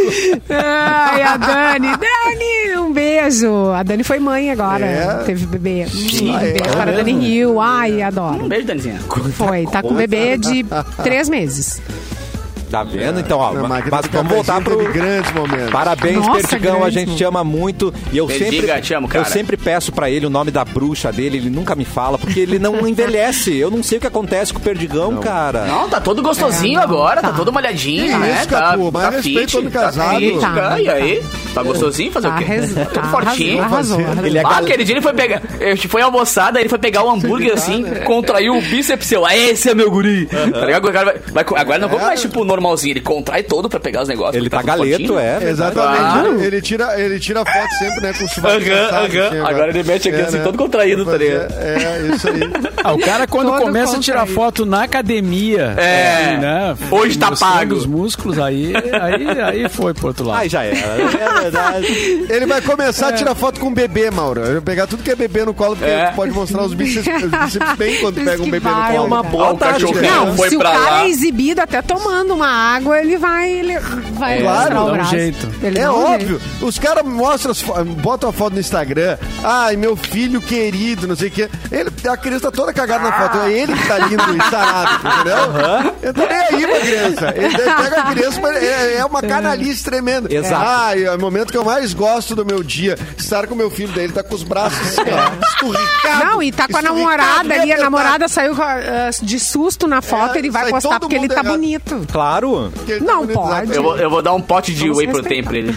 Ai, 0.48 1.22
a 1.22 1.36
Dani. 1.36 1.88
Dani, 1.98 2.78
um 2.78 2.92
beijo. 2.92 3.70
A 3.72 3.82
Dani 3.82 4.04
foi 4.04 4.18
mãe 4.18 4.50
agora. 4.50 4.84
É? 4.84 5.24
Teve 5.24 5.46
bebê. 5.46 5.86
Um 6.22 6.34
Ah, 6.34 6.44
é? 6.46 6.52
beijo 6.52 6.76
para 6.76 6.90
a 6.92 6.94
Dani 6.96 7.12
Hill. 7.26 7.60
Ai, 7.60 8.02
adoro. 8.02 8.44
Um 8.44 8.48
beijo, 8.48 8.66
Danizinha. 8.66 9.00
Foi, 9.32 9.66
tá 9.66 9.82
com 9.82 9.94
bebê 9.94 10.36
de 10.38 10.64
três 11.02 11.28
meses. 11.28 11.80
Tá 12.74 12.82
vendo? 12.82 13.20
Então, 13.20 13.38
ó, 13.38 13.52
máquina 13.52 13.88
mas 13.96 14.06
do 14.06 14.10
vamos 14.16 14.32
voltar 14.32 14.60
pro... 14.60 14.76
teve 14.76 14.92
grandes 14.92 15.32
momentos. 15.32 15.70
Parabéns, 15.70 16.16
Nossa, 16.26 16.48
Perdigão, 16.48 16.76
a 16.76 16.78
grande, 16.80 16.94
gente 16.94 17.14
te 17.16 17.22
ama 17.22 17.44
muito. 17.44 17.94
E 18.12 18.18
eu 18.18 18.26
Perdiga, 18.26 18.50
sempre, 18.50 18.80
te 18.82 18.94
amo, 18.94 19.06
eu 19.06 19.10
cara. 19.10 19.24
sempre 19.26 19.56
peço 19.56 19.92
pra 19.92 20.10
ele 20.10 20.26
o 20.26 20.30
nome 20.30 20.50
da 20.50 20.64
bruxa 20.64 21.12
dele, 21.12 21.36
ele 21.36 21.50
nunca 21.50 21.76
me 21.76 21.84
fala, 21.84 22.18
porque 22.18 22.40
ele 22.40 22.58
não 22.58 22.80
envelhece. 22.88 23.56
Eu 23.56 23.70
não 23.70 23.80
sei 23.80 23.98
o 23.98 24.00
que 24.00 24.06
acontece 24.08 24.52
com 24.52 24.58
o 24.58 24.62
Perdigão, 24.62 25.16
cara. 25.18 25.66
Não, 25.66 25.88
tá 25.88 26.00
todo 26.00 26.20
gostosinho 26.20 26.72
É, 26.74 26.76
não, 26.78 26.82
agora, 26.82 27.20
tá, 27.22 27.28
tá. 27.28 27.36
todo 27.36 27.52
molhadinho, 27.52 28.06
Que 28.06 28.16
né? 28.18 28.38
isso, 28.40 28.48
tá, 28.48 28.60
Capu, 28.72 28.90
mais 28.90 29.04
tá 29.06 29.10
respeito 29.12 29.38
fit, 29.40 29.56
homem 29.56 29.70
tá 29.70 29.80
casado. 29.80 30.18
fit, 30.18 30.40
Tá. 30.40 30.80
E 30.80 30.84
tá. 30.84 30.92
aí? 30.94 31.22
Tá 31.54 31.62
gostosinho 31.62 32.10
fazer 32.10 32.28
Tá 32.28 32.34
o 32.34 32.38
quê? 32.38 32.44
arras- 32.44 32.74
Todo 32.74 32.88
tá 32.90 33.02
fortinho. 33.04 33.62
arrasou, 33.62 34.00
arrasou. 34.00 34.26
Ele 34.26 34.38
é 34.38 34.40
Ah, 34.40 34.48
gal- 34.48 34.52
aquele 34.64 34.82
dia 34.82 34.94
ele 34.94 35.02
foi 35.02 35.12
pegar. 35.14 35.40
Ele 35.60 35.76
foi 35.76 36.02
almoçar, 36.02 36.50
daí 36.52 36.62
ele 36.62 36.68
foi 36.68 36.78
pegar 36.80 37.04
o 37.04 37.10
hambúrguer 37.10 37.52
assim, 37.54 37.84
contraiu 38.04 38.56
o 38.56 38.60
bíceps 38.60 39.06
seu. 39.06 39.24
Ah, 39.24 39.36
esse 39.36 39.70
é 39.70 39.74
meu 39.74 39.88
guri. 39.90 40.26
Tá 40.26 40.66
ligado? 40.66 40.88
Agora, 41.56 41.78
não 41.78 41.88
vamos 41.88 42.04
mais 42.04 42.20
tipo 42.20 42.44
normalzinho, 42.64 42.92
ele 42.92 43.00
contrai 43.00 43.42
todo 43.42 43.68
pra 43.68 43.78
pegar 43.78 44.02
os 44.02 44.08
negócios. 44.08 44.36
Ele 44.36 44.48
tá 44.48 44.62
galeto, 44.62 45.18
é. 45.18 45.38
verdade. 45.38 45.44
Exatamente. 45.50 45.98
Claro. 46.00 46.40
Ele, 46.42 46.62
tira, 46.62 47.00
ele 47.00 47.20
tira 47.20 47.44
foto 47.44 47.70
sempre, 47.78 48.00
né? 48.00 48.12
Com 48.14 48.24
o 48.24 48.46
Aham, 48.46 48.88
aham. 48.90 49.26
assim, 49.28 49.38
Agora 49.40 49.68
ele 49.70 49.82
mete 49.82 50.08
aqui 50.08 50.20
assim, 50.20 50.38
todo 50.40 50.56
contraído, 50.58 51.04
tá 51.04 51.16
ligado? 51.16 51.52
É, 51.58 52.14
isso 52.14 52.28
aí. 52.28 52.40
Ah, 52.82 52.92
o 52.92 52.98
cara 52.98 53.26
quando 53.26 53.50
Todo 53.50 53.62
começa 53.62 53.96
a 53.96 54.00
tirar 54.00 54.20
contraído. 54.20 54.34
foto 54.40 54.66
na 54.66 54.82
academia, 54.84 55.74
É. 55.76 56.24
assim, 56.30 56.36
né? 56.40 56.76
Hoje 56.90 57.18
tá 57.18 57.32
pago. 57.32 57.74
os 57.74 57.86
músculos, 57.86 58.38
aí, 58.38 58.72
aí, 59.00 59.40
aí 59.40 59.68
foi 59.68 59.92
pro 59.94 60.08
outro 60.08 60.26
lado. 60.26 60.38
Ai, 60.40 60.48
já 60.48 60.62
era. 60.64 60.76
É 60.78 61.40
verdade. 61.42 62.26
Ele 62.30 62.46
vai 62.46 62.60
começar 62.60 63.08
a 63.08 63.12
tirar 63.12 63.34
foto 63.34 63.60
com 63.60 63.72
bebê, 63.72 64.10
Mauro. 64.10 64.40
Eu 64.40 64.52
vou 64.54 64.62
pegar 64.62 64.86
tudo 64.86 65.02
que 65.02 65.10
é 65.10 65.16
bebê 65.16 65.44
no 65.44 65.54
colo, 65.54 65.76
porque 65.76 65.90
É. 65.90 66.06
tu 66.10 66.14
pode 66.16 66.32
mostrar 66.32 66.62
os 66.64 66.74
bíceps, 66.74 67.22
os 67.24 67.30
bíceps 67.30 67.76
bem 67.76 68.00
quando 68.00 68.22
pega 68.24 68.42
um 68.42 68.50
bebê 68.50 68.68
no 68.68 68.74
colo. 68.74 68.94
É 68.96 69.00
uma 69.00 69.22
boa 69.22 69.52
o 69.52 69.56
tática. 69.56 70.00
Não, 70.02 70.34
foi 70.36 70.48
se 70.50 70.56
o 70.56 70.60
cara 70.60 70.78
lá. 70.78 71.02
é 71.04 71.08
exibido 71.08 71.60
até 71.60 71.80
tomando 71.82 72.34
uma 72.34 72.46
água, 72.54 73.00
ele 73.00 73.16
vai, 73.18 73.50
ele 73.50 73.78
vai 73.78 74.40
Claro, 74.40 74.58
mostrar 74.58 74.82
o 74.82 74.86
dá 74.86 74.90
um 74.92 74.94
braço. 74.94 75.10
jeito. 75.10 75.48
Ele 75.62 75.78
É 75.78 75.90
um 75.90 76.14
óbvio. 76.14 76.40
Os 76.60 76.78
caras 76.78 77.04
mostram, 77.04 77.50
as 77.52 77.62
botam 78.02 78.30
a 78.30 78.32
foto 78.32 78.54
no 78.54 78.60
Instagram. 78.60 79.18
Ai, 79.42 79.76
meu 79.76 79.96
filho 79.96 80.40
querido, 80.40 81.06
não 81.06 81.16
sei 81.16 81.28
o 81.28 81.30
quê. 81.30 81.48
Ele, 81.70 81.90
a 82.08 82.16
criança 82.16 82.50
tá 82.50 82.56
toda 82.56 82.72
cagada 82.72 83.04
na 83.04 83.12
foto. 83.12 83.38
É 83.38 83.52
ele 83.52 83.72
que 83.74 83.86
tá 83.88 83.98
lindo 83.98 84.22
e 84.36 84.50
sarado, 84.50 85.08
entendeu? 85.08 85.94
Eu 86.02 86.14
tô 86.14 86.20
nem 86.26 86.36
aí 86.38 86.66
pra 86.66 86.80
criança. 86.80 87.34
Ele 87.36 87.56
pega 87.58 88.00
a 88.00 88.10
criança, 88.12 88.40
mas 88.40 88.56
é, 88.62 88.96
é 88.98 89.04
uma 89.04 89.20
canalice 89.22 89.82
tremenda. 89.84 90.32
Exato. 90.32 90.64
Ai, 90.66 91.04
é 91.04 91.14
o 91.14 91.20
momento 91.20 91.50
que 91.50 91.56
eu 91.56 91.64
mais 91.64 91.92
gosto 91.94 92.34
do 92.34 92.44
meu 92.44 92.62
dia. 92.62 92.98
Estar 93.18 93.46
com 93.46 93.54
meu 93.54 93.70
filho 93.70 93.92
dele, 93.92 94.12
tá 94.12 94.22
com 94.22 94.34
os 94.34 94.42
braços 94.42 94.78
assim, 94.80 95.02
ó, 95.10 95.46
esturricados. 95.46 96.24
Não, 96.24 96.42
e 96.42 96.52
tá 96.52 96.66
com 96.68 96.76
a 96.76 96.82
namorada 96.82 97.54
ali, 97.54 97.72
a 97.72 97.78
namorada 97.78 98.28
saiu 98.28 98.54
ah, 98.60 99.10
de 99.22 99.38
susto 99.40 99.86
na 99.86 100.00
foto, 100.02 100.36
É, 100.36 100.38
ele 100.38 100.50
vai 100.50 100.70
postar 100.70 101.00
porque 101.00 101.14
ele 101.16 101.28
tá 101.28 101.34
errado. 101.34 101.48
bonito. 101.48 102.06
Claro. 102.10 102.33
Porque 102.74 102.98
Não 103.00 103.20
bonito, 103.20 103.34
pode. 103.34 103.74
Eu 103.74 103.82
vou, 103.82 103.96
eu 103.96 104.10
vou 104.10 104.22
dar 104.22 104.32
um 104.34 104.40
pote 104.40 104.72
de 104.74 104.80
Vamos 104.82 104.98
whey 104.98 105.06
protein 105.08 105.42
respeitar. 105.42 105.48
pra 105.48 105.58
ele 105.58 105.72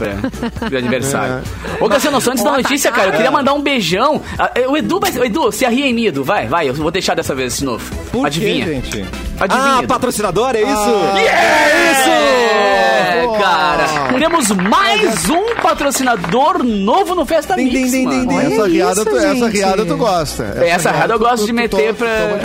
pra, 0.59 0.69
de 0.69 0.77
aniversário. 0.77 1.43
É. 1.79 1.83
Ô, 1.83 1.87
Cassiano, 1.89 2.19
só 2.21 2.31
antes 2.31 2.43
da 2.43 2.51
tá 2.51 2.57
notícia, 2.57 2.91
cara, 2.91 3.09
eu 3.09 3.13
queria 3.13 3.31
mandar 3.31 3.53
um 3.53 3.61
beijão. 3.61 4.21
Ah, 4.37 4.51
O 4.69 4.75
Edu, 4.77 4.99
vai, 4.99 5.11
o 5.11 5.23
Edu, 5.25 5.51
se 5.51 5.65
arria 5.65 5.85
em 5.85 5.93
mim, 5.93 6.05
Edu. 6.05 6.23
Vai, 6.23 6.47
vai, 6.47 6.69
eu 6.69 6.73
vou 6.73 6.91
deixar 6.91 7.15
dessa 7.15 7.33
vez 7.35 7.57
de 7.57 7.65
novo. 7.65 7.83
Por 8.11 8.21
quê, 8.21 8.27
Adivinha. 8.27 8.65
gente? 8.65 9.05
Adivinha, 9.39 9.75
Ah, 9.75 9.79
Edu. 9.79 9.87
patrocinador, 9.87 10.55
é 10.55 10.61
isso? 10.61 10.91
É 11.27 11.91
isso! 11.91 13.27
Oh. 13.29 13.33
cara. 13.39 13.87
Temos 14.17 14.49
mais 14.51 15.29
um 15.29 15.55
patrocinador 15.61 16.63
novo 16.63 17.15
no 17.15 17.25
Festa 17.25 17.55
Din, 17.55 17.65
Mix, 17.65 17.91
din, 17.91 18.09
din, 18.09 18.27
din, 18.27 18.37
Essa 18.39 18.67
riada, 18.67 19.01
isso, 19.01 19.05
tu, 19.09 19.17
essa 19.17 19.47
riada 19.49 19.85
tu 19.85 19.97
gosta. 19.97 20.43
Essa 20.65 20.91
rada 20.91 21.13
eu 21.13 21.19
gosto 21.19 21.41
tu- 21.41 21.45
de 21.45 21.53
meter 21.53 21.93
tu- 21.93 21.97
pra. 21.97 22.39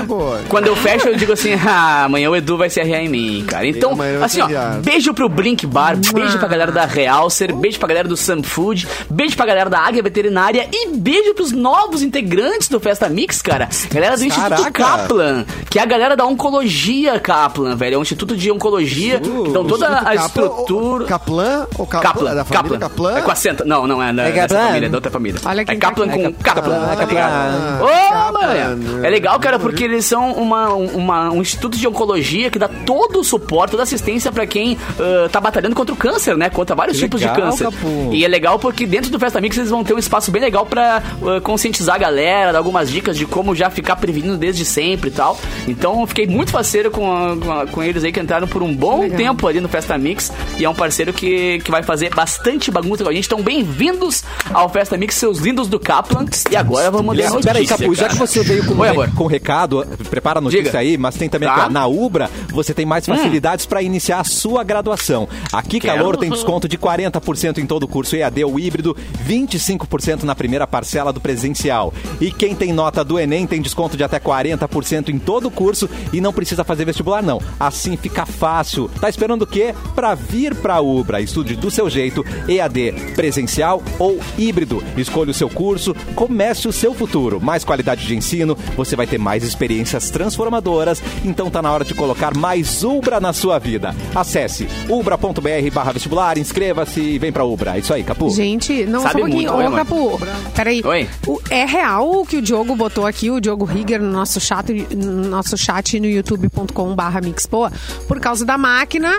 Quando 0.48 0.66
eu 0.66 0.76
fecho, 0.76 1.08
eu 1.08 1.16
digo 1.16 1.32
assim: 1.32 1.54
ah, 1.66 2.04
amanhã 2.04 2.30
o 2.30 2.36
Edu 2.36 2.56
vai 2.56 2.68
se 2.70 2.80
arriar 2.80 3.00
em 3.02 3.08
mim, 3.08 3.44
cara. 3.48 3.66
Então, 3.66 3.94
Amanhã 4.02 4.24
assim, 4.24 4.40
ó, 4.42 4.48
beijo 4.82 5.14
pro 5.14 5.28
Blink 5.28 5.66
Bar, 5.66 5.96
beijo 6.12 6.38
pra 6.38 6.48
galera 6.48 6.72
da 6.72 6.84
Realcer, 6.84 7.54
beijo 7.54 7.78
pra 7.78 7.88
galera 7.88 8.08
do 8.08 8.16
Sam 8.16 8.42
Food, 8.42 8.86
beijo 9.08 9.36
pra 9.36 9.46
galera 9.46 9.70
da 9.70 9.78
Águia 9.78 10.02
Veterinária 10.02 10.68
e 10.72 10.88
beijo 10.96 11.34
pros 11.34 11.52
novos 11.52 12.02
integrantes 12.02 12.68
do 12.68 12.80
Festa 12.80 13.08
Mix, 13.08 13.40
cara. 13.42 13.68
Galera 13.92 14.16
do 14.16 14.24
Instituto 14.24 14.72
Caraca. 14.72 14.72
Kaplan, 15.02 15.44
que 15.70 15.78
é 15.78 15.82
a 15.82 15.86
galera 15.86 16.16
da 16.16 16.24
Oncologia 16.24 17.18
Kaplan, 17.20 17.76
velho. 17.76 17.94
É 17.94 17.98
um 17.98 18.02
instituto 18.02 18.36
de 18.36 18.50
oncologia. 18.50 19.20
Uh, 19.24 19.46
então 19.48 19.64
toda 19.64 19.86
a 19.88 20.16
Kaplan, 20.16 20.24
estrutura. 20.26 21.02
ou- 21.04 21.08
Kaplan 21.08 21.66
ou 21.78 21.86
Kaplan? 21.86 22.00
Kaplan, 22.12 22.30
É 22.30 22.34
da 22.34 22.44
família 22.44 22.78
Kaplan? 22.78 23.18
É 23.18 23.22
com 23.22 23.30
acento. 23.30 23.64
Não, 23.64 23.86
não 23.86 24.02
é, 24.02 24.12
da- 24.12 24.22
É 24.24 24.32
dessa 24.32 24.48
Kaplan. 24.48 24.66
família, 24.66 24.86
é 24.86 24.90
da 24.90 24.96
outra 24.96 25.10
família. 25.10 25.40
Olha 25.44 25.60
é 25.60 25.64
tá 25.64 25.76
Kaplan 25.76 26.08
com 26.08 26.20
É 26.26 26.32
Kaplan. 26.32 26.64
Kaplan? 26.86 26.96
Kaplan. 26.96 27.78
Ô, 27.82 28.12
Kaplan. 28.12 28.32
mano. 28.48 29.06
É 29.06 29.10
legal, 29.10 29.38
cara, 29.40 29.58
porque 29.58 29.84
eles 29.84 30.04
são 30.04 30.32
uma, 30.32 30.68
uma- 30.74 31.30
um 31.30 31.40
instituto 31.40 31.76
de 31.76 31.86
oncologia 31.86 32.50
que 32.50 32.58
dá 32.58 32.68
todo 32.68 33.20
o 33.20 33.24
suporte, 33.24 33.72
toda 33.72 33.82
a 33.82 33.86
assistência 33.94 34.32
pra 34.32 34.46
quem 34.46 34.76
ah, 34.98 35.28
tá 35.30 35.40
batalhando 35.40 35.74
contra 35.74 35.94
o 35.94 35.96
câncer, 35.96 36.36
né? 36.36 36.48
Contra 36.50 36.74
vários 36.74 36.96
Que 36.96 37.04
tipos 37.04 37.20
legal, 37.20 37.36
de 37.36 37.42
câncer. 37.42 37.64
Capu. 37.64 38.10
E 38.12 38.24
é 38.24 38.28
legal 38.28 38.58
porque 38.58 38.86
dentro 38.86 39.10
do 39.10 39.18
Festa 39.18 39.40
Mix 39.40 39.56
eles 39.56 39.70
vão 39.70 39.84
ter 39.84 39.94
um 39.94 39.98
espaço 39.98 40.30
bem 40.30 40.40
legal 40.42 40.64
pra 40.66 40.96
ah, 41.22 41.40
conscientizar 41.42 41.96
a 41.96 41.98
galera, 41.98 42.52
dar 42.52 42.58
algumas 42.58 42.90
dicas 42.90 43.16
de 43.16 43.26
como 43.26 43.54
já 43.54 43.70
ficar 43.70 43.96
prevenindo 43.96 44.36
desde 44.36 44.64
sempre 44.64 45.08
e 45.10 45.12
tal. 45.12 45.38
Então 45.68 46.00
eu 46.00 46.06
fiquei 46.06 46.26
muito 46.26 46.52
parceiro 46.52 46.90
com, 46.90 47.10
a- 47.14 47.36
com, 47.36 47.52
a- 47.52 47.66
com 47.66 47.82
eles 47.82 48.02
aí 48.04 48.12
que 48.12 48.20
entraram 48.20 48.46
por 48.48 48.62
um 48.62 48.74
bom 48.74 49.08
tempo 49.08 49.46
ali 49.46 49.60
no 49.60 49.68
Festa 49.68 49.96
Mix 49.98 50.32
e 50.58 50.64
é 50.64 50.68
um 50.68 50.74
parceiro 50.74 51.12
que, 51.12 51.58
que 51.60 51.70
vai 51.70 51.82
fazer 51.82 52.14
bastante 52.14 52.70
bagunça 52.70 53.04
com 53.04 53.10
a 53.10 53.12
gente. 53.12 53.26
Então 53.26 53.42
bem-vindos 53.42 54.24
ao 54.52 54.68
Festa 54.68 54.96
Mix, 54.96 55.14
seus 55.14 55.38
lindos 55.38 55.68
do 55.68 55.78
Kaplan. 55.78 56.24
E 56.50 56.56
agora 56.56 56.90
vamos 56.90 57.16
ler 57.16 57.26
a 57.26 57.30
notícia, 57.30 57.52
Peraí, 57.52 57.66
Capu, 57.66 57.94
já 57.94 58.08
que 58.08 58.16
você 58.16 58.42
veio 58.42 58.64
com, 58.66 58.78
Oi, 58.80 58.90
re- 58.90 59.12
com 59.14 59.26
recado, 59.26 59.86
prepara 60.10 60.38
a 60.38 60.42
notícia 60.42 60.64
Diga. 60.64 60.78
aí, 60.78 60.96
mas 60.96 61.14
tem 61.16 61.28
também 61.28 61.48
Tá. 61.48 61.54
aqui, 61.54 61.66
ó, 61.66 61.70
na 61.70 61.86
Ubra, 61.86 62.30
você 62.50 62.72
tem 62.72 62.86
mais 62.86 63.04
facilidades 63.06 63.66
pra 63.66 63.81
vai 63.82 63.86
iniciar 63.86 64.20
a 64.20 64.24
sua 64.24 64.62
graduação. 64.62 65.28
Aqui 65.52 65.80
Quero. 65.80 65.98
Calor 65.98 66.16
tem 66.16 66.30
desconto 66.30 66.68
de 66.68 66.78
40% 66.78 67.58
em 67.58 67.66
todo 67.66 67.82
o 67.82 67.88
curso 67.88 68.16
EAD 68.16 68.44
ou 68.44 68.58
híbrido, 68.58 68.96
25% 69.26 70.22
na 70.22 70.34
primeira 70.34 70.66
parcela 70.66 71.12
do 71.12 71.20
presencial. 71.20 71.92
E 72.20 72.30
quem 72.32 72.54
tem 72.54 72.72
nota 72.72 73.04
do 73.04 73.18
Enem 73.18 73.46
tem 73.46 73.60
desconto 73.60 73.96
de 73.96 74.04
até 74.04 74.20
40% 74.20 75.08
em 75.08 75.18
todo 75.18 75.48
o 75.48 75.50
curso 75.50 75.88
e 76.12 76.20
não 76.20 76.32
precisa 76.32 76.64
fazer 76.64 76.84
vestibular 76.84 77.22
não. 77.22 77.40
Assim 77.58 77.96
fica 77.96 78.24
fácil. 78.24 78.88
Tá 79.00 79.08
esperando 79.08 79.42
o 79.42 79.46
quê? 79.46 79.74
Para 79.94 80.14
vir 80.14 80.54
para 80.54 80.80
Ubra. 80.80 81.20
Estude 81.20 81.56
do 81.56 81.70
seu 81.70 81.90
jeito, 81.90 82.24
EAD, 82.48 82.92
presencial 83.14 83.82
ou 83.98 84.18
híbrido. 84.38 84.82
Escolha 84.96 85.30
o 85.30 85.34
seu 85.34 85.50
curso, 85.50 85.94
comece 86.14 86.68
o 86.68 86.72
seu 86.72 86.94
futuro. 86.94 87.40
Mais 87.40 87.64
qualidade 87.64 88.06
de 88.06 88.14
ensino, 88.14 88.56
você 88.76 88.94
vai 88.94 89.06
ter 89.06 89.18
mais 89.18 89.42
experiências 89.42 90.10
transformadoras, 90.10 91.02
então 91.24 91.50
tá 91.50 91.60
na 91.60 91.72
hora 91.72 91.84
de 91.84 91.94
colocar 91.94 92.36
mais 92.36 92.84
Ubra 92.84 93.20
na 93.20 93.32
sua 93.32 93.58
vida. 93.58 93.71
Acesse 94.14 94.66
ubra.br 94.88 95.40
barra 95.72 95.92
vestibular, 95.92 96.36
inscreva-se 96.38 97.00
e 97.00 97.18
vem 97.18 97.32
pra 97.32 97.44
Ubra. 97.44 97.76
É 97.76 97.78
isso 97.80 97.92
aí, 97.94 98.02
Capu. 98.02 98.30
Gente, 98.30 98.84
não, 98.86 99.00
Sabe 99.02 99.12
só 99.12 99.18
um 99.18 99.20
pouquinho. 99.30 99.52
muito, 99.52 99.58
né, 99.58 99.66
Ô, 99.66 99.70
mãe? 99.70 99.78
Capu, 99.84 100.20
peraí. 100.54 100.82
Oi. 100.84 101.08
O- 101.26 101.40
é 101.50 101.64
real 101.64 102.20
o 102.20 102.26
que 102.26 102.36
o 102.36 102.42
Diogo 102.42 102.74
botou 102.74 103.06
aqui, 103.06 103.30
o 103.30 103.40
Diogo 103.40 103.64
Rigger, 103.64 104.00
no 104.00 104.10
nosso 104.10 104.40
chat, 104.40 104.72
no 104.94 105.28
nosso 105.28 105.56
chat 105.56 105.98
no 106.00 106.06
youtube.com 106.06 106.94
barra 106.94 107.20
mixpoa, 107.20 107.72
por 108.08 108.18
causa 108.20 108.44
da 108.44 108.56
máquina, 108.58 109.12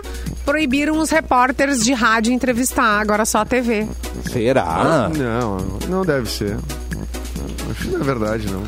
proibiram 0.45 0.97
os 0.99 1.09
repórteres 1.09 1.83
de 1.83 1.93
rádio 1.93 2.33
entrevistar, 2.33 2.99
agora 2.99 3.25
só 3.25 3.39
a 3.39 3.45
TV. 3.45 3.87
Será? 4.31 5.09
Não, 5.17 5.57
não 5.89 6.05
deve 6.05 6.29
ser. 6.29 6.57
Acho 7.71 7.81
que 7.83 7.87
não 7.91 8.01
é 8.01 8.03
verdade, 8.03 8.47
não. 8.51 8.63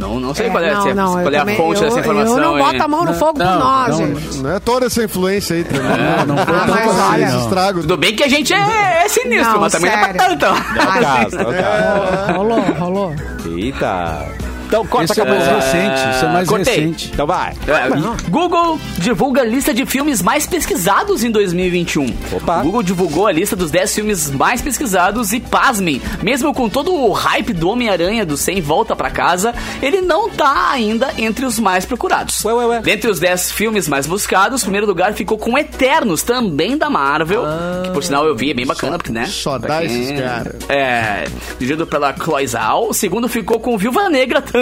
Não, 0.00 0.18
não 0.18 0.34
sei 0.34 0.46
É, 0.46 0.50
qual 0.50 0.64
é, 0.64 0.72
não, 0.74 0.82
se- 0.82 0.94
não, 0.94 1.12
qual 1.12 1.28
é 1.32 1.36
a 1.36 1.40
também- 1.40 1.56
fonte 1.56 1.82
eu, 1.82 1.88
dessa 1.88 2.00
informação. 2.00 2.36
Eu 2.38 2.42
não 2.42 2.58
hein? 2.58 2.64
boto 2.64 2.82
a 2.82 2.88
mão 2.88 3.04
no 3.04 3.14
fogo 3.14 3.34
por 3.34 3.44
Não, 3.44 3.58
nós, 3.58 3.88
não, 3.90 4.06
gente. 4.06 4.38
Não 4.38 4.50
é 4.50 4.58
toda 4.58 4.86
essa 4.86 5.04
influência 5.04 5.56
aí 5.56 5.64
também. 5.64 5.82
É, 5.82 6.24
não 6.26 6.36
foi 6.38 6.54
Ah, 6.56 6.64
tanto 6.66 6.90
assim, 6.90 7.22
esse 7.22 7.32
não. 7.34 7.40
estrago. 7.42 7.80
Tudo 7.82 7.96
bem 7.98 8.16
que 8.16 8.22
a 8.24 8.28
gente 8.28 8.52
é, 8.54 9.04
é 9.04 9.08
sinistro, 9.08 9.52
Não, 9.52 9.60
mas 9.60 9.72
também 9.72 9.90
não 9.90 9.98
é 9.98 10.08
pra 10.12 10.20
sério. 10.22 10.38
tanto. 10.38 10.46
É 10.46 10.82
o 10.82 11.00
caso, 11.02 11.38
é 11.38 11.42
o 11.42 11.62
caso. 11.62 12.32
Rolou, 12.38 12.60
rolou. 12.78 13.14
Eita. 13.56 14.26
Então 14.70 14.86
corta, 14.86 15.12
Isso 15.12 15.20
é 15.20 15.24
mais 15.24 15.46
recente, 15.46 16.14
isso 16.14 16.24
é 16.24 16.28
mais 16.32 16.48
cortei. 16.48 16.74
recente. 16.76 17.10
Então 17.12 17.26
vai. 17.26 17.54
É, 17.66 18.28
Google 18.30 18.78
divulga 18.98 19.40
a 19.40 19.44
lista 19.44 19.74
de 19.74 19.84
filmes 19.84 20.22
mais 20.22 20.46
pesquisados 20.46 21.24
em 21.24 21.30
2021. 21.32 22.06
Opa. 22.32 22.60
O 22.60 22.62
Google 22.62 22.82
divulgou 22.84 23.26
a 23.26 23.32
lista 23.32 23.56
dos 23.56 23.68
10 23.72 23.92
filmes 23.96 24.30
mais 24.30 24.62
pesquisados 24.62 25.32
e, 25.32 25.40
pasmem, 25.40 26.00
mesmo 26.22 26.54
com 26.54 26.68
todo 26.68 26.94
o 26.94 27.10
hype 27.10 27.52
do 27.52 27.68
Homem-Aranha 27.68 28.24
do 28.24 28.36
Sem 28.36 28.60
Volta 28.60 28.94
pra 28.94 29.10
Casa, 29.10 29.52
ele 29.82 30.00
não 30.00 30.30
tá 30.30 30.70
ainda 30.70 31.12
entre 31.18 31.44
os 31.44 31.58
mais 31.58 31.84
procurados. 31.84 32.44
Ué, 32.44 32.54
ué, 32.54 32.66
ué. 32.66 32.80
Dentre 32.80 33.10
os 33.10 33.18
10 33.18 33.50
filmes 33.50 33.88
mais 33.88 34.06
buscados, 34.06 34.60
o 34.62 34.64
primeiro 34.66 34.86
lugar 34.86 35.14
ficou 35.14 35.36
com 35.36 35.58
Eternos, 35.58 36.22
também 36.22 36.78
da 36.78 36.88
Marvel, 36.88 37.42
que 37.82 37.90
por 37.90 38.04
sinal 38.04 38.24
eu 38.24 38.36
vi, 38.36 38.52
é 38.52 38.54
bem 38.54 38.66
bacana, 38.66 38.98
porque, 38.98 39.10
né? 39.10 39.26
só 39.26 39.58
dá 39.58 39.80
quem- 39.80 39.86
esses 40.04 40.20
cara. 40.20 40.54
É, 40.68 41.24
dirigido 41.58 41.84
pela 41.88 42.14
Chloe 42.14 42.46
Zhao. 42.46 42.88
O 42.90 42.94
segundo 42.94 43.28
ficou 43.28 43.58
com 43.58 43.76
Viúva 43.76 44.08
Negra, 44.08 44.40
também 44.40 44.59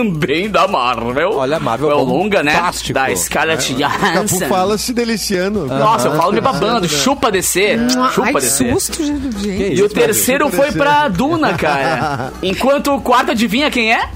da 0.50 0.68
Marvel. 0.68 1.32
Olha, 1.34 1.58
Marvel 1.58 1.90
É 1.90 1.94
o 1.94 2.02
longa, 2.04 2.42
né? 2.42 2.52
fantástico. 2.52 2.94
Da 2.94 3.14
Scarlett 3.14 3.74
Capu 3.74 3.98
Johansson. 4.04 4.46
fala 4.48 4.78
se 4.78 4.92
deliciando. 4.92 5.66
Nossa, 5.66 6.08
eu 6.08 6.16
falo 6.16 6.32
me 6.32 6.40
babando. 6.40 6.88
Chupa 6.88 7.30
DC. 7.30 7.76
Chupa 8.14 8.30
Ai, 8.34 8.40
susto, 8.40 9.04
gente. 9.04 9.74
E 9.74 9.82
o 9.82 9.88
terceiro 9.88 10.48
foi 10.50 10.72
pra 10.72 11.08
Duna, 11.08 11.54
cara. 11.54 12.32
Enquanto 12.42 12.94
o 12.94 13.00
quarto, 13.00 13.32
adivinha 13.32 13.70
quem 13.70 13.92
é? 13.92 14.08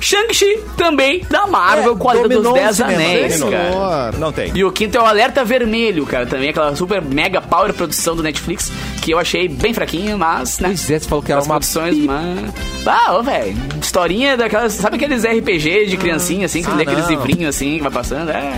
Shang-Chi, 0.00 0.60
também 0.78 1.22
da 1.28 1.46
Marvel, 1.46 1.94
com 1.94 2.08
a 2.08 2.14
Lenda 2.14 2.40
dos 2.40 2.54
Dez 2.54 2.80
Anéis, 2.80 3.42
cara. 3.42 4.12
Não 4.18 4.32
tem. 4.32 4.50
E 4.54 4.64
o 4.64 4.72
quinto 4.72 4.96
é 4.96 5.00
o 5.00 5.04
Alerta 5.04 5.44
Vermelho, 5.44 6.06
cara. 6.06 6.24
Também 6.26 6.48
aquela 6.48 6.74
super 6.74 7.02
mega 7.02 7.40
power 7.42 7.72
produção 7.74 8.16
do 8.16 8.22
Netflix, 8.22 8.72
que 9.10 9.14
eu 9.14 9.18
achei 9.18 9.48
bem 9.48 9.74
fraquinho, 9.74 10.16
mas, 10.16 10.60
né? 10.60 10.68
Pois 10.68 10.88
é, 10.88 10.98
você 11.00 11.08
falou 11.08 11.22
que 11.24 11.32
era 11.32 11.40
As 11.40 11.46
uma... 11.46 11.54
produções, 11.54 11.96
mas... 11.98 12.52
Ah, 12.86 13.16
ô, 13.18 13.22
velho. 13.24 13.56
Historinha 13.82 14.36
daquelas... 14.36 14.74
Sabe 14.74 14.96
aqueles 14.96 15.24
RPG 15.24 15.86
de 15.86 15.96
criancinha, 15.96 16.46
assim, 16.46 16.62
que 16.62 16.70
Ah, 16.70 16.74
lê 16.74 16.82
aqueles 16.84 17.08
livrinhos, 17.08 17.56
assim, 17.56 17.76
que 17.78 17.82
vai 17.82 17.90
passando? 17.90 18.30
É. 18.30 18.52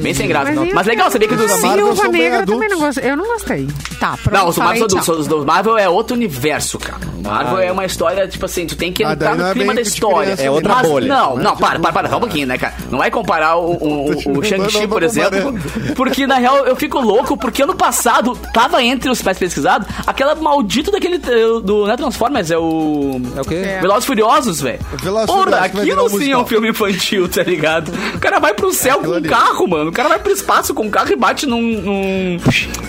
Bem 0.00 0.14
sem 0.14 0.28
graça. 0.28 0.52
Mas, 0.52 0.54
não. 0.54 0.74
Mas 0.74 0.86
legal, 0.86 1.10
sabia 1.10 1.26
que 1.26 1.34
dos 1.34 1.50
bem 1.60 1.70
Negra 1.72 1.80
eu 1.80 1.96
também 1.96 2.30
não 2.30 2.38
adultos. 2.38 2.78
gostei. 2.78 3.10
Eu 3.10 3.16
não 3.16 3.26
gostei. 3.26 3.68
Tá, 3.98 4.16
pronto. 4.22 4.32
Não, 4.38 4.48
os 4.48 4.54
do, 4.56 4.62
Marvel, 4.62 4.86
tchau. 4.86 5.14
os 5.16 5.26
do 5.26 5.44
Marvel 5.46 5.78
é 5.78 5.88
outro 5.88 6.14
universo, 6.14 6.78
cara. 6.78 7.00
O 7.18 7.22
Marvel 7.22 7.58
é 7.58 7.72
uma 7.72 7.84
história, 7.86 8.28
tipo 8.28 8.44
assim, 8.44 8.66
tu 8.66 8.76
tem 8.76 8.92
que 8.92 9.02
Ah, 9.02 9.12
entrar 9.12 9.34
não 9.34 9.44
no 9.44 9.50
é 9.50 9.52
clima 9.54 9.66
bem 9.74 9.76
da 9.76 9.82
história. 9.82 10.22
criança, 10.36 10.42
É 10.42 10.50
outra 10.50 10.74
Mas, 10.76 10.88
bolha. 10.88 11.08
Não, 11.08 11.36
não, 11.36 11.56
para, 11.56 11.78
para, 11.80 11.92
para, 11.92 12.08
só 12.10 12.16
um 12.18 12.20
pouquinho, 12.20 12.46
né, 12.46 12.58
cara? 12.58 12.74
Não 12.90 12.98
vai 12.98 13.10
comparar 13.10 13.56
o, 13.56 13.72
o, 13.72 14.10
o- 14.10 14.38
o 14.38 14.44
Shang-Chi, 14.44 14.86
por 14.86 15.02
exemplo, 15.02 15.54
porque 15.96 16.26
na 16.26 16.36
real 16.36 16.66
eu 16.66 16.76
fico 16.76 17.00
louco, 17.00 17.36
porque 17.36 17.62
ano 17.62 17.74
passado 17.74 18.36
tava 18.52 18.82
entre 18.82 19.08
os 19.10 19.22
mais 19.22 19.38
pesquisados 19.64 19.88
aquela 20.06 20.34
maldito 20.34 20.90
daquele 20.90 21.16
eh, 21.16 21.60
do 21.62 21.86
né, 21.86 21.96
Transformers, 21.96 22.50
é 22.50 22.58
o. 22.58 23.20
É 23.36 23.40
o 23.40 23.44
quê? 23.44 23.54
É. 23.54 23.80
Velozes 23.80 24.04
Furiosos, 24.04 24.60
velho. 24.60 24.78
Velozes 25.02 25.28
e 25.28 25.32
Porra, 25.32 25.56
aquilo 25.58 26.04
um 26.04 26.08
sim 26.08 26.30
é 26.32 26.38
um 26.38 26.46
filme 26.46 26.68
infantil, 26.68 27.28
tá 27.28 27.42
ligado? 27.42 27.90
O 28.14 28.18
cara 28.18 28.38
vai 28.38 28.52
pro 28.54 28.72
céu 28.72 28.96
Aquilo 28.96 29.06
com 29.08 29.14
um 29.14 29.16
ali. 29.18 29.28
carro, 29.28 29.66
mano. 29.68 29.90
O 29.90 29.92
cara 29.92 30.08
vai 30.10 30.18
pro 30.18 30.32
espaço 30.32 30.74
com 30.74 30.84
um 30.84 30.90
carro 30.90 31.10
e 31.12 31.16
bate 31.16 31.46
num, 31.46 31.60
num, 31.62 32.36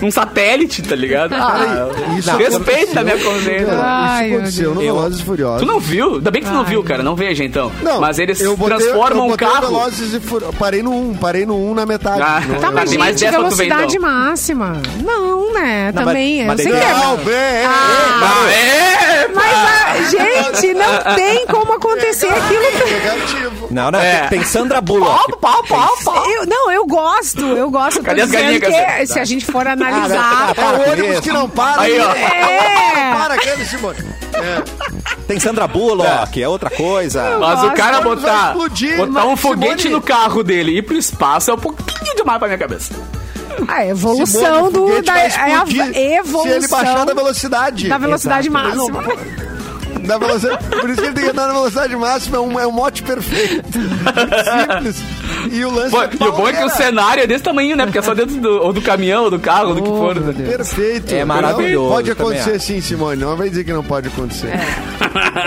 num 0.01 0.11
satélite, 0.11 0.81
tá 0.83 0.95
ligado? 0.95 1.33
Ah, 1.33 1.87
Isso 2.17 2.35
respeita 2.35 2.99
a 2.99 3.03
minha 3.03 3.17
consciência. 3.17 3.73
Ai, 3.81 4.27
Isso 4.27 4.35
aconteceu 4.35 4.75
no. 4.75 4.81
Velozes 4.81 5.21
Furiosos. 5.21 5.61
Tu 5.61 5.65
não 5.65 5.79
viu? 5.79 6.15
Ainda 6.15 6.31
bem 6.31 6.41
que 6.41 6.47
tu 6.49 6.53
não 6.53 6.65
viu, 6.65 6.83
cara. 6.83 7.01
Não 7.03 7.15
veja 7.15 7.43
então. 7.43 7.71
Não, 7.81 8.01
Mas 8.01 8.19
eles 8.19 8.41
eu 8.41 8.55
botei- 8.57 8.77
transformam 8.77 9.17
eu 9.19 9.23
um 9.25 9.29
botei 9.29 9.47
carro. 9.47 9.67
Velozes 9.67 10.13
e 10.13 10.19
Fur... 10.19 10.41
Parei 10.59 10.81
no 10.83 10.91
1, 11.11 11.13
parei 11.15 11.45
no 11.45 11.55
1 11.71 11.73
na 11.73 11.85
metade. 11.85 12.21
Ah, 12.21 12.41
Não- 12.47 12.59
Tá, 12.59 12.71
mas 12.71 12.95
mais 12.95 13.19
gente, 13.19 13.31
10 13.31 13.35
pra 13.35 13.43
tu 13.49 13.55
ver, 13.55 13.65
velocidade 13.65 13.97
então. 13.97 14.09
máxima. 14.09 14.81
Não, 15.03 15.53
né? 15.53 15.91
Não, 15.93 16.03
Também. 16.05 16.45
mas- 16.45 16.54
eu 16.55 16.57
mas 16.57 16.61
sei 16.63 16.71
que 16.71 16.77
é. 16.77 16.93
Não, 16.93 17.17
bem, 17.17 17.65
Ah, 17.65 18.49
é! 18.51 19.27
Mas, 19.33 19.53
ah, 19.53 19.93
gente, 20.09 20.73
não 20.73 21.15
tem 21.15 21.45
como 21.47 21.73
acontecer 21.73 22.27
aquilo. 22.27 22.61
negativo. 22.85 23.67
Não, 23.71 23.91
não, 23.91 23.99
É. 23.99 24.27
tem, 24.27 24.43
Sandra 24.43 24.79
Bullock. 24.81 25.31
Pau, 25.39 25.39
pau, 25.39 25.63
pau, 25.67 25.97
pau. 26.03 26.29
Eu, 26.31 26.45
não, 26.45 26.71
eu 26.71 26.85
gosto, 26.85 27.41
eu 27.45 27.69
gosto. 27.69 28.01
Cadê 28.03 28.21
as 28.21 28.31
galinhas, 28.31 29.09
se 29.09 29.19
a 29.19 29.25
gente 29.25 29.45
for 29.45 29.67
analisar. 29.67 30.53
É 30.55 30.61
o 30.87 30.91
ônibus 30.91 31.19
que 31.19 31.31
não 31.31 31.49
para. 31.49 31.81
Aí, 31.81 31.99
ó. 31.99 32.11
É. 32.11 33.13
Para, 33.13 33.33
aquele, 33.35 33.65
Simone. 33.65 33.97
Tem 35.27 35.39
Sandra 35.39 35.67
Bullock, 35.67 36.41
é 36.41 36.47
outra 36.47 36.69
coisa. 36.69 37.37
Mas 37.39 37.59
o 37.59 37.61
gosto, 37.63 37.75
cara 37.75 37.99
o 37.99 38.03
vai 38.03 38.15
botar, 38.15 38.47
explodir, 38.49 38.97
botar 38.97 39.11
mas 39.11 39.25
um 39.25 39.35
foguete 39.37 39.83
Simone- 39.83 39.95
no 39.95 40.01
carro 40.01 40.43
dele 40.43 40.71
e 40.71 40.77
ir 40.77 40.81
pro 40.83 40.95
espaço 40.97 41.51
é 41.51 41.53
um 41.53 41.57
pouquinho 41.57 42.15
demais 42.15 42.37
pra 42.39 42.47
minha 42.47 42.57
cabeça. 42.57 42.93
A 43.67 43.85
evolução 43.85 44.71
Simone, 44.71 44.73
do. 44.73 45.01
Da, 45.03 45.19
é 45.19 45.27
a 45.27 46.17
evolução 46.19 46.43
Se 46.43 46.57
ele 46.57 46.67
baixar 46.67 47.05
da 47.05 47.13
velocidade. 47.13 47.87
da 47.87 47.97
velocidade 47.97 48.47
Exato. 48.47 48.91
máxima. 48.91 49.54
Da 50.01 50.17
velocidade, 50.17 50.63
por 50.79 50.89
isso 50.89 51.01
que 51.01 51.07
ele 51.07 51.13
tem 51.15 51.23
que 51.25 51.29
andar 51.31 51.47
na 51.47 51.53
velocidade 51.53 51.95
máxima, 51.95 52.37
é 52.37 52.39
um, 52.39 52.59
é 52.59 52.67
um 52.67 52.71
mote 52.71 53.01
perfeito. 53.03 53.65
Simples. 53.71 55.03
E 55.51 55.63
o 55.65 55.71
lance 55.71 55.91
Pô, 55.91 56.01
é 56.03 56.09
e 56.19 56.23
o 56.27 56.31
bom 56.31 56.47
é 56.47 56.53
que 56.53 56.63
o 56.63 56.69
cenário 56.69 57.23
é 57.23 57.27
desse 57.27 57.43
tamanho, 57.43 57.75
né? 57.75 57.85
Porque 57.85 57.97
é 57.99 58.01
só 58.01 58.13
dentro 58.13 58.35
do, 58.37 58.49
ou 58.63 58.71
do 58.73 58.81
caminhão, 58.81 59.23
ou 59.25 59.31
do 59.31 59.39
carro, 59.39 59.69
ou 59.69 59.75
do 59.75 59.81
que 59.81 59.89
Oh, 59.89 59.97
for. 59.97 60.15
né? 60.19 60.33
Perfeito. 60.33 61.13
É 61.13 61.23
maravilhoso, 61.25 61.89
Pode 61.93 62.15
também 62.15 62.37
acontecer 62.39 62.59
sim, 62.59 62.81
Simone. 62.81 63.21
Não 63.21 63.35
vai 63.35 63.49
dizer 63.49 63.63
que 63.63 63.73
não 63.73 63.83
pode 63.83 64.07
acontecer. 64.07 64.49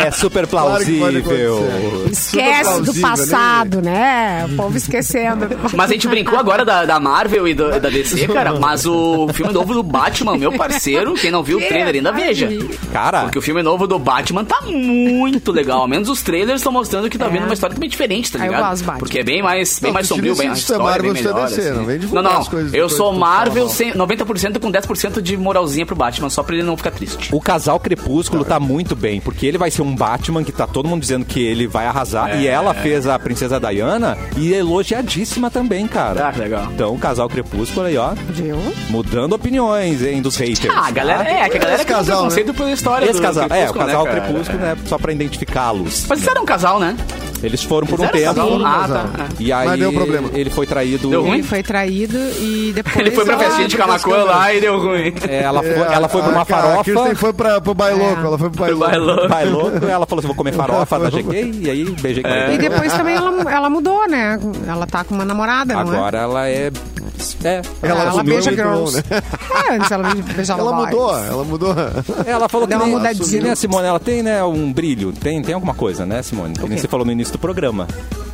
É 0.05 0.11
super 0.11 0.47
Claro 0.47 0.85
que 0.85 0.99
pode 0.99 1.23
plausível. 1.23 2.07
Esquece 2.11 2.63
do 2.83 2.93
plausível, 2.95 3.03
passado, 3.03 3.83
né? 3.83 4.47
O 4.51 4.57
povo 4.57 4.77
esquecendo. 4.77 5.49
Mas 5.75 5.91
a 5.91 5.93
gente 5.93 6.09
brincou 6.09 6.39
agora 6.39 6.65
da, 6.65 6.85
da 6.85 6.99
Marvel 7.01 7.47
e 7.49 7.55
do- 7.55 7.79
da 7.81 7.89
DC, 7.89 8.27
cara. 8.29 8.59
Mas 8.59 8.87
o 8.87 9.29
filme 9.33 9.53
novo 9.53 9.75
do 9.75 9.83
Batman, 9.83 10.37
meu 10.37 10.53
parceiro, 10.53 11.15
quem 11.15 11.31
não 11.31 11.43
viu 11.43 11.59
o 11.59 11.61
trailer 11.67 11.95
ainda 11.95 12.13
veja. 12.13 12.49
Cara, 12.93 13.23
Porque 13.23 13.39
o 13.39 13.43
filme 13.43 13.63
novo 13.63 13.87
do 13.87 13.99
Batman 13.99 14.38
tá 14.45 14.61
muito 14.63 15.53
legal. 15.53 15.81
Ao 15.81 15.89
menos 15.89 16.09
os 16.09 16.23
trailers 16.23 16.61
estão 16.61 16.73
mostrando 16.73 17.09
que 17.11 17.19
tá 17.19 17.27
É. 17.27 17.31
vindo 17.31 17.45
uma 17.45 17.55
história 17.55 17.75
também 17.75 17.89
diferente, 17.89 18.31
tá 18.33 18.39
Ah, 18.41 18.47
eu 18.47 18.53
ligado? 18.53 18.71
gosto 18.71 18.85
Batman. 18.85 18.99
Porque 18.99 19.19
é 19.21 19.25
bem 19.25 19.43
mais, 19.43 19.79
bem 19.79 19.89
Não, 19.91 19.95
mais 19.95 20.07
sombrio, 20.09 20.35
bem 20.37 20.49
é 20.49 20.53
história 20.53 20.77
é 20.81 20.83
bem 20.83 20.87
Marvel, 20.93 21.11
é 21.11 21.15
melhor. 21.15 21.45
Assim. 21.45 21.71
não 21.71 21.85
vem 21.85 21.99
Não, 21.99 22.23
não. 22.23 22.39
as 22.39 22.49
coisas 22.49 22.75
Eu 22.75 22.89
sou 22.89 23.13
Marvel 23.13 23.65
mal. 23.65 23.73
100 23.73 23.93
90% 23.95 24.59
com 24.61 24.71
10% 24.71 25.21
de 25.23 25.37
moralzinha 25.37 25.85
pro 25.87 25.97
Batman, 25.97 26.31
só 26.31 26.43
pra 26.43 26.55
ele 26.55 26.65
não 26.65 26.77
ficar 26.77 26.91
triste. 26.91 27.29
o 27.33 27.41
casal 27.41 27.79
Crepúsculo 27.81 28.45
tá 28.45 28.59
muito 28.61 28.95
bem, 28.97 29.21
porque 29.21 29.47
ele 29.47 29.59
vai 29.59 29.71
ser 29.71 29.83
um 29.83 29.95
Batman 29.95 30.43
que 30.45 30.53
tá 30.53 30.67
todo 30.67 30.89
mundo 30.89 31.01
dizendo 31.01 31.25
que 31.25 31.41
ele 31.41 31.67
vai 31.67 31.87
arrasar. 31.87 32.41
E 32.41 32.47
ela 32.47 32.75
fez 32.75 33.07
a 33.07 33.19
Princesa 33.19 33.59
Diana 33.61 34.17
e 34.37 34.53
é 34.55 34.59
elogiadíssima 34.59 35.51
também, 35.51 35.87
cara. 35.87 36.29
Ah, 36.29 36.33
que 36.33 36.41
legal. 36.41 36.69
Então, 36.73 36.95
o 36.95 36.99
casal 36.99 37.29
Crepúsculo 37.29 37.87
aí, 37.87 37.97
ó, 37.97 38.11
Viu? 38.31 38.57
mudando 38.89 39.33
opiniões, 39.35 40.03
hein, 40.03 40.21
dos 40.23 40.37
haters. 40.37 40.73
Ah, 40.75 40.87
a 40.87 40.91
galera, 40.91 41.23
é, 41.29 41.49
que 41.49 41.57
a 41.57 41.61
galera 41.61 41.77
Esse 41.77 41.87
tem 41.87 41.95
um 41.95 41.99
casal, 41.99 42.17
preconceito 42.19 42.55
pela 42.55 42.71
história 42.73 43.05
Esse 43.05 43.15
do 43.15 43.23
casal, 43.23 43.43
é, 43.45 43.47
o 43.47 43.49
Crepúsculo, 43.49 43.85
casal 43.87 44.05
né? 44.05 44.11
Crepúsculo, 44.29 44.59
né, 44.61 44.77
só 44.87 44.99
pra 44.99 45.13
identificá-los. 45.13 46.07
Mas 46.09 46.19
eles 46.21 46.31
eram 46.31 46.43
um 46.43 46.47
casal, 46.47 46.79
né? 46.81 46.97
Eles 47.41 47.63
foram 47.63 47.87
por 47.87 48.01
um 48.01 48.05
Eles 48.05 48.23
eram 48.23 48.35
tempo. 48.35 48.63
casal? 48.65 48.67
Ah, 48.67 48.89
tá. 49.17 49.23
É. 49.23 49.27
E 49.39 49.53
aí 49.53 49.69
Mas 49.69 49.79
deu 49.79 49.93
problema. 49.93 50.29
ele 50.35 50.51
foi 50.51 50.67
traído. 50.67 51.09
Deu 51.09 51.23
ruim? 51.23 51.35
Ele 51.35 51.43
foi 51.45 51.63
traído 51.63 52.19
e 52.41 52.73
depois. 52.75 52.97
Ele 52.97 53.11
foi 53.13 53.25
pra 53.25 53.39
festinha 53.39 53.69
de 53.69 53.77
Camacuã 53.77 54.25
lá 54.25 54.53
e 54.53 54.61
deu 54.61 54.77
ruim. 54.79 55.15
É, 55.29 55.43
ela, 55.43 55.63
foi, 55.63 55.71
É, 55.71 55.93
ela 55.95 56.09
foi 56.09 56.21
pra 56.23 56.31
a- 56.31 56.33
uma 56.35 56.43
A 56.43 56.45
Kirsten 56.83 56.95
farofa. 56.97 57.15
foi 57.15 57.33
pra, 57.33 57.61
pro 57.61 57.75
bailoco, 57.75 58.21
É. 58.21 58.25
ela 58.27 58.39
foi 58.39 58.51
pro 58.51 58.59
bailoco. 58.61 58.91
bailando. 58.91 59.29
Vai 59.29 59.45
louco, 59.45 59.77
ela 59.87 60.05
falou 60.07 60.19
assim: 60.19 60.27
vou 60.27 60.35
comer 60.37 60.53
farofa 60.53 60.99
da 60.99 61.11
GK, 61.11 61.53
e 61.63 61.71
aí 61.71 61.85
beijei 61.85 62.23
com 62.25 62.29
E 62.29 62.33
ele. 62.55 62.59
depois 62.59 62.93
também 62.93 63.15
ela, 63.15 63.53
ela 63.53 63.71
mudou, 63.71 64.09
né? 64.09 64.37
Ela 64.67 64.87
tá 64.89 65.05
com 65.05 65.15
uma 65.15 65.25
namorada, 65.25 65.75
não 65.75 65.93
é? 65.95 65.97
Agora 65.97 66.19
ela 66.19 66.49
é 66.49 66.73
É. 67.45 67.63
Ela, 67.83 68.01
ela 68.01 68.09
assumiu 68.11 68.35
beija 68.35 68.51
muito 68.51 68.63
bom, 68.63 68.87
girls. 68.87 68.97
né? 69.11 69.23
É, 69.69 69.75
antes 69.77 69.91
ela 69.91 70.15
beijava 70.15 70.61
Ela 70.63 70.73
boys. 70.73 70.85
mudou, 70.91 71.19
ela 71.19 71.45
mudou. 71.45 71.75
Ela 72.27 72.49
falou 72.49 72.67
que 72.67 72.75
Deu 72.75 72.83
uma 72.85 72.99
mudadinha. 72.99 73.53
a 73.53 73.57
Simone, 73.57 73.87
ela 73.87 74.01
tem, 74.01 74.23
né, 74.23 74.43
um 74.45 74.73
brilho. 74.73 75.13
Tem, 75.13 75.43
tem 75.43 75.55
alguma 75.55 75.75
coisa, 75.75 76.07
né, 76.07 76.23
Simone? 76.23 76.55
Que 76.55 76.67
nem 76.69 76.79
você 76.79 76.89
falou 76.89 77.05
no 77.05 77.13
início 77.13 77.33
do 77.33 77.39
programa. 77.39 77.87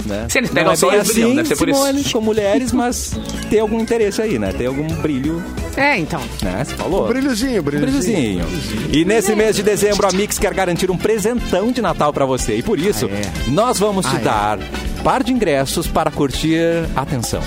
Né? 0.06 0.26
Sim, 0.28 0.38
eles 0.40 0.50
Não 0.50 0.54
pegam 0.54 0.72
é 0.72 0.76
só 0.76 0.90
bem 0.90 1.02
brilham, 1.02 1.26
assim, 1.28 1.36
deve 1.36 1.48
ser 1.48 1.56
por 1.56 1.68
isso. 1.68 1.80
Simone, 1.80 2.04
com 2.04 2.20
mulheres, 2.20 2.72
mas 2.72 3.18
tem 3.48 3.58
algum 3.58 3.80
interesse 3.80 4.20
aí, 4.20 4.38
né? 4.38 4.52
Tem 4.52 4.66
algum 4.66 4.86
brilho, 4.96 5.42
É, 5.76 5.96
então. 5.98 6.20
né? 6.42 6.62
Você 6.62 6.74
falou? 6.76 7.08
Brilhozinho, 7.08 7.60
Um 7.60 7.64
brilhozinho. 7.64 8.44
brilhozinho. 8.44 8.90
E 8.92 9.04
nesse 9.04 9.34
mês 9.34 9.56
de 9.56 9.62
dezembro, 9.62 10.06
a 10.06 10.12
Mix 10.12 10.38
quer 10.38 10.52
garantir 10.52 10.90
um 10.90 10.96
presentão 10.98 11.72
de 11.72 11.80
Natal 11.80 12.12
pra 12.12 12.26
você. 12.26 12.56
E 12.58 12.62
por 12.62 12.78
isso, 12.78 13.08
nós 13.48 13.78
vamos 13.78 14.04
te 14.06 14.18
dar 14.18 14.58
par 15.02 15.22
de 15.22 15.32
ingressos 15.32 15.86
para 15.86 16.10
curtir, 16.10 16.60
atenção, 16.94 17.42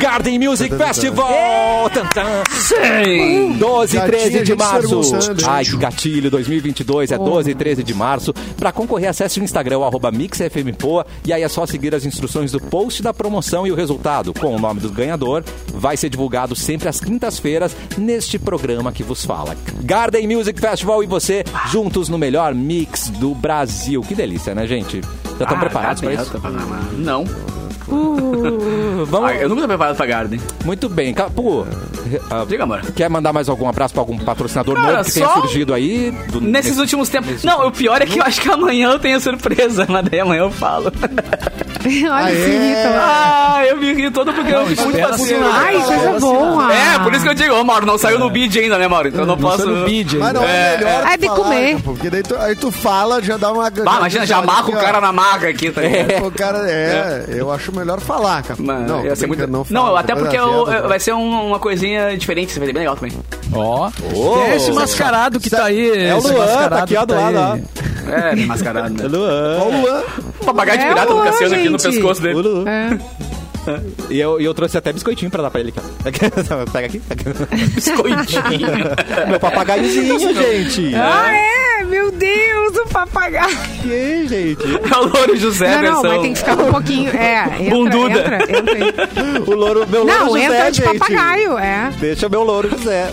Garden 0.00 0.38
Music 0.38 0.74
Festival! 0.74 1.90
Tan. 2.14 2.42
12 3.58 3.96
e 3.96 4.00
Já 4.00 4.06
13 4.06 4.30
tinha 4.30 4.44
de 4.44 4.54
março. 4.56 5.00
Ai, 5.46 5.64
que 5.64 5.76
gatilho, 5.76 6.30
2022 6.30 7.12
é 7.12 7.18
12 7.18 7.50
e 7.50 7.54
13 7.54 7.82
de 7.82 7.92
março. 7.92 8.32
Pra 8.56 8.72
concorrer, 8.72 9.10
acesse 9.10 9.38
o 9.38 9.44
Instagram, 9.44 9.84
arroba 9.84 10.10
MixFMPoa, 10.10 11.04
e 11.26 11.32
aí 11.34 11.42
é 11.42 11.48
só 11.48 11.66
seguir 11.66 11.94
as 11.94 12.06
instruções 12.06 12.50
do 12.50 12.58
post 12.58 13.02
da 13.02 13.12
promoção 13.12 13.66
e 13.66 13.70
o 13.70 13.74
resultado, 13.74 14.32
com 14.32 14.56
o 14.56 14.58
nome 14.58 14.80
do 14.80 14.88
ganhador, 14.90 15.44
vai 15.74 15.98
ser 15.98 16.08
divulgado 16.08 16.56
sempre 16.56 16.88
às 16.88 16.98
quintas-feiras, 16.98 17.76
neste 17.98 18.38
programa 18.38 18.92
que 18.92 19.02
vos 19.02 19.24
fala. 19.24 19.54
Garden 19.82 20.26
Music 20.26 20.58
Festival 20.58 21.04
e 21.04 21.06
você, 21.06 21.44
juntos 21.70 22.08
no 22.08 22.16
melhor 22.16 22.54
mix 22.54 23.10
do 23.10 23.34
Brasil. 23.34 24.00
Que 24.00 24.14
delícia, 24.14 24.54
né, 24.54 24.66
gente? 24.66 25.02
Já 25.38 25.44
estão 25.44 25.56
Ah, 25.56 25.60
preparados 25.60 26.00
pra 26.00 26.10
Garden, 26.14 26.36
isso? 26.36 26.96
Não. 26.96 27.24
Vamos. 29.06 29.30
Ah, 29.30 29.34
eu 29.34 29.48
nunca 29.48 29.62
tô 29.62 29.68
preparado 29.68 29.96
pra 29.96 30.06
Garden. 30.06 30.40
Muito 30.64 30.88
bem. 30.88 31.12
Capu, 31.14 31.66
ah, 32.30 32.44
Diga, 32.48 32.64
amor. 32.64 32.80
quer 32.92 33.08
mandar 33.10 33.32
mais 33.32 33.48
algum 33.48 33.68
abraço 33.68 33.92
pra 33.94 34.02
algum 34.02 34.18
patrocinador 34.18 34.74
Cara, 34.76 34.92
novo 34.98 35.04
que 35.04 35.12
tenha 35.12 35.28
surgido 35.28 35.74
aí? 35.74 36.10
do- 36.30 36.40
Nesses 36.40 36.70
nesse- 36.72 36.80
últimos 36.80 37.08
tempos. 37.08 37.44
Não, 37.44 37.66
o 37.66 37.72
pior 37.72 38.00
é 38.02 38.06
que 38.06 38.18
eu 38.18 38.22
acho 38.24 38.40
que 38.40 38.48
amanhã 38.50 38.90
eu 38.92 38.98
tenho 38.98 39.20
surpresa, 39.20 39.86
mas 39.90 40.04
daí 40.08 40.20
amanhã 40.20 40.42
eu 40.42 40.50
falo. 40.50 40.92
Olha 42.10 42.14
Ah, 42.26 42.32
esse 42.32 42.50
é? 42.50 42.58
Rita. 42.58 43.00
Ah, 43.00 43.62
eu 43.66 43.76
me 43.78 43.92
ri 43.94 44.10
todo 44.10 44.32
porque 44.32 44.52
eu 44.52 44.66
fico 44.66 44.82
muito 44.84 44.98
parceiro. 45.00 45.44
assim, 45.44 45.52
Ai, 45.58 45.82
coisa 45.82 46.20
boa. 46.20 46.72
É, 46.72 46.98
por 46.98 47.12
isso 47.14 47.22
que 47.24 47.30
eu 47.30 47.34
digo, 47.34 47.54
ô 47.54 47.64
Mauro, 47.64 47.86
não 47.86 47.96
saiu 47.98 48.18
no 48.18 48.28
bid 48.30 48.58
ainda, 48.58 48.78
né, 48.78 48.86
Mauro? 48.86 49.08
Então 49.08 49.20
eu 49.22 49.26
não 49.26 49.36
Não 49.36 49.42
posso. 49.42 49.66
no 49.66 49.84
bid 49.84 50.16
Mas 50.18 50.32
não 50.32 50.42
é, 50.44 50.74
É, 50.74 50.78
melhor 50.78 51.06
é 51.12 51.16
de 51.16 51.26
falar, 51.26 51.38
comer. 51.38 51.72
Capu, 51.76 51.82
Porque 51.82 52.10
daí 52.10 52.22
tu, 52.22 52.36
aí 52.36 52.54
tu 52.56 52.70
fala, 52.70 53.22
já 53.22 53.36
dá 53.36 53.52
uma... 53.52 53.70
Bah, 53.70 53.96
imagina, 53.98 54.26
já 54.26 54.38
amarra 54.38 54.68
o 54.68 54.72
cara 54.72 55.00
na 55.00 55.12
marca 55.12 55.48
aqui, 55.48 55.70
tá 55.70 55.80
ligado? 55.82 56.26
O 56.26 56.30
cara, 56.30 56.58
é, 56.70 57.24
eu 57.30 57.50
acho 57.52 57.74
melhor 57.74 58.00
falar, 58.00 58.42
cara. 58.42 58.60
Não, 58.60 59.04
ia 59.04 59.16
ser 59.16 59.26
muito... 59.26 59.46
não, 59.46 59.64
não, 59.70 59.96
até 59.96 60.14
porque 60.14 60.36
vai 60.86 61.00
ser 61.00 61.14
um- 61.14 61.46
uma 61.48 61.58
coisinha 61.58 62.16
diferente, 62.16 62.48
vai 62.58 62.66
ser 62.66 62.72
bem 62.72 62.82
legal 62.82 62.94
também. 62.96 63.12
Ó, 63.52 63.90
Ô, 64.14 64.42
é 64.42 64.56
esse 64.56 64.70
mascarado 64.72 65.40
que 65.40 65.48
tá 65.50 65.64
aí. 65.64 65.88
É 66.08 66.14
o 66.14 66.18
esse 66.18 66.28
Luan, 66.32 66.38
mascarado 66.46 66.76
tá 66.76 66.82
aqui, 66.84 66.96
ó, 66.96 67.04
do 67.04 67.14
lado, 67.14 67.36
ó. 67.36 67.89
É, 68.10 68.34
bem 68.34 68.46
mascarado, 68.46 68.94
né? 68.94 69.04
Luan. 69.08 69.58
Ó, 69.60 69.64
o 69.68 69.80
Luan. 69.82 70.02
O 70.40 70.44
papagaio 70.44 70.78
de 70.78 70.84
É 70.84 70.88
pirata 70.88 71.06
o 71.06 71.08
do 71.10 71.14
Luan, 71.20 71.24
Cassiano 71.30 71.54
aqui 71.54 71.68
no 71.68 71.78
gente. 71.78 71.92
pescoço 71.94 72.22
dele. 72.22 72.36
O. 72.48 72.68
É. 72.68 72.98
E 74.08 74.18
eu, 74.18 74.40
e 74.40 74.44
eu 74.46 74.54
trouxe 74.54 74.78
até 74.78 74.90
biscoitinho 74.90 75.30
pra 75.30 75.42
dar 75.42 75.50
pra 75.50 75.60
ele 75.60 75.72
ó. 75.76 75.82
Pega 76.72 76.86
aqui. 76.86 77.00
Biscoitinho. 77.74 78.68
Meu 79.28 79.38
papagaiozinho, 79.38 80.18
gente. 80.34 80.94
Ah, 80.94 81.30
é? 81.30 81.84
Meu 81.84 82.10
Deus, 82.10 82.76
o 82.78 82.86
papagaio. 82.88 83.54
Que, 83.82 84.26
gente? 84.26 84.62
É 84.64 84.96
o 84.96 85.04
Louro 85.04 85.36
José, 85.36 85.68
Não, 85.68 85.82
não, 85.82 85.82
versão. 86.02 86.10
mas 86.10 86.22
tem 86.22 86.32
que 86.32 86.38
ficar 86.38 86.54
um 86.58 86.70
pouquinho. 86.72 87.10
É, 87.14 87.44
entra, 87.60 87.70
Bunduda. 87.70 88.18
entra, 88.18 88.58
entra 88.58 88.74
aí. 88.74 89.42
O 89.46 89.54
louro, 89.54 89.86
meu 89.88 90.04
louro 90.04 90.18
Não, 90.18 90.26
José, 90.28 90.44
entra 90.44 90.70
de 90.72 90.82
gente. 90.82 90.98
papagaio, 90.98 91.58
é. 91.58 91.90
Deixa 92.00 92.28
meu 92.30 92.42
louro 92.42 92.70
José. 92.70 93.08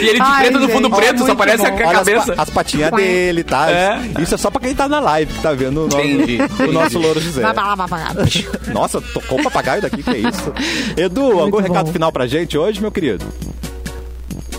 E 0.00 0.08
ele 0.08 0.14
de 0.14 0.20
Ai, 0.20 0.42
preto 0.44 0.60
no 0.60 0.68
fundo 0.68 0.88
gente, 0.88 0.96
preto, 0.96 1.18
só 1.18 1.24
muito 1.26 1.42
a 1.42 1.56
bom. 1.56 1.64
ca- 1.64 1.86
Olha 1.88 1.98
as, 2.00 2.06
cabeça. 2.08 2.32
pa- 2.34 2.42
as 2.42 2.50
patinhas 2.50 2.90
dele, 2.92 3.44
tá? 3.44 3.70
É. 3.70 4.00
Isso 4.20 4.34
é 4.34 4.38
só 4.38 4.50
pra 4.50 4.60
quem 4.60 4.74
tá 4.74 4.88
na 4.88 5.00
live, 5.00 5.32
que 5.32 5.40
tá 5.42 5.52
vendo 5.52 5.84
o 5.84 5.88
nosso, 5.88 6.00
Entendi. 6.00 6.38
o 6.68 6.72
nosso 6.72 6.98
louro 6.98 7.20
José. 7.20 7.42
Vai 7.42 7.54
pra 7.54 7.66
lá, 7.68 7.76
papagaio. 7.76 8.16
Nossa, 8.72 9.00
tocou 9.00 9.40
o 9.40 9.42
papagaio 9.42 9.82
daqui, 9.82 10.02
que 10.02 10.10
é 10.10 10.18
isso? 10.18 10.52
Edu, 10.96 11.40
algum 11.40 11.58
recado 11.60 11.86
bom. 11.86 11.92
final 11.92 12.12
pra 12.12 12.26
gente 12.26 12.56
hoje, 12.56 12.80
meu 12.80 12.90
querido? 12.92 13.24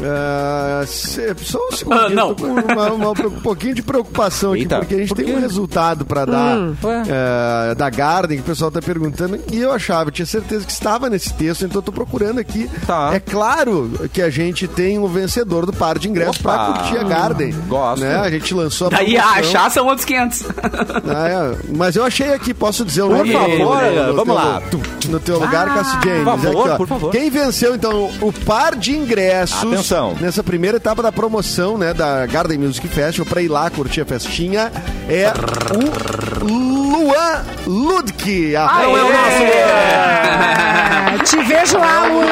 Ah, 0.04 0.84
se- 0.86 1.34
só 1.44 1.60
um 1.68 1.72
segundo. 1.76 2.00
Ah, 2.00 2.10
não. 2.10 2.34
tô 2.36 2.46
com 2.46 2.52
uma- 2.54 2.92
uma- 2.92 3.10
um 3.12 3.32
pouquinho 3.42 3.74
de 3.76 3.82
preocupação 3.82 4.52
aqui, 4.54 4.62
Eita, 4.64 4.80
porque 4.80 4.96
a 4.96 4.98
gente 5.00 5.10
por 5.10 5.18
tem 5.18 5.36
um 5.36 5.40
resultado 5.40 6.06
pra 6.06 6.26
dar 6.26 6.58
Ué. 6.84 7.04
eh, 7.08 7.76
da 7.76 7.90
Garden, 7.90 8.38
que 8.38 8.44
o 8.44 8.46
pessoal 8.46 8.70
tá 8.72 8.82
perguntando, 8.82 9.40
e 9.52 9.60
eu 9.60 9.72
achava, 9.72 10.10
eu 10.10 10.12
tinha 10.12 10.26
certeza 10.26 10.66
que 10.66 10.72
estava 10.72 11.10
nesse 11.10 11.34
texto, 11.34 11.66
então 11.66 11.80
eu 11.80 11.82
tô 11.84 11.92
procurando 11.92 12.40
aqui. 12.40 12.70
Tá. 12.86 13.12
É 13.14 13.20
claro 13.20 13.92
que 14.14 14.22
a 14.22 14.30
gente 14.30 14.68
tem 14.68 15.00
o 15.00 15.08
vencedor 15.08 15.66
do 15.66 15.74
par 15.74 15.98
de 15.98 16.08
ingressos 16.10 16.38
pra 16.38 16.54
Opa. 16.70 16.74
curtir 16.80 16.98
a 16.98 17.04
Garden. 17.04 17.56
Gosto. 17.68 18.02
Né? 18.04 18.16
A 18.16 18.30
gente 18.30 18.54
lançou 18.54 18.88
a 18.88 18.90
Daí 18.92 19.14
promoção. 19.16 19.40
achar 19.40 19.72
são 19.72 19.86
outros 19.88 20.06
500. 20.06 20.44
Ah, 21.08 21.28
é. 21.30 21.58
Mas 21.76 21.96
eu 21.96 22.04
achei 22.04 22.34
aqui, 22.34 22.54
posso 22.54 22.84
dizer 22.86 23.02
o 23.04 23.08
Por 23.10 23.18
nome? 23.18 23.34
favor, 23.34 23.82
No 23.82 24.14
vamos 24.16 24.24
teu- 24.26 24.34
lá. 24.36 24.62
No 25.10 25.20
teu 25.20 25.40
lugar, 25.40 25.74
Cassi 25.74 25.98
James. 26.04 26.18
Por 26.24 26.26
favor, 26.26 26.62
Aqui, 26.62 26.70
ó. 26.70 26.78
por 26.78 26.88
favor. 26.88 27.12
Quem 27.12 27.30
venceu, 27.30 27.76
então, 27.76 28.10
o 28.22 28.32
par 28.46 28.76
de 28.76 28.96
ingressos 28.96 29.58
Atenção. 29.58 29.87
Nessa 30.20 30.44
primeira 30.44 30.78
etapa 30.78 31.02
da 31.02 31.12
promoção, 31.12 31.78
né, 31.78 31.94
da 31.94 32.26
Garden 32.26 32.58
Music 32.58 32.88
Festival, 32.88 33.26
pra 33.28 33.42
ir 33.42 33.48
lá 33.48 33.70
curtir 33.70 34.02
a 34.02 34.06
festinha, 34.06 34.72
é 35.10 35.32
o 35.74 36.46
Luan 36.46 37.44
Ludke. 37.66 38.56
Ah, 38.56 38.82
Não 38.84 38.98
é 38.98 39.04
o 39.04 39.08
nosso. 39.14 39.44
É, 39.44 41.24
te 41.24 41.38
vejo 41.44 41.78
lá, 41.78 42.06
Luan. 42.06 42.28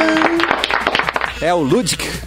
É 1.42 1.54
o 1.54 1.60
Ludic. 1.60 2.25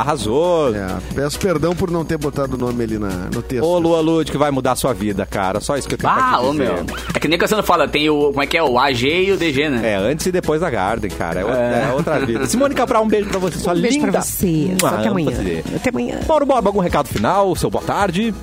Arrasou. 0.00 0.74
É, 0.74 0.86
peço 1.14 1.38
perdão 1.38 1.74
por 1.74 1.90
não 1.90 2.04
ter 2.04 2.16
botado 2.18 2.54
o 2.56 2.58
nome 2.58 2.82
ali 2.84 2.98
na, 2.98 3.08
no 3.32 3.42
texto. 3.42 3.64
Ô, 3.64 3.78
Lua 3.78 4.00
Ludic, 4.00 4.36
vai 4.36 4.50
mudar 4.50 4.72
a 4.72 4.76
sua 4.76 4.92
vida, 4.92 5.24
cara. 5.26 5.60
Só 5.60 5.76
isso 5.76 5.86
que 5.88 5.94
eu 5.94 5.98
tenho 5.98 6.12
pra 6.12 6.22
Ah, 6.34 6.38
te 6.38 6.44
ô 6.44 6.50
dizer. 6.52 6.64
meu. 6.64 6.86
É 7.14 7.18
que 7.18 7.28
nem 7.28 7.36
o 7.36 7.40
Cassiano 7.40 7.62
fala, 7.62 7.86
tem 7.88 8.08
o. 8.10 8.26
Como 8.28 8.42
é 8.42 8.46
que 8.46 8.56
é? 8.56 8.62
O 8.62 8.78
AG 8.78 9.06
e 9.26 9.32
o 9.32 9.36
DG, 9.36 9.68
né? 9.68 9.92
É, 9.92 9.96
antes 9.96 10.26
e 10.26 10.32
depois 10.32 10.60
da 10.60 10.70
Garden, 10.70 11.10
cara. 11.10 11.40
É, 11.40 11.44
outra- 11.44 11.60
é 11.62 11.92
outra 11.92 12.18
vida. 12.26 12.46
Simone 12.46 12.74
Cabral, 12.74 13.04
um 13.04 13.08
beijo 13.08 13.28
pra 13.28 13.38
você, 13.38 13.58
sua 13.58 13.72
Um 13.74 13.80
beijo 13.80 13.98
linda. 13.98 14.12
pra 14.12 14.20
você. 14.22 14.74
Mua, 14.80 14.90
Até 14.90 15.08
amanhã. 15.08 15.30
você. 15.30 15.64
Até 15.76 15.90
amanhã. 15.90 16.20
Mauro 16.28 16.46
Borba, 16.46 16.68
algum 16.68 16.80
recado 16.80 17.08
final? 17.08 17.54
Seu 17.56 17.70
boa 17.70 17.84
tarde. 17.84 18.34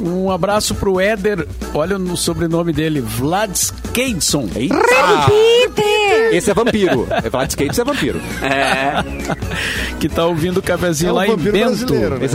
Um 0.00 0.30
abraço 0.30 0.74
pro 0.74 1.00
Éder, 1.00 1.46
olha 1.74 1.98
no 1.98 2.16
sobrenome 2.16 2.72
dele, 2.72 3.00
Vladskeidson. 3.00 4.48
Eita! 4.54 4.76
Peter! 5.26 6.34
Esse 6.34 6.50
é 6.50 6.54
vampiro. 6.54 7.06
É 7.10 7.64
isso 7.72 7.80
é 7.80 7.84
vampiro. 7.84 8.20
É. 8.42 9.02
que 9.98 10.08
tá 10.08 10.24
ouvindo 10.24 10.58
o 10.58 10.62
cafezinho 10.62 11.10
É 11.10 11.12
um 11.12 11.16
lá 11.16 11.26
em 11.26 11.36
Bento. 11.36 11.94
né? 11.94 12.28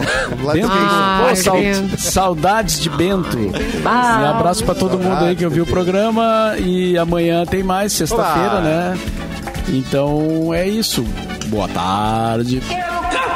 Bento. 0.54 0.70
Ah, 0.72 1.22
Pô, 1.46 1.52
Bento. 1.54 2.02
saudades 2.02 2.80
de 2.80 2.90
Bento. 2.90 3.38
Um 3.38 3.88
abraço 4.28 4.64
pra 4.66 4.76
todo 4.76 5.00
mundo 5.00 5.24
aí 5.24 5.36
que 5.36 5.46
ouviu 5.46 5.64
o 5.64 5.68
programa 5.68 6.56
e 6.58 6.98
amanhã 6.98 7.46
tem 7.46 7.64
mais, 7.64 7.94
sexta-feira, 7.94 8.60
né? 8.62 8.98
Então 9.70 10.54
é 10.54 10.68
isso. 10.68 11.04
Boa 11.48 11.68
tarde. 11.70 12.62
Eu 12.70 13.33